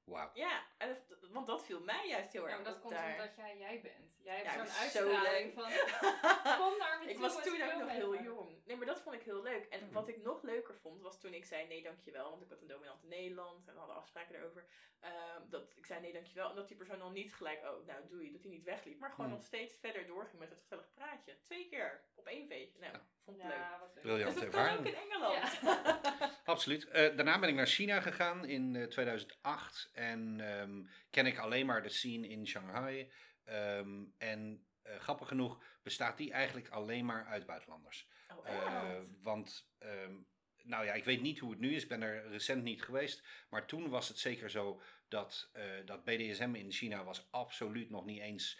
Wauw. 0.06 0.30
Ja, 0.34 0.62
en 0.78 0.98
want 1.30 1.46
dat 1.46 1.64
viel 1.64 1.80
mij 1.80 2.08
juist 2.08 2.32
heel 2.32 2.42
Ja, 2.42 2.48
erg 2.48 2.56
maar 2.62 2.72
dat 2.72 2.80
komt 2.80 2.92
daar. 2.94 3.12
omdat 3.12 3.36
jij 3.36 3.58
jij 3.58 3.80
bent. 3.80 4.14
Jij 4.22 4.34
hebt 4.36 4.46
Ja, 4.46 4.56
zo'n 4.56 4.66
zo 4.66 4.80
uitstraling 4.80 5.44
leuk. 5.44 5.52
van... 5.54 5.64
Kom 6.60 6.78
naar 6.78 6.98
me 7.04 7.10
Ik 7.10 7.18
was 7.18 7.36
en 7.36 7.42
toen 7.42 7.62
ook 7.62 7.78
nog 7.78 7.90
heel 7.90 8.22
jong. 8.22 8.50
Nee, 8.64 8.76
maar 8.76 8.86
dat 8.86 9.00
vond 9.00 9.14
ik 9.14 9.22
heel 9.22 9.42
leuk. 9.42 9.64
En 9.66 9.84
Mhm. 9.84 9.92
wat 9.92 10.08
ik 10.08 10.22
nog 10.22 10.42
leuker 10.42 10.74
vond, 10.74 11.00
was 11.02 11.20
toen 11.20 11.34
ik 11.34 11.44
zei 11.44 11.66
nee 11.66 11.82
dankjewel. 11.82 12.30
Want 12.30 12.42
ik 12.42 12.48
had 12.48 12.60
een 12.60 12.66
dominant 12.68 13.02
in 13.02 13.08
Nederland 13.08 13.66
en 13.68 13.72
we 13.72 13.78
hadden 13.78 13.96
afspraken 13.96 14.34
erover. 14.34 14.64
Ehm, 15.00 15.40
dat 15.48 15.72
ik 15.76 15.86
zei 15.86 16.00
nee 16.00 16.12
dankjewel. 16.12 16.48
En 16.50 16.56
dat 16.56 16.68
die 16.68 16.76
persoon 16.76 16.98
dan 16.98 17.12
niet 17.12 17.34
gelijk, 17.34 17.58
oh 17.64 17.86
nou 17.86 18.06
doe 18.08 18.24
je, 18.24 18.32
dat 18.32 18.42
hij 18.42 18.50
niet 18.50 18.64
wegliep. 18.64 18.98
Maar 18.98 19.10
gewoon 19.10 19.26
Mhm. 19.26 19.34
nog 19.36 19.44
steeds 19.44 19.74
verder 19.80 20.06
doorging 20.06 20.38
met 20.38 20.50
het 20.50 20.60
gezellig 20.60 20.94
praatje. 20.94 21.36
Twee 21.42 21.68
keer 21.68 22.00
op 22.14 22.26
één 22.26 22.46
feestje. 22.46 22.78
Nou, 22.80 22.92
Ja. 22.92 23.00
vond 23.24 23.36
het 23.42 23.46
leuk. 23.46 23.56
Ja, 23.56 23.78
wat 23.80 23.88
leuk. 23.94 24.02
Dus 24.02 24.12
Briljante 24.12 24.40
dat 24.40 24.48
kan 24.48 24.60
ook 24.62 24.66
ervaring. 24.68 24.86
in 24.86 25.10
Engeland. 25.10 25.60
Absoluut. 26.44 26.88
Eh, 26.88 27.16
daarna 27.16 27.38
ben 27.38 27.48
ik 27.48 27.54
naar 27.54 27.66
China 27.66 28.00
gegaan 28.00 28.44
in 28.44 28.76
eh, 28.76 28.84
2008. 28.86 29.90
En 29.96 30.40
ehm, 30.40 30.82
ken 31.10 31.26
ik 31.26 31.38
alleen 31.38 31.66
maar 31.66 31.82
de 31.82 31.88
scene 31.88 32.28
in 32.28 32.46
Shanghai. 32.46 33.10
Ehm, 33.44 34.04
en 34.18 34.66
eh, 34.82 34.96
grappig 34.98 35.28
genoeg 35.28 35.64
bestaat 35.82 36.16
die 36.16 36.32
eigenlijk 36.32 36.68
alleen 36.68 37.04
maar 37.04 37.26
uit 37.26 37.46
buitenlanders. 37.46 38.08
Oh, 38.36 38.48
Eh, 38.48 39.00
want, 39.22 39.70
ehm, 39.78 40.14
nou 40.62 40.84
ja, 40.84 40.92
ik 40.94 41.04
weet 41.04 41.20
niet 41.20 41.38
hoe 41.38 41.50
het 41.50 41.60
nu 41.60 41.74
is. 41.74 41.82
Ik 41.82 41.88
ben 41.88 42.02
er 42.02 42.28
recent 42.30 42.62
niet 42.62 42.82
geweest. 42.82 43.26
Maar 43.50 43.66
toen 43.66 43.88
was 43.88 44.08
het 44.08 44.18
zeker 44.18 44.50
zo 44.50 44.80
dat, 45.08 45.50
eh, 45.52 45.64
dat 45.84 46.04
BDSM 46.04 46.54
in 46.54 46.72
China 46.72 47.04
was 47.04 47.28
absoluut 47.30 47.90
nog 47.90 48.04
niet 48.04 48.20
eens, 48.20 48.58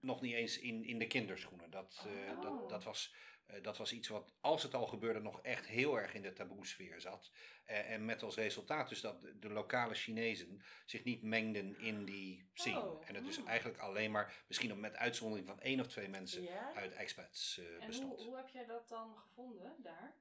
nog 0.00 0.20
niet 0.20 0.34
eens 0.34 0.58
in, 0.58 0.84
in 0.84 0.98
de 0.98 1.06
kinderschoenen. 1.06 1.70
Dat, 1.70 2.04
eh, 2.06 2.30
Oh. 2.36 2.42
dat, 2.42 2.68
dat, 2.68 2.84
was, 2.84 3.14
dat 3.62 3.76
was 3.76 3.92
iets 3.92 4.08
wat, 4.08 4.32
als 4.40 4.62
het 4.62 4.74
al 4.74 4.86
gebeurde, 4.86 5.20
nog 5.20 5.42
echt 5.42 5.66
heel 5.66 5.98
erg 5.98 6.14
in 6.14 6.22
de 6.22 6.32
taboe-sfeer 6.32 7.00
zat. 7.00 7.30
Eh, 7.64 7.90
en 7.90 8.04
met 8.04 8.22
als 8.22 8.36
resultaat 8.36 8.88
dus 8.88 9.00
dat 9.00 9.20
de, 9.40 9.48
lokale 9.48 9.94
Chinezen 9.94 10.62
zich 10.86 11.04
niet 11.04 11.22
mengden 11.22 11.78
in 11.78 12.04
die 12.04 12.48
scene. 12.54 12.80
Oh. 12.82 13.08
En 13.08 13.14
het 13.14 13.24
dus 13.24 13.38
Oh. 13.38 13.48
eigenlijk 13.48 13.78
alleen 13.78 14.10
maar, 14.10 14.44
misschien 14.48 14.80
met 14.80 14.96
uitzondering 14.96 15.46
van 15.46 15.60
één 15.60 15.80
of 15.80 15.86
twee 15.86 16.08
mensen, 16.08 16.42
Ja? 16.42 16.72
uit 16.74 16.92
expats 16.92 17.58
eh, 17.58 17.80
En 17.80 17.86
bestond. 17.86 18.16
hoe, 18.16 18.26
hoe 18.26 18.36
heb 18.36 18.48
jij 18.48 18.66
dat 18.66 18.88
dan 18.88 19.16
gevonden 19.16 19.74
daar? 19.78 20.16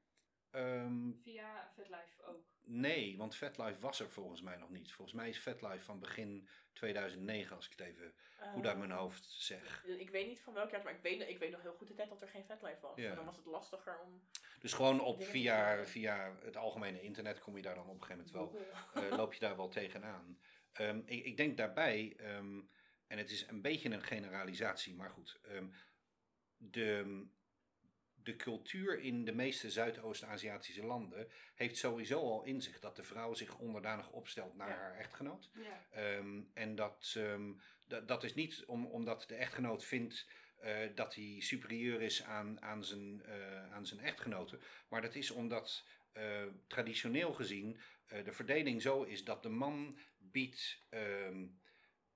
Ehm, 0.52 1.12
Via 1.24 1.72
VetLife 1.76 2.24
ook? 2.24 2.46
nee, 2.62 3.18
want 3.18 3.36
FetLife 3.36 3.80
was 3.80 4.00
er 4.00 4.10
volgens 4.10 4.42
mij 4.42 4.58
nog 4.58 4.70
niet. 4.70 4.92
Volgens 4.92 5.18
mij 5.18 5.30
is 5.30 5.38
FetLife 5.38 5.84
van 5.84 6.00
begin 6.00 6.48
2009, 6.74 7.56
als 7.56 7.66
ik 7.66 7.72
het 7.78 7.88
even 7.88 8.14
goed 8.54 8.66
uit 8.66 8.78
mijn 8.78 8.92
Eh, 8.92 8.98
hoofd 8.98 9.26
zeg. 9.32 9.86
Ik 9.86 10.10
weet 10.10 10.28
niet 10.28 10.42
van 10.42 10.54
welk 10.54 10.70
jaar, 10.70 10.84
maar 10.84 10.94
ik 10.94 11.02
weet, 11.02 11.30
ik 11.30 11.40
weet 11.40 11.52
nog 11.52 11.62
heel 11.62 11.74
goed 11.74 11.88
de 11.88 11.94
tijd 11.94 12.10
dat 12.10 12.22
er 12.22 12.28
geen 12.28 12.46
vetlife 12.46 12.82
was. 12.82 12.98
Ja. 12.98 13.10
En 13.10 13.16
dan 13.16 13.26
was 13.26 13.36
het 13.36 13.46
lastiger 13.46 14.00
om 14.00 14.28
Dus 14.60 14.74
gewoon 14.74 15.00
op 15.00 15.24
via, 15.24 15.86
via 15.86 16.38
het 16.42 16.58
algemene 16.58 17.02
internet 17.02 17.40
kom 17.40 17.56
je 17.56 17.62
daar 17.62 17.76
dan 17.76 17.90
op 17.90 18.02
een 18.02 18.04
gegeven 18.04 18.32
moment 18.34 18.54
wel 18.94 19.04
eh, 19.04 19.18
loop 19.20 19.34
je 19.34 19.40
daar 19.40 19.58
wel 19.58 19.70
tegenaan. 19.70 20.40
Ehm 20.72 21.02
ik, 21.06 21.26
ik 21.26 21.38
denk 21.38 21.58
daarbij, 21.58 22.14
ehm, 22.18 22.62
en 23.08 23.18
het 23.18 23.30
is 23.30 23.48
een 23.48 23.62
beetje 23.62 23.90
een 23.90 24.04
generalisatie, 24.04 24.96
maar 24.96 25.10
goed. 25.10 25.40
ehm, 25.44 25.68
de, 26.58 27.28
de 28.28 28.36
cultuur 28.36 29.00
in 29.00 29.26
de 29.26 29.34
meeste 29.34 29.70
Zuidoost-Aziatische 29.72 30.86
landen 30.86 31.28
heeft 31.56 31.78
sowieso 31.78 32.20
al 32.20 32.44
in 32.44 32.62
zich 32.62 32.80
dat 32.80 32.96
de 32.96 33.04
vrouw 33.04 33.34
zich 33.34 33.58
onderdanig 33.58 34.10
opstelt 34.12 34.56
naar 34.56 34.70
Ja. 34.70 34.76
haar 34.76 34.98
echtgenoot. 34.98 35.50
Ja. 35.54 35.86
Ehm, 35.92 36.42
en 36.54 36.76
dat, 36.76 37.14
ehm, 37.18 37.52
dat, 38.06 38.24
is 38.24 38.34
niet 38.34 38.64
om, 38.66 38.86
omdat 38.86 39.26
de 39.28 39.36
echtgenoot 39.36 39.86
vindt 39.86 40.28
eh, 40.58 40.78
dat 40.96 41.16
hij 41.16 41.36
superieur 41.40 42.02
is 42.02 42.24
aan, 42.24 42.62
aan, 42.62 42.84
zijn, 42.84 43.22
eh, 43.24 43.74
aan 43.74 43.86
zijn 43.86 44.00
echtgenote. 44.00 44.60
Maar 44.90 45.02
dat 45.02 45.16
is 45.16 45.32
omdat 45.32 45.86
eh, 46.12 46.44
traditioneel 46.68 47.34
gezien 47.34 47.80
de 48.24 48.32
verdeling 48.32 48.82
zo 48.82 49.04
is 49.04 49.24
dat 49.24 49.44
de 49.44 49.50
man 49.50 50.00
biedt 50.18 50.86
ehm, 50.90 51.46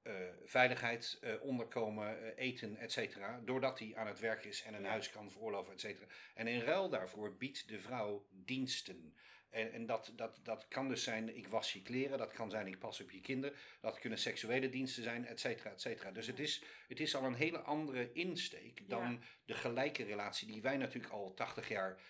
eh, 0.01 0.13
veiligheid, 0.43 1.17
eh, 1.21 1.41
onderkomen, 1.41 2.35
eh, 2.35 2.47
eten, 2.47 2.77
et 2.77 2.91
cetera. 2.91 3.41
Doordat 3.45 3.79
hij 3.79 3.95
aan 3.95 4.07
het 4.07 4.19
werk 4.19 4.43
is 4.45 4.63
en 4.63 4.73
een 4.73 4.85
huis 4.85 5.09
kan 5.09 5.31
veroorloven, 5.31 5.73
et 5.73 5.79
cetera. 5.79 6.05
En 6.33 6.47
in 6.47 6.59
ruil 6.61 6.89
daarvoor 6.89 7.37
biedt 7.37 7.67
de 7.67 7.79
vrouw 7.79 8.27
diensten. 8.29 9.15
En, 9.49 9.71
en 9.71 9.85
dat, 9.85 10.13
dat, 10.15 10.39
dat 10.43 10.67
kan 10.67 10.87
dus 10.87 11.03
zijn, 11.03 11.37
ik 11.37 11.47
was 11.47 11.73
je 11.73 11.81
kleren, 11.81 12.17
dat 12.17 12.31
kan 12.31 12.49
zijn, 12.49 12.67
ik 12.67 12.79
pas 12.79 13.01
op 13.01 13.11
je 13.11 13.21
kinderen, 13.21 13.57
dat 13.81 13.99
kunnen 13.99 14.19
seksuele 14.19 14.69
diensten 14.69 15.03
zijn, 15.03 15.25
et 15.25 15.39
cetera, 15.39 15.71
et 15.71 15.81
cetera. 15.81 16.11
Dus 16.11 16.27
het 16.27 16.39
is, 16.39 16.63
het 16.87 16.99
is 16.99 17.15
al 17.15 17.23
een 17.23 17.33
hele 17.33 17.59
andere 17.59 18.11
insteek 18.11 18.89
dan 18.89 19.11
Ja. 19.11 19.19
de 19.45 19.53
gelijke 19.53 20.03
relatie 20.03 20.47
die 20.47 20.61
wij 20.61 20.77
natuurlijk 20.77 21.13
al 21.13 21.33
80 21.33 21.67
jaar 21.67 22.01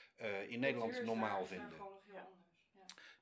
in 0.48 0.60
Nederland 0.60 1.04
normaal 1.04 1.46
vinden. 1.46 1.78
Ja. 2.06 2.30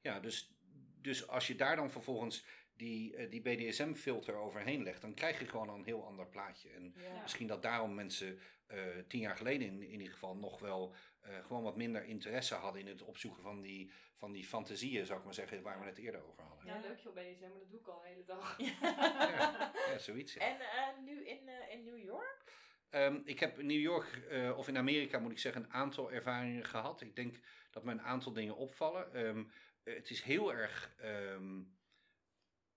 Ja, 0.01 0.19
dus, 0.19 0.53
dus 1.01 1.27
als 1.27 1.47
je 1.47 1.55
daar 1.55 1.75
dan 1.75 1.91
vervolgens 1.91 2.45
die, 2.79 3.15
eh, 3.15 3.29
die 3.29 3.41
BDSM-filter 3.41 4.35
overheen 4.35 4.83
legt, 4.83 5.01
dan 5.01 5.13
krijg 5.13 5.39
je 5.39 5.47
gewoon 5.47 5.69
een 5.69 5.83
heel 5.85 6.05
ander 6.05 6.27
plaatje. 6.27 6.69
En 6.69 6.93
Ja. 6.97 7.21
misschien 7.21 7.47
dat 7.47 7.61
daarom 7.61 7.93
mensen 7.95 8.39
eh, 8.67 8.81
tien 9.07 9.19
jaar 9.19 9.35
geleden 9.37 9.67
in, 9.67 9.81
in 9.81 9.91
ieder 9.91 10.13
geval 10.13 10.35
nog 10.35 10.59
wel 10.59 10.95
eh, 11.21 11.45
gewoon 11.45 11.63
wat 11.63 11.75
minder 11.77 12.03
interesse 12.03 12.55
hadden 12.55 12.81
in 12.81 12.87
het 12.87 13.01
opzoeken 13.01 13.43
van 13.43 13.61
die, 13.61 13.91
van 14.15 14.31
die 14.31 14.43
fantasieën, 14.45 15.05
zou 15.05 15.19
ik 15.19 15.25
maar 15.25 15.33
zeggen, 15.33 15.61
waar 15.61 15.79
we 15.79 15.85
het 15.85 15.97
eerder 15.97 16.23
over 16.27 16.43
hadden. 16.43 16.65
Ja, 16.65 16.79
leuk 16.79 16.99
joh 16.99 17.13
BDSM, 17.13 17.49
maar 17.49 17.59
dat 17.59 17.69
doe 17.71 17.79
ik 17.79 17.87
al 17.87 18.01
de 18.01 18.07
hele 18.07 18.23
dag. 18.25 18.57
Ja, 18.57 19.71
ja 19.87 19.97
zoiets. 19.97 20.33
ja. 20.33 20.41
En 20.41 20.59
eh, 20.59 21.03
nu 21.05 21.25
in, 21.27 21.47
eh, 21.47 21.73
in 21.73 21.83
New 21.83 21.97
York? 22.03 22.43
Ehm, 22.89 23.19
ik 23.25 23.39
heb 23.39 23.59
in 23.59 23.65
New 23.65 23.79
York, 23.79 24.15
eh, 24.29 24.57
of 24.57 24.67
in 24.67 24.77
Amerika 24.77 25.19
moet 25.19 25.31
ik 25.31 25.39
zeggen, 25.39 25.63
een 25.63 25.73
aantal 25.73 26.11
ervaringen 26.11 26.65
gehad. 26.65 27.01
Ik 27.01 27.15
denk 27.15 27.39
dat 27.71 27.83
me 27.83 27.91
een 27.91 28.01
aantal 28.01 28.33
dingen 28.33 28.55
opvallen. 28.55 29.13
Ehm, 29.13 29.43
eh, 29.83 29.95
het 29.95 30.09
is 30.09 30.21
heel 30.21 30.53
erg 30.53 30.93
ehm, 30.97 31.61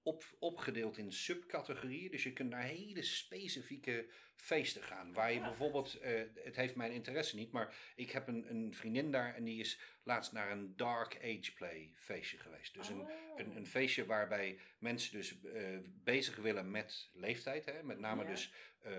op, 0.03 0.25
opgedeeld 0.39 0.97
in 0.99 1.13
subcategorieën. 1.13 2.11
Dus 2.11 2.23
je 2.23 2.33
kunt 2.33 2.51
naar 2.51 2.63
hele 2.63 3.03
specifieke 3.03 4.07
feesten 4.37 4.83
gaan. 4.83 5.13
Waar 5.13 5.33
je 5.33 5.39
Ja. 5.39 5.45
bijvoorbeeld, 5.49 5.95
eh, 5.99 6.23
het 6.45 6.57
heeft 6.57 6.75
mijn 6.75 6.93
interesse 6.93 7.37
niet, 7.37 7.53
maar 7.53 7.75
ik 7.97 8.11
heb 8.11 8.29
een, 8.29 8.51
een 8.51 8.75
vriendin 8.75 9.11
daar 9.11 9.35
en 9.35 9.45
die 9.45 9.61
is 9.61 9.79
laatst 10.03 10.33
naar 10.33 10.51
een 10.51 10.77
dark 10.77 11.17
age 11.17 11.53
play 11.55 11.91
feestje 11.95 12.39
geweest. 12.39 12.75
Dus 12.75 12.89
een, 12.89 13.01
Oh. 13.01 13.11
een, 13.37 13.57
een 13.57 13.67
feestje 13.67 14.07
waarbij 14.07 14.59
mensen 14.79 15.13
dus 15.17 15.41
eh, 15.43 15.79
bezig 15.85 16.37
willen 16.37 16.71
met 16.71 17.11
leeftijd. 17.13 17.65
Hè? 17.65 17.83
Met 17.83 17.99
name 17.99 18.23
Ja. 18.23 18.29
dus 18.31 18.53
eh, 18.83 18.93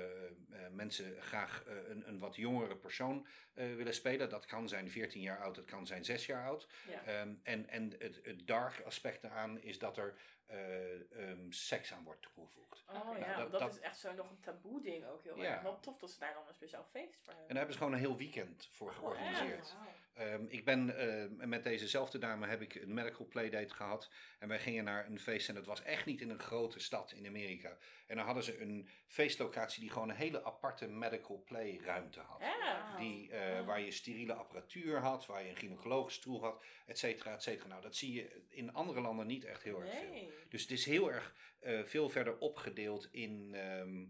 mensen 0.71 1.21
graag 1.21 1.63
een, 1.65 2.07
een 2.07 2.19
wat 2.19 2.35
jongere 2.35 2.75
persoon 2.77 3.27
willen 3.53 3.93
spelen. 3.93 4.29
Dat 4.29 4.45
kan 4.45 4.69
zijn 4.69 4.89
14 4.91 5.21
jaar 5.21 5.39
oud, 5.41 5.55
dat 5.55 5.65
kan 5.65 5.87
zijn 5.87 6.05
6 6.05 6.25
jaar 6.25 6.45
oud. 6.45 6.67
Ja. 6.89 7.03
Ehm, 7.05 7.33
en 7.43 7.69
en 7.69 7.95
het, 7.99 8.19
het 8.23 8.47
dark 8.47 8.79
aspect 8.81 9.23
eraan 9.23 9.61
is 9.61 9.79
dat 9.79 9.97
er 9.97 10.17
eh, 10.53 11.29
ehm, 11.29 11.51
seks 11.51 11.93
aan 11.93 12.03
wordt 12.03 12.21
toegevoegd. 12.21 12.83
Oh 12.89 13.17
ja, 13.17 13.25
Nou, 13.25 13.37
dat- 13.41 13.51
dat, 13.51 13.59
dat- 13.59 13.73
is 13.73 13.79
echt 13.79 13.97
zo 13.97 14.13
nog 14.13 14.29
een 14.29 14.39
taboe 14.39 14.81
ding 14.81 15.05
ook 15.05 15.23
heel 15.23 15.37
Ja. 15.37 15.43
erg. 15.53 15.61
Wat 15.61 15.83
tof 15.83 15.97
dat 15.97 16.09
ze 16.11 16.19
daar 16.19 16.33
dan 16.33 16.47
een 16.47 16.53
speciaal 16.53 16.83
feest 16.91 17.15
voor 17.15 17.33
En 17.33 17.37
hebben. 17.39 17.47
daar 17.47 17.57
hebben 17.57 17.73
ze 17.73 17.77
gewoon 17.77 17.93
een 17.93 17.99
heel 17.99 18.17
weekend 18.17 18.69
voor 18.71 18.89
Oh, 18.89 18.97
georganiseerd. 18.97 19.73
Wauw. 19.73 19.91
Ehm, 20.13 20.45
ik 20.47 20.65
ben 20.65 20.97
eh, 20.97 21.45
met 21.47 21.63
dezezelfde 21.63 22.17
dame 22.17 22.47
heb 22.47 22.61
ik 22.61 22.75
een 22.75 22.93
medical 22.93 23.25
playdate 23.27 23.73
gehad. 23.73 24.09
En 24.39 24.47
wij 24.47 24.59
gingen 24.59 24.83
naar 24.83 25.05
een 25.05 25.19
feest 25.19 25.49
en 25.49 25.55
dat 25.55 25.65
was 25.65 25.81
echt 25.83 26.05
niet 26.05 26.21
in 26.21 26.29
een 26.29 26.39
grote 26.39 26.79
stad 26.79 27.11
in 27.11 27.27
Amerika. 27.27 27.77
En 28.07 28.15
dan 28.15 28.25
hadden 28.25 28.43
ze 28.43 28.61
een 28.61 28.87
feestlocatie 29.07 29.81
die 29.81 29.89
gewoon 29.91 30.09
een 30.09 30.15
hele 30.15 30.43
aparte 30.43 30.87
medical 30.87 31.43
play 31.45 31.79
ruimte 31.83 32.19
had. 32.19 32.39
Ja. 32.41 32.97
Die, 32.97 33.31
eh, 33.31 33.65
Waar 33.65 33.79
je 33.81 33.91
steriele 33.91 34.33
apparatuur 34.33 34.99
had, 34.99 35.25
waar 35.25 35.43
je 35.43 35.49
een 35.49 35.55
gynaecologische 35.55 36.19
stoel 36.19 36.41
had, 36.41 36.63
et 36.85 36.97
cetera, 36.97 37.33
et 37.33 37.43
cetera. 37.43 37.67
Nou, 37.67 37.81
dat 37.81 37.95
zie 37.95 38.13
je 38.13 38.41
in 38.49 38.73
andere 38.73 39.01
landen 39.01 39.27
niet 39.27 39.45
echt 39.45 39.63
heel 39.63 39.81
erg 39.81 39.93
veel. 39.93 40.31
Dus 40.49 40.61
het 40.61 40.71
is 40.71 40.85
heel 40.85 41.11
erg 41.11 41.35
eh, 41.59 41.83
veel 41.83 42.09
verder 42.09 42.37
opgedeeld 42.37 43.07
in, 43.11 43.53
ehm, 43.53 44.05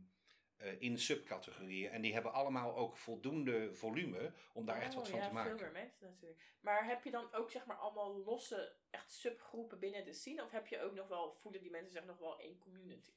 eh, 0.57 0.81
in 0.81 0.97
subcategorieën. 0.97 1.91
En 1.91 2.01
die 2.01 2.13
hebben 2.13 2.33
allemaal 2.33 2.75
ook 2.75 2.97
voldoende 2.97 3.73
volume 3.73 4.33
om 4.53 4.65
daar 4.65 4.81
echt 4.81 4.93
wat 4.93 5.03
Oh, 5.03 5.09
van 5.09 5.19
ja, 5.19 5.27
te 5.27 5.33
maken. 5.33 5.57
veel 5.57 5.71
meer 5.71 5.81
mensen 5.81 6.07
natuurlijk. 6.07 6.41
Maar 6.61 6.87
heb 6.87 7.03
je 7.03 7.11
dan 7.11 7.33
ook 7.33 7.51
zeg 7.51 7.65
maar 7.65 7.77
allemaal 7.77 8.23
losse 8.23 8.75
echt 8.89 9.11
subgroepen 9.11 9.79
binnen 9.79 10.05
de 10.05 10.13
scene? 10.13 10.43
Of 10.43 10.51
heb 10.51 10.67
je 10.67 10.81
ook 10.81 10.93
nog 10.93 11.07
wel, 11.07 11.33
voelen 11.33 11.61
die 11.61 11.71
mensen 11.71 11.91
zich 11.91 12.05
nog 12.05 12.17
wel 12.17 12.39
één 12.39 12.59
community? 12.59 13.11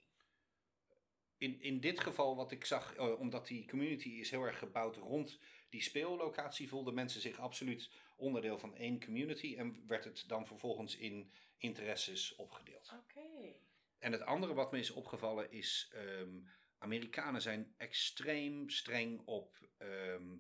In, 1.39 1.61
in 1.61 1.81
dit 1.81 2.01
geval 2.01 2.37
wat 2.37 2.51
ik 2.51 2.65
zag, 2.65 2.95
eh, 2.95 3.21
omdat 3.21 3.47
die 3.47 3.69
community 3.69 4.09
is 4.09 4.31
heel 4.31 4.43
erg 4.45 4.59
gebouwd 4.59 4.97
rond 4.97 5.41
die 5.69 5.83
speellocatie, 5.83 6.69
voelden 6.69 6.95
mensen 6.95 7.21
zich 7.21 7.39
absoluut 7.39 7.91
onderdeel 8.17 8.59
van 8.59 8.75
één 8.75 9.05
community 9.05 9.57
en 9.57 9.85
werd 9.87 10.05
het 10.05 10.25
dan 10.27 10.47
vervolgens 10.47 10.97
in 10.97 11.33
interesses 11.59 12.35
opgedeeld. 12.35 12.92
Oké. 13.01 13.55
En 13.99 14.12
het 14.12 14.23
andere 14.23 14.55
wat 14.55 14.73
me 14.73 14.79
is 14.79 14.90
opgevallen 14.90 15.51
is, 15.51 15.90
ehm, 15.92 16.38
Amerikanen 16.79 17.42
zijn 17.42 17.75
extreem 17.77 18.71
streng 18.71 19.23
op 19.25 19.69
ehm, 19.79 20.37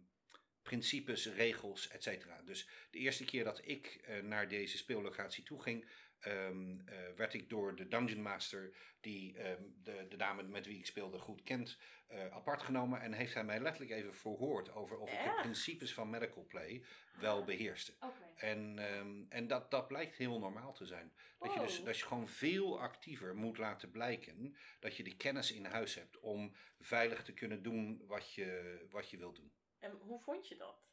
principes, 0.62 1.26
regels, 1.26 1.88
et 1.88 2.02
cetera. 2.02 2.42
Dus 2.42 2.68
de 2.90 2.98
eerste 2.98 3.24
keer 3.24 3.44
dat 3.44 3.60
ik 3.64 3.86
eh, 3.86 4.22
naar 4.22 4.48
deze 4.48 4.76
speellocatie 4.76 5.44
toe 5.44 5.62
ging, 5.62 5.90
ehm, 6.26 6.78
eh, 6.88 6.96
werd 7.16 7.34
ik 7.34 7.50
door 7.50 7.76
de 7.76 7.88
Dungeon 7.88 8.22
Master, 8.22 8.76
die 9.00 9.38
ehm, 9.38 9.62
de, 9.82 10.06
de 10.08 10.16
dame 10.16 10.42
met 10.42 10.66
wie 10.66 10.78
ik 10.78 10.86
speelde 10.86 11.18
goed 11.18 11.42
kent, 11.42 11.78
eh, 12.06 12.26
apart 12.32 12.62
genomen. 12.62 13.00
En 13.00 13.12
heeft 13.12 13.34
hij 13.34 13.44
mij 13.44 13.60
letterlijk 13.60 13.92
even 13.92 14.14
verhoord 14.14 14.72
over 14.72 14.98
of 14.98 15.12
ik 15.12 15.24
de 15.24 15.38
principes 15.40 15.94
van 15.94 16.10
medical 16.10 16.44
play 16.44 16.84
wel 17.20 17.44
beheerste. 17.44 17.94
En, 18.36 18.78
ehm, 18.78 19.24
en 19.28 19.46
dat, 19.46 19.70
dat 19.70 19.88
blijkt 19.88 20.16
heel 20.16 20.38
normaal 20.38 20.72
te 20.72 20.86
zijn. 20.86 21.12
Dat 21.38 21.54
je 21.54 21.60
dus 21.60 21.82
dat 21.82 21.98
je 21.98 22.06
gewoon 22.06 22.28
veel 22.28 22.80
actiever 22.80 23.36
moet 23.36 23.58
laten 23.58 23.90
blijken 23.90 24.56
dat 24.80 24.96
je 24.96 25.02
de 25.02 25.16
kennis 25.16 25.52
in 25.52 25.64
huis 25.64 25.94
hebt 25.94 26.18
om 26.20 26.56
veilig 26.80 27.24
te 27.24 27.34
kunnen 27.34 27.62
doen 27.62 28.02
wat 28.06 28.34
je, 28.34 28.78
wat 28.90 29.10
je 29.10 29.16
wilt 29.16 29.36
doen. 29.36 29.52
En 29.78 29.90
hoe 29.90 30.20
vond 30.20 30.48
je 30.48 30.56
dat? 30.56 30.86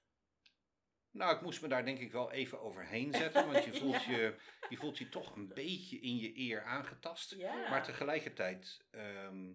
Nou, 1.13 1.35
ik 1.35 1.41
moest 1.41 1.61
me 1.61 1.67
daar 1.67 1.85
denk 1.85 1.99
ik 1.99 2.11
wel 2.11 2.31
even 2.31 2.61
overheen 2.61 3.13
zetten, 3.13 3.51
want 3.51 3.63
je 3.65 3.73
voelt, 3.79 4.03
Ja. 4.03 4.11
je, 4.11 4.35
je, 4.69 4.77
voelt 4.77 4.97
je 4.97 5.09
toch 5.09 5.35
een 5.35 5.47
beetje 5.53 5.99
in 5.99 6.17
je 6.17 6.37
eer 6.37 6.63
aangetast. 6.63 7.35
Ja. 7.35 7.69
Maar 7.69 7.83
tegelijkertijd 7.83 8.85
ehm, 8.91 9.51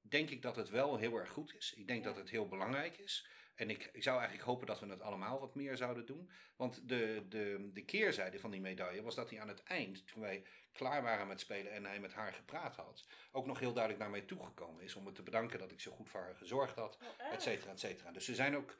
denk 0.00 0.30
ik 0.30 0.42
dat 0.42 0.56
het 0.56 0.68
wel 0.70 0.96
heel 0.96 1.16
erg 1.16 1.30
goed 1.30 1.54
is. 1.54 1.74
Ik 1.76 1.86
denk 1.88 2.00
Ja. 2.02 2.08
dat 2.08 2.16
het 2.16 2.30
heel 2.30 2.48
belangrijk 2.48 2.98
is. 2.98 3.26
En 3.54 3.70
ik, 3.70 3.90
ik 3.92 4.02
zou 4.02 4.16
eigenlijk 4.18 4.48
hopen 4.48 4.66
dat 4.66 4.80
we 4.80 4.86
het 4.86 5.00
allemaal 5.00 5.40
wat 5.40 5.54
meer 5.54 5.76
zouden 5.76 6.06
doen. 6.06 6.30
Want 6.56 6.88
de, 6.88 7.24
de, 7.28 7.70
de 7.72 7.84
keerzijde 7.84 8.38
van 8.40 8.50
die 8.50 8.60
medaille 8.60 9.02
was 9.02 9.14
dat 9.14 9.30
hij 9.30 9.40
aan 9.40 9.48
het 9.48 9.62
eind, 9.62 10.06
toen 10.06 10.20
wij 10.22 10.44
klaar 10.72 11.02
waren 11.02 11.26
met 11.26 11.40
spelen 11.40 11.72
en 11.72 11.84
hij 11.84 12.00
met 12.00 12.12
haar 12.12 12.32
gepraat 12.32 12.76
had, 12.76 13.06
ook 13.32 13.46
nog 13.46 13.58
heel 13.58 13.72
duidelijk 13.72 14.02
naar 14.02 14.12
mij 14.12 14.20
toegekomen 14.22 14.82
is 14.82 14.94
om 14.94 15.04
me 15.04 15.12
te 15.12 15.22
bedanken 15.22 15.58
dat 15.58 15.72
ik 15.72 15.80
zo 15.80 15.90
goed 15.92 16.08
voor 16.08 16.20
haar 16.20 16.36
gezorgd 16.36 16.76
had, 16.76 16.98
Oh, 17.20 17.32
et 17.32 17.42
cetera, 17.42 17.70
et 17.72 17.80
cetera. 17.80 18.10
Dus 18.12 18.24
ze 18.24 18.34
zijn 18.34 18.56
ook, 18.56 18.76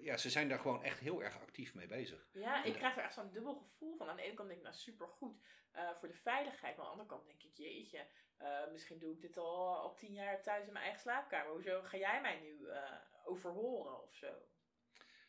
ja, 0.00 0.16
ze 0.16 0.30
zijn 0.30 0.48
daar 0.48 0.58
gewoon 0.58 0.82
echt 0.82 0.98
heel 0.98 1.22
erg 1.22 1.40
actief 1.40 1.74
mee 1.74 1.86
bezig. 1.86 2.28
Ja, 2.32 2.64
ik 2.64 2.74
krijg 2.74 2.96
er 2.96 3.02
echt 3.02 3.14
zo'n 3.14 3.30
dubbel 3.30 3.54
gevoel 3.54 3.96
van. 3.96 4.08
Aan 4.08 4.16
de 4.16 4.22
ene 4.22 4.34
kant 4.34 4.48
denk 4.48 4.60
ik, 4.60 4.66
nou 4.66 4.76
supergoed 4.78 5.42
eh 5.70 5.96
voor 5.98 6.08
de 6.08 6.14
veiligheid. 6.14 6.76
Maar 6.76 6.86
aan 6.86 6.96
de 6.96 7.02
andere 7.02 7.08
kant 7.16 7.26
denk 7.26 7.42
ik, 7.42 7.56
jeetje, 7.56 8.06
eh, 8.36 8.70
misschien 8.70 8.98
doe 8.98 9.14
ik 9.14 9.20
dit 9.20 9.36
al, 9.36 9.76
al 9.78 9.94
tien 9.94 10.12
jaar 10.12 10.42
thuis 10.42 10.66
in 10.66 10.72
mijn 10.72 10.84
eigen 10.84 11.02
slaapkamer. 11.02 11.52
Hoezo 11.52 11.82
ga 11.82 11.96
jij 11.96 12.20
mij 12.20 12.40
nu 12.40 12.68
eh, 12.68 12.92
overhoren 13.24 14.02
of 14.02 14.14
zo? 14.14 14.32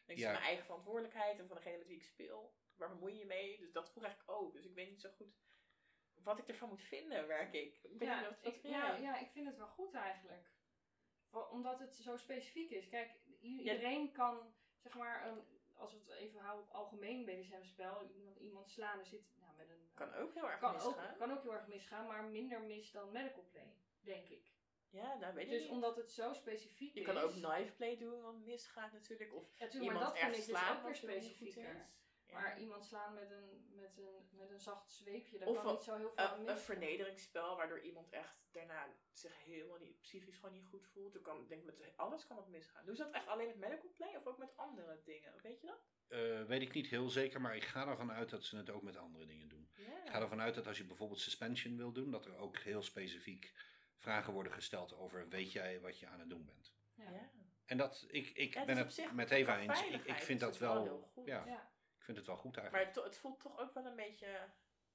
Ik 0.05 0.17
Ja. 0.17 0.31
mijn 0.31 0.43
eigen 0.43 0.65
verantwoordelijkheid 0.65 1.39
en 1.39 1.47
van 1.47 1.55
degene 1.57 1.77
met 1.77 1.87
wie 1.87 1.95
ik 1.97 2.03
speel. 2.03 2.55
Waar 2.75 2.89
bemoei 2.89 3.17
je 3.17 3.25
mee? 3.25 3.59
Dus 3.59 3.71
dat 3.71 3.91
voel 3.91 4.03
ik 4.03 4.23
ook. 4.25 4.53
Dus 4.53 4.65
ik 4.65 4.73
weet 4.73 4.89
niet 4.89 5.01
zo 5.01 5.09
goed 5.09 5.35
wat 6.13 6.39
ik 6.39 6.47
ervan 6.47 6.69
moet 6.69 6.81
vinden, 6.83 7.27
werk 7.27 7.53
ik. 7.53 7.79
Ja, 7.81 7.89
niet 8.19 8.27
wat, 8.29 8.41
wat 8.43 8.53
ik, 8.53 8.59
vind 8.61 8.73
ja, 8.73 8.95
ja, 8.95 9.17
ik 9.19 9.29
vind 9.31 9.47
het 9.47 9.57
wel 9.57 9.67
goed 9.67 9.93
eigenlijk. 9.93 10.51
Omdat 11.51 11.79
het 11.79 11.95
zo 11.95 12.17
specifiek 12.17 12.69
is. 12.69 12.89
Kijk, 12.89 13.11
Ja. 13.41 13.49
iedereen 13.49 14.11
kan, 14.11 14.53
zeg 14.77 14.93
maar, 14.93 15.27
een, 15.27 15.43
als 15.73 15.91
we 15.91 15.99
het 15.99 16.09
even 16.09 16.39
houden 16.39 16.65
op 16.65 16.73
algemeen 16.73 17.25
BDSM-spel, 17.25 18.09
iemand, 18.15 18.37
iemand 18.37 18.69
slaan, 18.69 18.99
er 18.99 19.05
zit 19.05 19.23
nou, 19.39 19.57
met 19.57 19.69
een... 19.69 19.89
Kan 19.93 20.13
ook 20.13 20.33
heel 20.33 20.49
erg 20.49 20.59
kan 20.59 20.73
misgaan. 20.73 21.09
ook, 21.11 21.17
kan 21.17 21.31
ook 21.31 21.41
heel 21.41 21.53
erg 21.53 21.67
misgaan, 21.67 22.07
maar 22.07 22.23
minder 22.23 22.61
mis 22.61 22.91
dan 22.91 23.11
medical 23.11 23.45
play, 23.51 23.73
denk 23.99 24.29
ik. 24.29 24.51
Ja, 24.89 25.15
nou 25.15 25.33
weet 25.33 25.43
ik 25.43 25.49
Dus 25.49 25.67
omdat 25.67 25.95
het 25.95 26.09
zo 26.09 26.33
specifiek 26.33 26.93
Je 26.93 26.99
is... 26.99 27.05
kan 27.05 27.17
ook 27.17 27.31
knife 27.31 27.73
play 27.75 27.97
doen, 27.97 28.21
wat 28.21 28.35
misgaat 28.35 28.91
natuurlijk. 28.91 29.33
Of 29.33 29.43
Ja, 29.57 29.67
tuurlijk, 29.67 29.73
maar 29.73 30.01
iemand 30.01 30.05
dat 30.05 30.17
vind 30.17 30.37
ik 30.37 30.45
dus 30.45 30.59
slaan 30.59 30.77
ook 30.77 30.83
weer 30.83 30.95
specifieker. 30.95 31.89
Maar 32.31 32.59
iemand 32.59 32.85
slaan 32.85 33.13
met 33.13 33.31
een, 33.31 33.69
met 33.75 33.97
een, 33.97 34.27
met 34.31 34.49
een 34.49 34.59
zacht 34.59 34.91
zweepje, 34.91 35.37
daar 35.37 35.47
Of 35.47 35.61
kan 35.61 35.73
niet 35.73 35.83
zo 35.83 35.95
heel 35.97 36.11
veel 36.15 36.33
een 36.37 36.43
mis. 36.43 36.61
vernederingsspel 36.61 37.55
waardoor 37.55 37.79
iemand 37.81 38.09
echt 38.09 38.35
daarna 38.51 38.87
zich 39.11 39.43
helemaal 39.43 39.77
niet 39.77 40.01
psychisch 40.01 40.35
gewoon 40.35 40.53
niet 40.53 40.67
goed 40.67 40.87
voelt. 40.87 41.13
Dan 41.13 41.21
kan, 41.21 41.41
ik 41.41 41.49
denk 41.49 41.63
met 41.63 41.97
alles 41.97 42.27
kan 42.27 42.37
het 42.37 42.47
misgaan. 42.47 42.85
Doen 42.85 42.95
ze 42.95 43.03
dat 43.03 43.13
echt 43.13 43.27
alleen 43.27 43.47
met 43.47 43.57
medical 43.57 43.91
play 43.95 44.15
of 44.15 44.25
ook 44.25 44.37
met 44.37 44.57
andere 44.57 45.01
dingen? 45.03 45.33
Weet 45.41 45.61
je 45.61 45.67
dat? 45.67 45.79
Eh, 46.07 46.43
weet 46.43 46.61
ik 46.61 46.73
niet 46.73 46.87
heel 46.87 47.09
zeker, 47.09 47.41
maar 47.41 47.55
ik 47.55 47.65
ga 47.65 47.87
ervan 47.87 48.11
uit 48.11 48.29
dat 48.29 48.43
ze 48.43 48.57
het 48.57 48.69
ook 48.69 48.81
met 48.81 48.97
andere 48.97 49.25
dingen 49.25 49.47
doen. 49.47 49.69
Ik 50.03 50.09
ga 50.09 50.21
ervan 50.21 50.41
uit 50.41 50.55
dat 50.55 50.67
als 50.67 50.77
je 50.77 50.83
bijvoorbeeld 50.85 51.19
suspension 51.19 51.77
wil 51.77 51.91
doen, 51.91 52.11
dat 52.11 52.25
er 52.25 52.35
ook 52.37 52.57
heel 52.57 52.81
specifiek 52.83 53.53
vragen 53.97 54.33
worden 54.33 54.51
gesteld 54.51 54.95
over 54.95 55.29
weet 55.29 55.51
jij 55.51 55.79
wat 55.79 55.99
je 55.99 56.07
aan 56.07 56.19
het 56.19 56.29
doen 56.29 56.45
bent. 56.45 56.73
Ja. 56.93 57.11
Ja. 57.11 57.31
En 57.65 57.77
dat, 57.77 58.05
ik, 58.07 58.29
ik 58.29 58.53
Ja, 58.53 58.59
het 58.59 58.67
ben 58.67 58.77
het 58.77 59.13
met 59.13 59.31
Eva 59.31 59.59
eens. 59.59 59.85
Ik, 59.85 60.05
ik 60.05 60.15
vind 60.15 60.39
dat 60.39 60.57
wel 60.57 60.73
wel, 60.73 60.83
heel 60.83 61.09
goed. 61.13 61.25
ja, 61.25 61.45
Ja. 61.45 61.70
Ik 62.01 62.07
vind 62.07 62.17
het 62.17 62.27
wel 62.27 62.37
goed 62.37 62.55
Maar 62.55 62.63
eigenlijk. 62.63 62.95
het, 62.95 63.03
het 63.03 63.17
voelt 63.17 63.39
toch 63.39 63.59
ook 63.59 63.73
wel 63.73 63.85
een 63.85 63.95
beetje 63.95 64.49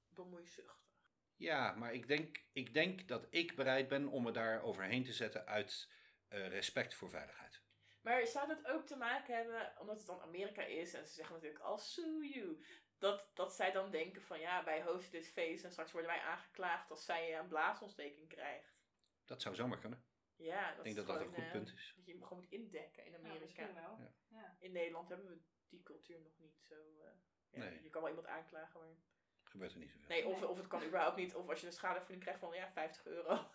bemoeizuchtig. 0.08 1.10
Ja, 1.36 1.74
maar 1.74 1.94
ik 1.94 2.08
denk, 2.08 2.44
ik 2.52 2.74
denk 2.74 3.08
dat 3.08 3.26
ik 3.30 3.56
bereid 3.56 3.88
ben 3.88 4.08
om 4.08 4.22
me 4.22 4.30
daar 4.30 4.62
overheen 4.62 5.04
te 5.04 5.12
zetten 5.12 5.46
uit 5.46 5.92
eh, 6.28 6.48
respect 6.48 6.94
voor 6.94 7.10
veiligheid. 7.10 7.62
Maar 8.00 8.26
zou 8.26 8.48
dat 8.48 8.66
ook 8.66 8.86
te 8.86 8.96
maken 8.96 9.36
hebben, 9.36 9.74
omdat 9.80 9.98
het 9.98 10.06
dan 10.06 10.20
Amerika 10.20 10.62
is 10.62 10.94
en 10.94 11.06
ze 11.06 11.12
zeggen 11.12 11.34
natuurlijk 11.34 11.62
al 11.62 11.78
sue 11.78 12.28
you, 12.28 12.64
dat, 12.98 13.30
dat 13.34 13.54
zij 13.54 13.72
dan 13.72 13.90
denken 13.90 14.22
van 14.22 14.40
ja, 14.40 14.64
wij 14.64 14.82
hosten 14.82 15.12
dit 15.12 15.28
feest 15.28 15.64
en 15.64 15.70
straks 15.70 15.92
worden 15.92 16.10
wij 16.10 16.20
aangeklaagd 16.20 16.90
als 16.90 17.04
zij 17.04 17.38
een 17.38 17.48
blaasontsteking 17.48 18.28
krijgt. 18.28 18.76
Dat 19.24 19.42
zou 19.42 19.54
zomaar 19.54 19.78
kunnen. 19.78 20.04
Ja, 20.36 20.68
dat 20.68 20.76
Ik 20.78 20.84
denk 20.84 20.96
is 20.96 21.04
dat 21.04 21.06
dat 21.06 21.26
een 21.26 21.34
goed 21.34 21.44
eh, 21.44 21.50
punt 21.50 21.72
is. 21.72 21.92
Dat 21.96 22.04
je 22.06 22.12
hem 22.12 22.22
gewoon 22.22 22.38
moet 22.38 22.50
indekken 22.50 23.04
in 23.04 23.14
Amerika. 23.14 23.74
wel. 23.74 23.98
Ja. 23.98 24.14
Ja. 24.28 24.56
in 24.58 24.72
Nederland 24.72 25.08
hebben 25.08 25.26
we 25.26 25.40
die 25.68 25.82
cultuur 25.82 26.20
nog 26.20 26.38
niet 26.38 26.56
zo. 26.68 26.74
eh, 26.74 27.10
ja, 27.50 27.58
Nee. 27.58 27.82
Je 27.82 27.90
kan 27.90 28.00
wel 28.00 28.10
iemand 28.10 28.28
aanklagen, 28.28 28.80
maar. 28.80 28.96
Gebeurt 29.44 29.72
er 29.72 29.78
niet 29.78 29.90
zoveel. 29.90 30.08
Nee, 30.08 30.26
of, 30.26 30.42
of 30.42 30.56
het 30.56 30.66
kan 30.66 30.84
überhaupt 30.84 31.16
niet. 31.16 31.34
Of 31.34 31.48
als 31.48 31.60
je 31.60 31.66
een 31.66 31.72
schadevergoeding 31.72 32.20
krijgt 32.22 32.40
van 32.40 32.54
ja, 32.54 32.70
50 32.72 33.06
euro. 33.06 33.48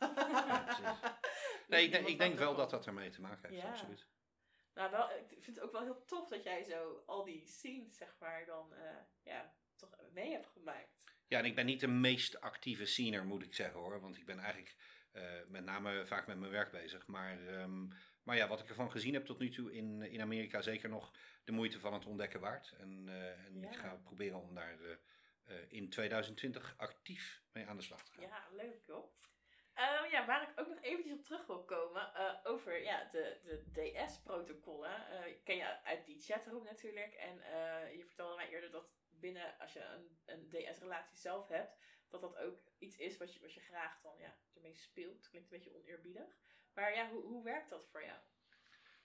precies. 0.65 0.99
Nee, 1.67 1.83
ik 1.85 1.91
denk, 1.91 2.07
ik 2.07 2.17
denk 2.17 2.37
wel 2.37 2.55
dat 2.55 2.57
dat 2.57 2.69
dat 2.69 2.87
ermee 2.87 3.09
te 3.09 3.21
maken 3.21 3.49
heeft, 3.49 3.61
Ja. 3.61 3.69
absoluut. 3.69 4.07
Nou, 4.73 4.91
wel, 4.91 5.09
ik 5.11 5.43
vind 5.43 5.55
het 5.55 5.59
ook 5.59 5.71
wel 5.71 5.81
heel 5.81 6.05
tof 6.05 6.27
dat 6.29 6.43
jij 6.43 6.63
zo 6.63 7.03
al 7.05 7.23
die 7.23 7.45
scenes, 7.47 7.95
zeg 7.97 8.15
maar, 8.19 8.45
dan 8.45 8.73
eh, 8.73 8.95
ja, 9.23 9.53
toch 9.75 9.95
mee 10.13 10.31
hebt 10.31 10.47
gemaakt. 10.47 11.01
Ja, 11.27 11.39
en 11.39 11.45
ik 11.45 11.55
ben 11.55 11.65
niet 11.65 11.79
de 11.79 11.87
meest 11.87 12.41
actieve 12.41 12.85
scener, 12.85 13.25
moet 13.25 13.43
ik 13.43 13.53
zeggen 13.53 13.79
hoor. 13.79 14.01
Want 14.01 14.17
ik 14.17 14.25
ben 14.25 14.39
eigenlijk 14.39 14.75
eh, 15.11 15.31
met 15.47 15.63
name 15.63 16.05
vaak 16.05 16.27
met 16.27 16.37
mijn 16.39 16.51
werk 16.51 16.71
bezig. 16.71 17.07
Maar, 17.07 17.47
ehm, 17.47 17.87
maar 18.23 18.35
ja, 18.35 18.47
wat 18.47 18.59
ik 18.59 18.69
ervan 18.69 18.91
gezien 18.91 19.13
heb 19.13 19.25
tot 19.25 19.39
nu 19.39 19.49
toe 19.49 19.73
in, 19.73 20.01
in 20.01 20.21
Amerika, 20.21 20.61
zeker 20.61 20.89
nog 20.89 21.11
de 21.43 21.51
moeite 21.51 21.79
van 21.79 21.93
het 21.93 22.05
ontdekken 22.05 22.39
waard. 22.39 22.71
En, 22.77 23.03
eh, 23.07 23.45
en 23.45 23.59
Ja. 23.59 23.67
ik 23.69 23.75
ga 23.75 23.95
proberen 23.95 24.41
om 24.41 24.53
daar 24.55 24.79
eh, 24.81 24.91
eh, 25.43 25.71
in 25.71 25.89
2020 25.89 26.73
actief 26.77 27.43
mee 27.51 27.65
aan 27.67 27.77
de 27.77 27.83
slag 27.83 28.03
te 28.03 28.11
gaan. 28.11 28.21
Ja, 28.23 28.47
leuk 28.51 28.83
joh. 28.85 29.13
Ehm, 29.73 30.09
ja, 30.09 30.25
waar 30.25 30.49
ik 30.49 30.59
ook 30.59 30.67
nog 30.67 30.81
eventjes 30.81 31.13
op 31.13 31.23
terug 31.23 31.45
wil 31.45 31.63
komen, 31.65 32.13
eh, 32.13 32.39
over 32.43 32.83
ja, 32.83 33.09
de, 33.11 33.39
de 33.43 33.71
DS-protocollen. 33.71 35.05
Ken 35.43 35.55
je 35.55 35.83
uit 35.83 36.05
die 36.05 36.21
chatroom 36.21 36.63
natuurlijk. 36.63 37.13
En 37.13 37.35
je 37.97 38.03
vertelde 38.05 38.35
mij 38.35 38.49
eerder 38.49 38.71
dat 38.71 38.89
binnen, 39.09 39.57
als 39.59 39.73
je 39.73 39.79
een, 39.83 40.19
een 40.25 40.49
DS-relatie 40.49 41.17
zelf 41.17 41.47
hebt, 41.47 41.77
dat 42.09 42.21
dat 42.21 42.35
ook 42.37 42.59
iets 42.77 42.97
is 42.97 43.17
wat 43.17 43.33
je, 43.33 43.39
wat 43.39 43.53
je 43.53 43.59
graag 43.59 44.01
dan 44.01 44.17
ja, 44.17 44.37
ermee 44.53 44.75
speelt. 44.75 45.29
Klinkt 45.29 45.51
een 45.51 45.57
beetje 45.57 45.75
oneerbiedig. 45.75 46.37
Maar 46.73 46.95
ja, 46.95 47.09
hoe, 47.09 47.21
hoe 47.21 47.43
werkt 47.43 47.69
dat 47.69 47.87
voor 47.87 48.03
jou? 48.03 48.19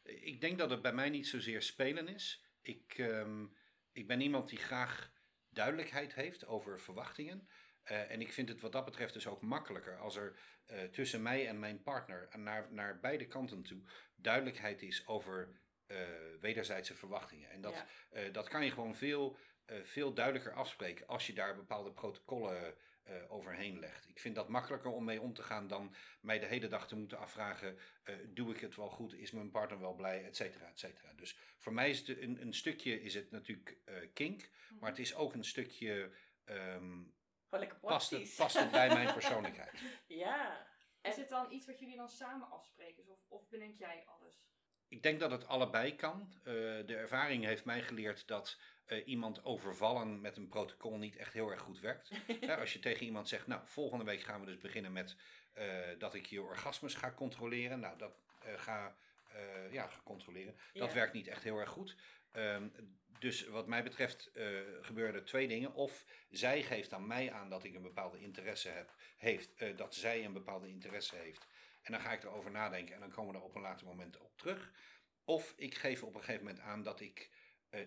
Ik 0.07 0.41
denk 0.41 0.59
dat 0.59 0.71
het 0.71 0.83
bij 0.83 0.93
mij 0.93 1.11
niet 1.11 1.27
zozeer 1.27 1.63
spelen 1.63 2.09
is. 2.09 2.45
Ik, 2.63 2.95
ehm, 2.99 3.47
ik 3.93 4.07
ben 4.07 4.21
iemand 4.21 4.49
die 4.49 4.59
graag 4.59 5.13
duidelijkheid 5.49 6.15
heeft 6.15 6.47
over 6.47 6.81
verwachtingen. 6.81 7.49
Eh, 7.83 8.11
en 8.11 8.21
ik 8.21 8.33
vind 8.33 8.49
het 8.49 8.61
wat 8.61 8.73
dat 8.73 8.85
betreft 8.85 9.13
dus 9.13 9.27
ook 9.27 9.43
makkelijker 9.43 9.99
als 9.99 10.17
er 10.17 10.39
eh, 10.65 10.83
tussen 10.83 11.23
mij 11.23 11.49
en 11.49 11.59
mijn 11.59 11.83
partner 11.83 12.29
naar, 12.39 12.73
naar 12.73 13.01
beide 13.01 13.27
kanten 13.27 13.63
toe 13.63 13.83
duidelijkheid 14.17 14.83
is 14.83 15.07
over 15.07 15.61
eh, 15.87 15.99
wederzijdse 16.41 16.95
verwachtingen. 16.95 17.51
En 17.51 17.61
dat, 17.61 17.85
Ja. 18.11 18.31
dat 18.31 18.49
kan 18.49 18.65
je 18.65 18.71
gewoon 18.71 18.97
veel, 18.97 19.37
veel 19.83 20.15
duidelijker 20.15 20.53
afspreken 20.53 21.07
als 21.07 21.27
je 21.27 21.33
daar 21.33 21.57
bepaalde 21.57 21.93
protocollen 21.93 22.75
eh, 23.07 23.33
overheen 23.33 23.79
legt. 23.79 24.09
Ik 24.09 24.21
vind 24.21 24.35
dat 24.35 24.49
makkelijker 24.49 24.91
om 24.91 25.05
mee 25.05 25.21
om 25.21 25.33
te 25.35 25.43
gaan 25.43 25.67
dan 25.67 25.95
mij 26.21 26.39
de 26.39 26.47
hele 26.47 26.69
dag 26.69 26.89
te 26.89 26.97
moeten 26.97 27.19
afvragen: 27.19 27.79
eh, 28.03 28.15
doe 28.29 28.55
ik 28.55 28.61
het 28.61 28.77
wel 28.77 28.89
goed? 28.89 29.15
Is 29.15 29.31
mijn 29.31 29.51
partner 29.51 29.81
wel 29.81 29.95
blij? 29.95 30.25
Et 30.25 30.37
cetera, 30.37 30.69
et 30.69 30.79
cetera. 30.79 31.13
Dus 31.13 31.39
voor 31.59 31.73
mij 31.73 31.91
is 31.91 31.99
het 31.99 32.19
een, 32.21 32.41
een 32.41 32.55
stukje 32.55 33.03
is 33.03 33.15
het 33.15 33.31
natuurlijk 33.31 33.77
eh, 33.85 33.95
kink, 34.15 34.51
maar 34.81 34.91
het 34.91 34.99
is 34.99 35.15
ook 35.15 35.35
een 35.35 35.45
stukje 35.45 36.11
ehm, 36.45 37.03
lekker 37.51 37.79
past, 37.79 38.11
het, 38.11 38.35
past 38.37 38.59
het 38.59 38.71
bij 38.71 38.89
mijn 38.89 39.13
persoonlijkheid. 39.13 39.81
Ja. 40.07 40.67
En- 41.01 41.11
Is 41.11 41.17
het 41.17 41.29
dan 41.29 41.53
iets 41.53 41.67
wat 41.67 41.79
jullie 41.79 41.97
dan 41.97 42.09
samen 42.09 42.51
afspreken? 42.51 43.07
Of, 43.07 43.19
of 43.29 43.49
bedenk 43.49 43.77
jij 43.77 44.05
alles? 44.07 44.45
Ik 44.89 45.03
denk 45.03 45.21
dat 45.21 45.31
het 45.31 45.47
allebei 45.47 45.95
kan. 45.95 46.33
Eh, 46.39 46.53
de 46.87 46.97
ervaring 46.97 47.45
heeft 47.45 47.65
mij 47.65 47.83
geleerd 47.83 48.27
dat 48.27 48.61
eh, 48.87 49.07
iemand 49.07 49.45
overvallen 49.45 50.21
met 50.21 50.37
een 50.37 50.49
protocol 50.49 50.99
niet 50.99 51.17
echt 51.17 51.33
heel 51.33 51.51
erg 51.51 51.61
goed 51.61 51.81
werkt. 51.81 52.11
Ja, 52.41 52.55
als 52.55 52.73
je 52.73 52.79
tegen 52.79 53.07
iemand 53.07 53.29
zegt, 53.29 53.47
nou, 53.47 53.61
volgende 53.65 54.05
week 54.05 54.21
gaan 54.21 54.41
we 54.41 54.47
dus 54.47 54.59
beginnen 54.59 54.93
met 54.93 55.17
eh, 55.53 55.67
dat 55.99 56.15
ik 56.15 56.27
je 56.27 56.43
orgasmes 56.43 56.95
ga 56.95 57.13
controleren. 57.13 57.81
Nou, 57.81 57.99
dat 57.99 58.13
eh, 58.41 58.59
ga, 58.59 58.97
ja, 59.71 59.87
ga 59.87 60.01
controleren. 60.05 60.57
Dat 60.73 60.93
werkt 60.93 61.13
niet 61.13 61.29
echt 61.29 61.43
heel 61.43 61.59
erg 61.59 61.71
goed. 61.71 61.97
Ehm, 62.33 62.69
dus 63.19 63.47
wat 63.47 63.67
mij 63.67 63.83
betreft 63.83 64.31
gebeuren 64.81 65.15
er 65.15 65.25
twee 65.25 65.49
dingen. 65.49 65.75
Of 65.75 66.05
zij 66.31 66.63
geeft 66.63 66.93
aan 66.93 67.07
mij 67.07 67.33
aan 67.33 67.51
dat 67.51 67.65
ik 67.65 67.75
een 67.75 67.83
bepaalde 67.83 68.21
interesse 68.21 68.69
heb, 68.69 68.95
heeft, 69.17 69.77
dat 69.77 69.95
zij 69.95 70.25
een 70.25 70.33
bepaalde 70.33 70.69
interesse 70.69 71.17
heeft. 71.17 71.47
En 71.83 71.93
dan 71.93 72.01
ga 72.01 72.13
ik 72.13 72.23
erover 72.23 72.51
nadenken 72.51 72.95
en 72.95 73.01
dan 73.01 73.11
komen 73.11 73.33
we 73.33 73.39
er 73.39 73.45
op 73.45 73.55
een 73.55 73.63
later 73.63 73.87
moment 73.87 74.19
op 74.19 74.39
terug. 74.39 74.73
Of 75.25 75.55
ik 75.57 75.75
geef 75.75 76.03
op 76.03 76.15
een 76.15 76.21
gegeven 76.21 76.45
moment 76.45 76.63
aan 76.63 76.83
dat 76.83 77.01
ik 77.01 77.31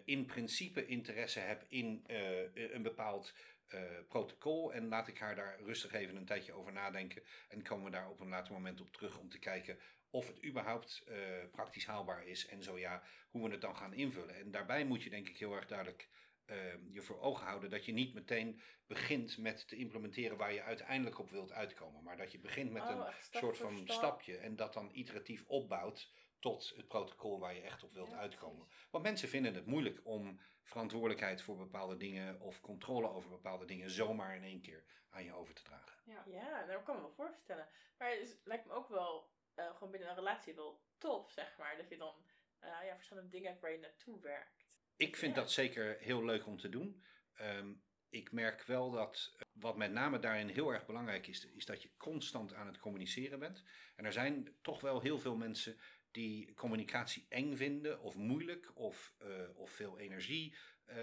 in 0.05 0.25
principe 0.25 0.85
interesse 0.85 1.39
heb 1.39 1.65
in 1.67 2.03
eh, 2.05 2.71
een 2.73 2.81
bepaald 2.81 3.33
eh, 3.67 3.81
protocol. 4.07 4.73
En 4.73 4.87
laat 4.87 5.07
ik 5.07 5.17
haar 5.17 5.35
daar 5.35 5.59
rustig 5.61 5.93
even 5.93 6.15
een 6.15 6.25
tijdje 6.25 6.53
over 6.53 6.71
nadenken. 6.71 7.23
En 7.47 7.63
komen 7.63 7.85
we 7.85 7.91
daar 7.91 8.09
op 8.09 8.19
een 8.19 8.29
later 8.29 8.53
moment 8.53 8.81
op 8.81 8.91
terug 8.91 9.17
om 9.17 9.29
te 9.29 9.39
kijken 9.39 9.79
of 10.09 10.27
het 10.27 10.45
überhaupt 10.45 11.03
eh, 11.07 11.17
praktisch 11.51 11.85
haalbaar 11.85 12.25
is. 12.25 12.47
En 12.47 12.63
zo 12.63 12.77
ja, 12.77 13.03
hoe 13.29 13.43
we 13.43 13.51
het 13.51 13.61
dan 13.61 13.75
gaan 13.75 13.93
invullen. 13.93 14.35
En 14.35 14.51
daarbij 14.51 14.85
moet 14.85 15.03
je 15.03 15.09
denk 15.09 15.29
ik 15.29 15.37
heel 15.37 15.55
erg 15.55 15.67
duidelijk 15.67 16.09
eh, 16.45 16.57
je 16.91 17.01
voor 17.01 17.19
ogen 17.19 17.45
houden 17.45 17.69
dat 17.69 17.85
je 17.85 17.91
niet 17.91 18.13
meteen 18.13 18.61
begint 18.87 19.37
met 19.37 19.67
te 19.67 19.75
implementeren 19.75 20.37
waar 20.37 20.53
je 20.53 20.61
uiteindelijk 20.61 21.19
op 21.19 21.29
wilt 21.29 21.51
uitkomen. 21.51 22.03
Maar 22.03 22.17
dat 22.17 22.31
je 22.31 22.39
begint 22.39 22.71
met 22.71 22.81
Oh, 22.81 22.89
een 22.89 23.39
soort 23.39 23.57
van 23.57 23.77
stap. 23.77 23.95
stapje 23.95 24.37
en 24.37 24.55
dat 24.55 24.73
dan 24.73 24.89
iteratief 24.93 25.43
opbouwt 25.47 26.11
tot 26.39 26.73
het 26.75 26.87
protocol 26.87 27.39
waar 27.39 27.55
je 27.55 27.61
echt 27.61 27.83
op 27.83 27.93
wilt 27.93 28.09
Ja, 28.09 28.17
uitkomen. 28.17 28.67
precies. 28.67 28.87
Want 28.91 29.03
mensen 29.03 29.29
vinden 29.29 29.53
het 29.53 29.65
moeilijk 29.65 29.99
om 30.03 30.39
verantwoordelijkheid 30.63 31.41
voor 31.41 31.57
bepaalde 31.57 31.97
dingen 31.97 32.39
of 32.41 32.61
controle 32.61 33.09
over 33.09 33.29
bepaalde 33.29 33.65
dingen 33.65 33.89
zomaar 33.89 34.35
in 34.35 34.43
één 34.43 34.61
keer 34.61 34.83
aan 35.09 35.23
je 35.23 35.33
over 35.33 35.53
te 35.53 35.63
dragen. 35.63 35.97
Ja. 36.05 36.23
Ja, 36.27 36.65
dat 36.65 36.83
kan 36.83 36.95
me 36.95 37.01
wel 37.01 37.11
voorstellen. 37.13 37.69
Maar 37.97 38.09
het 38.09 38.19
is- 38.19 38.37
lijkt 38.43 38.65
me 38.65 38.71
ook 38.73 38.89
wel, 38.89 39.29
eh, 39.53 39.73
gewoon 39.73 39.91
binnen 39.91 40.09
een 40.09 40.15
relatie 40.15 40.55
wel 40.55 40.81
tof, 40.97 41.31
zeg 41.31 41.57
maar. 41.57 41.77
Dat 41.77 41.89
je 41.89 41.97
dan 41.97 42.15
eh, 42.59 42.69
ja, 42.85 42.95
verschillende 42.95 43.29
dingen 43.29 43.49
hebt 43.49 43.61
waar 43.61 43.71
je 43.71 43.77
naartoe 43.79 44.19
werkt. 44.21 44.79
Ik 44.95 45.15
vind 45.15 45.35
Ja. 45.35 45.41
dat 45.41 45.51
zeker 45.51 45.97
heel 45.99 46.25
leuk 46.25 46.45
om 46.45 46.57
te 46.57 46.69
doen. 46.69 47.03
Ehm, 47.33 47.73
ik 48.09 48.31
merk 48.31 48.63
wel 48.63 48.91
dat 48.91 49.33
eh, 49.37 49.41
wat 49.51 49.77
met 49.77 49.91
name 49.91 50.19
daarin 50.19 50.47
heel 50.47 50.69
erg 50.73 50.85
belangrijk 50.85 51.27
is, 51.27 51.45
is 51.45 51.65
dat 51.65 51.81
je 51.81 51.95
constant 51.97 52.53
aan 52.53 52.67
het 52.67 52.79
communiceren 52.79 53.39
bent. 53.39 53.63
En 53.95 54.05
er 54.05 54.13
zijn 54.13 54.57
toch 54.61 54.81
wel 54.81 55.01
heel 55.01 55.19
veel 55.19 55.35
mensen 55.35 55.79
die 56.11 56.53
communicatie 56.53 57.25
eng 57.29 57.55
vinden 57.55 58.01
of 58.01 58.15
moeilijk 58.15 58.71
of, 58.73 59.13
eh, 59.17 59.27
of 59.53 59.71
veel 59.71 59.99
energie 59.99 60.55
eh, 60.85 60.97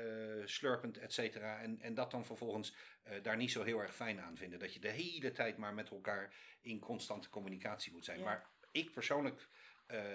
slurpend, 0.45 0.99
et 0.99 1.13
cetera. 1.13 1.61
En, 1.61 1.81
en 1.81 1.95
dat 1.95 2.11
dan 2.11 2.25
vervolgens 2.25 2.75
eh, 3.03 3.23
daar 3.23 3.37
niet 3.37 3.51
zo 3.51 3.63
heel 3.63 3.79
erg 3.81 3.95
fijn 3.95 4.21
aan 4.21 4.37
vinden. 4.37 4.59
Dat 4.59 4.75
je 4.75 4.81
de 4.81 4.89
hele 4.91 5.33
tijd 5.33 5.57
maar 5.57 5.75
met 5.75 5.91
elkaar 5.91 6.35
in 6.61 6.79
constante 6.79 7.29
communicatie 7.29 7.93
moet 7.93 8.05
zijn. 8.05 8.19
Ja. 8.19 8.25
Maar 8.25 8.51
ik 8.73 8.93
persoonlijk 8.93 9.49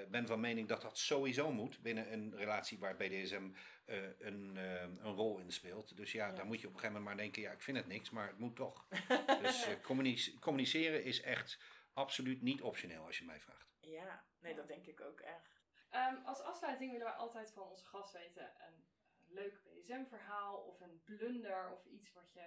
ben 0.09 0.27
van 0.27 0.39
mening 0.39 0.67
dat 0.67 0.81
dat 0.81 0.97
sowieso 0.97 1.51
moet 1.51 1.81
binnen 1.81 2.13
een 2.13 2.35
relatie 2.35 2.79
waar 2.79 2.95
BDSM 2.97 3.49
een, 3.85 4.55
een 4.55 4.99
rol 5.01 5.39
in 5.39 5.51
speelt. 5.51 5.97
Dus 5.97 6.11
ja, 6.11 6.27
Ja. 6.27 6.33
dan 6.33 6.47
moet 6.47 6.61
je 6.61 6.67
op 6.67 6.73
een 6.73 6.79
gegeven 6.79 7.01
moment 7.01 7.15
maar 7.15 7.23
denken, 7.25 7.41
ja, 7.41 7.51
ik 7.51 7.61
vind 7.61 7.77
het 7.77 7.87
niks, 7.87 8.09
maar 8.09 8.27
het 8.27 8.37
moet 8.37 8.55
toch. 8.55 8.87
Dus 9.41 9.67
communice- 9.81 10.39
communiceren 10.39 11.03
is 11.03 11.21
echt 11.21 11.59
absoluut 11.93 12.41
niet 12.41 12.61
optioneel 12.61 13.05
als 13.05 13.17
je 13.17 13.25
mij 13.25 13.39
vraagt. 13.39 13.70
Ja, 13.91 14.25
nee, 14.39 14.55
dat 14.55 14.67
denk 14.67 14.85
ik 14.85 15.01
ook 15.01 15.19
echt. 15.19 15.59
Ehm, 15.89 16.15
als 16.25 16.41
afsluiting 16.41 16.91
willen 16.91 17.05
wij 17.05 17.15
altijd 17.15 17.51
van 17.51 17.69
onze 17.69 17.85
gast 17.85 18.11
weten 18.13 18.53
een, 18.67 18.89
leuk 19.27 19.63
BDSM-verhaal 19.63 20.57
of 20.57 20.81
een 20.81 21.01
blunder 21.03 21.71
of 21.71 21.85
iets 21.85 22.13
wat, 22.13 22.33
je, 22.33 22.45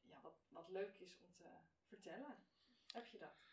ja, 0.00 0.20
wat, 0.22 0.44
wat 0.48 0.68
leuk 0.68 0.96
is 0.98 1.18
om 1.20 1.34
te 1.34 1.48
vertellen. 1.86 2.36
Heb 2.92 3.06
je 3.06 3.18
dat? 3.18 3.44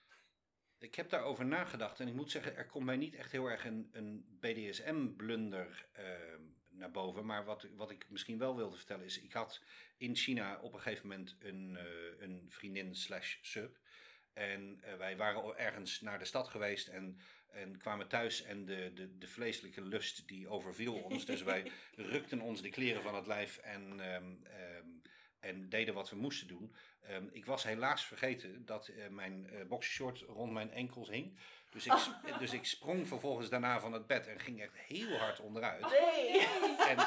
Ik 0.77 0.95
heb 0.95 1.09
daarover 1.09 1.45
nagedacht 1.45 1.99
en 1.99 2.07
ik 2.07 2.13
moet 2.13 2.31
zeggen, 2.31 2.55
er 2.55 2.65
komt 2.65 2.85
mij 2.85 2.97
niet 2.97 3.15
echt 3.15 3.31
heel 3.31 3.49
erg 3.49 3.65
een, 3.65 3.89
een 3.91 4.37
BDSM-blunder 4.39 5.87
ehm, 5.91 6.41
naar 6.69 6.91
boven. 6.91 7.25
Maar 7.25 7.45
wat, 7.45 7.67
wat 7.75 7.91
ik 7.91 8.09
misschien 8.09 8.37
wel 8.37 8.55
wilde 8.55 8.75
vertellen 8.75 9.05
is, 9.05 9.21
ik 9.21 9.33
had 9.33 9.63
in 9.97 10.15
China 10.15 10.59
op 10.59 10.73
een 10.73 10.81
gegeven 10.81 11.07
moment 11.07 11.35
een, 11.39 11.77
eh, 11.77 12.21
een 12.21 12.45
vriendin 12.49 12.95
slash 12.95 13.37
sub. 13.41 13.79
En 14.33 14.79
eh, 14.81 14.95
wij 14.95 15.17
waren 15.17 15.57
ergens 15.57 16.01
naar 16.01 16.19
de 16.19 16.25
stad 16.25 16.47
geweest 16.47 16.87
en, 16.87 17.19
en 17.51 17.77
kwamen 17.77 18.07
thuis 18.07 18.43
en 18.43 18.65
de, 18.65 18.91
de, 18.93 19.17
de 19.17 19.27
vleeselijke 19.27 19.81
lust 19.81 20.27
die 20.27 20.47
overviel 20.47 20.93
ons. 20.93 21.25
Dus 21.25 21.41
wij 21.41 21.71
rukten 21.95 22.41
ons 22.41 22.61
de 22.61 22.69
kleren 22.69 23.01
van 23.01 23.15
het 23.15 23.27
lijf 23.27 23.57
en, 23.57 23.99
ehm, 23.99 24.33
ehm, 24.43 24.87
en 25.39 25.69
deden 25.69 25.93
wat 25.93 26.09
we 26.09 26.15
moesten 26.15 26.47
doen. 26.47 26.75
Ehm, 27.01 27.25
ik 27.31 27.45
was 27.45 27.63
helaas 27.63 28.05
vergeten 28.05 28.65
dat 28.65 28.87
eh, 28.87 29.07
mijn 29.07 29.49
eh 29.49 29.65
boxershort 29.65 30.21
rond 30.21 30.51
mijn 30.51 30.71
enkels 30.71 31.09
hing. 31.09 31.37
Dus 31.69 31.85
ik, 31.85 31.93
dus 32.39 32.53
ik 32.53 32.65
sprong 32.65 33.07
vervolgens 33.07 33.49
daarna 33.49 33.79
van 33.79 33.93
het 33.93 34.07
bed 34.07 34.27
en 34.27 34.39
ging 34.39 34.61
echt 34.61 34.77
heel 34.77 35.17
hard 35.17 35.39
onderuit. 35.39 35.89
Nee! 35.89 36.47
En, 36.87 36.97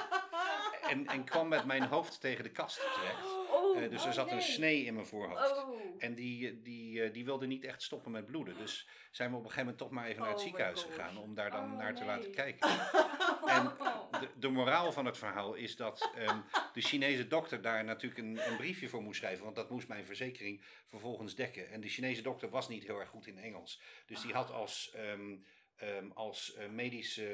en, 0.89 1.07
en 1.07 1.25
kwam 1.25 1.49
met 1.49 1.65
mijn 1.65 1.83
hoofd 1.83 2.21
tegen 2.21 2.45
de 2.45 2.51
kast 2.51 2.77
terecht. 2.77 3.34
Oh! 3.75 3.81
Oh, 3.81 3.85
Eh, 3.85 3.91
dus 3.91 4.01
oh, 4.01 4.07
er 4.07 4.13
zat 4.13 4.31
een 4.31 4.37
nee. 4.37 4.45
snee 4.45 4.85
in 4.85 4.95
mijn 4.95 5.07
voorhoofd. 5.07 5.53
Oh. 5.57 5.81
En 5.99 6.15
die, 6.15 6.63
die, 6.63 7.03
eh, 7.03 7.13
die 7.13 7.25
wilde 7.25 7.47
niet 7.47 7.65
echt 7.65 7.83
stoppen 7.83 8.11
met 8.13 8.27
bloeden. 8.27 8.57
Dus 8.57 8.89
zijn 9.11 9.31
we 9.31 9.37
op 9.37 9.43
een 9.45 9.51
gegeven 9.51 9.67
moment 9.71 9.83
toch 9.83 9.91
maar 9.91 10.07
even 10.07 10.21
naar 10.21 10.29
het 10.31 10.39
Oh 10.39 10.45
ziekenhuis 10.45 10.83
gegaan 10.83 11.19
om 11.19 11.35
daar 11.35 11.51
dan 11.51 11.73
Oh, 11.73 11.79
naar 11.79 11.95
te 11.95 12.05
laten 12.05 12.31
kijken. 12.43 12.69
En 13.47 13.65
de, 14.21 14.29
de 14.39 14.49
moraal 14.49 14.93
van 14.93 15.05
het 15.05 15.19
verhaal 15.19 15.55
is 15.55 15.77
dat 15.77 16.11
ehm, 16.15 16.41
de 16.73 16.81
Chinese 16.81 17.27
dokter 17.27 17.63
daar 17.63 17.85
natuurlijk 17.85 18.21
een, 18.21 18.51
een 18.51 18.57
briefje 18.57 18.89
voor 18.89 19.03
moest 19.03 19.19
schrijven. 19.19 19.45
Want 19.45 19.57
dat 19.57 19.71
moest 19.71 19.89
mijn 19.89 20.07
verzekering 20.07 20.65
vervolgens 20.89 21.35
dekken. 21.35 21.71
En 21.71 21.81
de 21.81 21.89
Chinese 21.89 22.23
dokter 22.23 22.49
was 22.51 22.69
niet 22.69 22.85
heel 22.85 23.01
erg 23.01 23.09
goed 23.09 23.27
in 23.27 23.39
Engels. 23.39 23.83
Dus 24.07 24.21
die 24.23 24.33
had 24.33 24.51
als, 24.51 24.91
ehm, 24.95 25.37
ehm, 25.77 26.11
als 26.11 26.55
eh, 26.55 26.69
medische. 26.69 27.27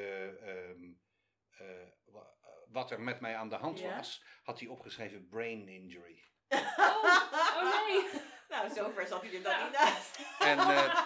eh, 0.43 1.67
wa- 2.05 2.39
wat 2.69 2.91
er 2.91 3.01
met 3.01 3.21
mij 3.21 3.37
aan 3.37 3.49
de 3.49 3.55
hand 3.57 3.81
Ja? 3.81 3.97
was, 3.97 4.25
had 4.43 4.61
hij 4.61 4.69
opgeschreven 4.69 5.29
brain 5.29 5.69
injury. 5.69 6.23
Oh 6.51 7.87
nee. 7.87 8.05
nou, 8.51 8.71
zover 8.75 9.07
zat 9.07 9.23
hij 9.23 9.35
er 9.35 9.43
dan 9.43 9.53
Ja. 9.53 9.65
niet 9.65 9.73
naast. 9.73 10.19
En, 10.39 10.59
eh, 10.77 10.99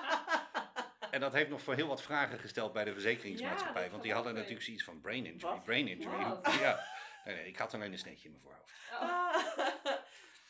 En 1.10 1.20
dat 1.20 1.32
heeft 1.32 1.50
nog 1.50 1.62
voor 1.62 1.74
heel 1.74 1.86
wat 1.86 2.02
vragen 2.02 2.38
gesteld 2.38 2.72
bij 2.72 2.84
de 2.84 2.92
verzekeringsmaatschappij. 2.92 3.84
Ja, 3.84 3.90
want 3.90 4.02
die 4.02 4.12
hadden 4.12 4.34
natuurlijk 4.34 4.62
zoiets 4.62 4.84
van 4.84 5.00
brain 5.00 5.26
injury. 5.26 5.52
Wat? 5.52 5.64
Brain 5.64 5.88
injury. 5.88 6.36
Ja. 6.60 6.86
Nee, 7.24 7.34
nee, 7.34 7.46
ik 7.46 7.56
had 7.56 7.74
alleen 7.74 7.92
een 7.92 7.98
sneetje 7.98 8.24
in 8.24 8.30
mijn 8.30 8.42
voorhoofd. 8.42 8.72
Oh. 8.92 9.36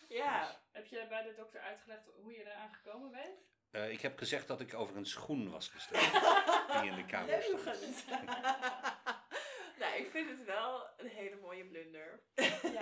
Ja. 0.09 0.61
Heb 0.73 0.87
je 0.87 1.07
bij 1.09 1.23
de 1.23 1.35
dokter 1.37 1.61
uitgelegd 1.61 2.03
hoe 2.23 2.33
je 2.33 2.41
eraan 2.51 2.75
gekomen 2.75 3.11
bent? 3.11 3.39
Eh, 3.71 3.91
ik 3.91 4.01
heb 4.01 4.19
gezegd 4.19 4.49
dat 4.49 4.61
ik 4.61 4.75
over 4.75 4.97
een 4.97 5.07
schoen 5.07 5.51
was 5.51 5.69
gestoken. 5.69 6.11
die 6.81 6.91
in 6.91 6.97
de 6.97 7.05
kamer 7.07 7.43
stond. 7.43 8.05
Nou, 9.79 9.97
ik 9.97 10.11
vind 10.11 10.31
het 10.31 10.45
wel 10.45 10.87
een 10.97 11.09
hele 11.09 11.37
mooie 11.37 11.65
blunder. 11.65 12.21
Ja, 12.35 12.81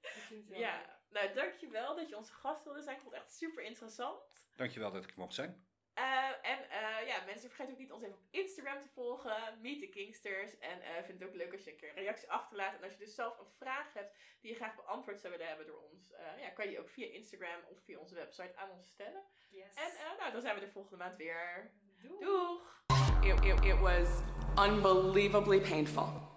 ik 0.00 0.24
vind 0.26 0.40
het 0.40 0.48
leuk. 0.48 0.58
Ja, 0.58 0.99
nou 1.10 1.32
dankjewel 1.34 1.96
dat 1.96 2.08
je 2.08 2.16
onze 2.16 2.32
gast 2.32 2.64
wilde 2.64 2.82
zijn. 2.82 2.96
Ik 2.96 3.02
vond 3.02 3.14
het 3.14 3.22
echt 3.22 3.34
super 3.34 3.62
interessant. 3.62 4.48
Dankjewel 4.56 4.92
dat 4.92 5.04
ik 5.04 5.16
mocht 5.16 5.34
zijn. 5.34 5.68
Eh, 5.94 6.50
en 6.50 6.70
eh, 6.70 7.06
ja, 7.06 7.24
mensen 7.26 7.50
vergeet 7.50 7.70
ook 7.70 7.78
niet 7.78 7.92
ons 7.92 8.02
even 8.02 8.16
op 8.16 8.26
Instagram 8.30 8.80
te 8.80 8.88
volgen, 8.88 9.58
Meet 9.60 9.78
the 9.78 9.88
Kingsters. 9.88 10.58
En 10.58 10.82
eh 10.82 11.04
vind 11.04 11.20
het 11.20 11.28
ook 11.28 11.34
leuk 11.34 11.52
als 11.52 11.64
je 11.64 11.70
een 11.70 11.76
keer 11.76 11.88
een 11.88 11.94
reactie 11.94 12.30
achterlaat. 12.30 12.74
En 12.74 12.82
als 12.82 12.92
je 12.92 12.98
dus 12.98 13.14
zelf 13.14 13.38
een 13.38 13.52
vraag 13.58 13.92
hebt 13.92 14.16
die 14.40 14.50
je 14.50 14.56
graag 14.56 14.74
beantwoord 14.74 15.20
zou 15.20 15.32
willen 15.32 15.48
hebben 15.48 15.66
door 15.66 15.82
ons, 15.92 16.12
eh, 16.12 16.40
ja, 16.40 16.48
kan 16.48 16.64
je 16.64 16.70
die 16.70 16.80
ook 16.80 16.88
via 16.88 17.06
Instagram 17.06 17.60
of 17.68 17.78
via 17.84 17.98
onze 17.98 18.14
website 18.14 18.56
aan 18.56 18.70
ons 18.70 18.90
stellen. 18.90 19.22
Yes. 19.50 19.74
En 19.74 19.90
eh, 19.90 20.18
nou, 20.18 20.32
dan 20.32 20.40
zijn 20.40 20.54
we 20.54 20.60
er 20.60 20.70
volgende 20.70 20.96
maand 20.96 21.16
weer. 21.16 21.70
Doeg! 22.20 22.82
It, 23.22 23.44
it, 23.44 23.64
it 23.64 23.78
was 23.78 24.08
unbelievably 24.68 25.60
painful. 25.60 26.29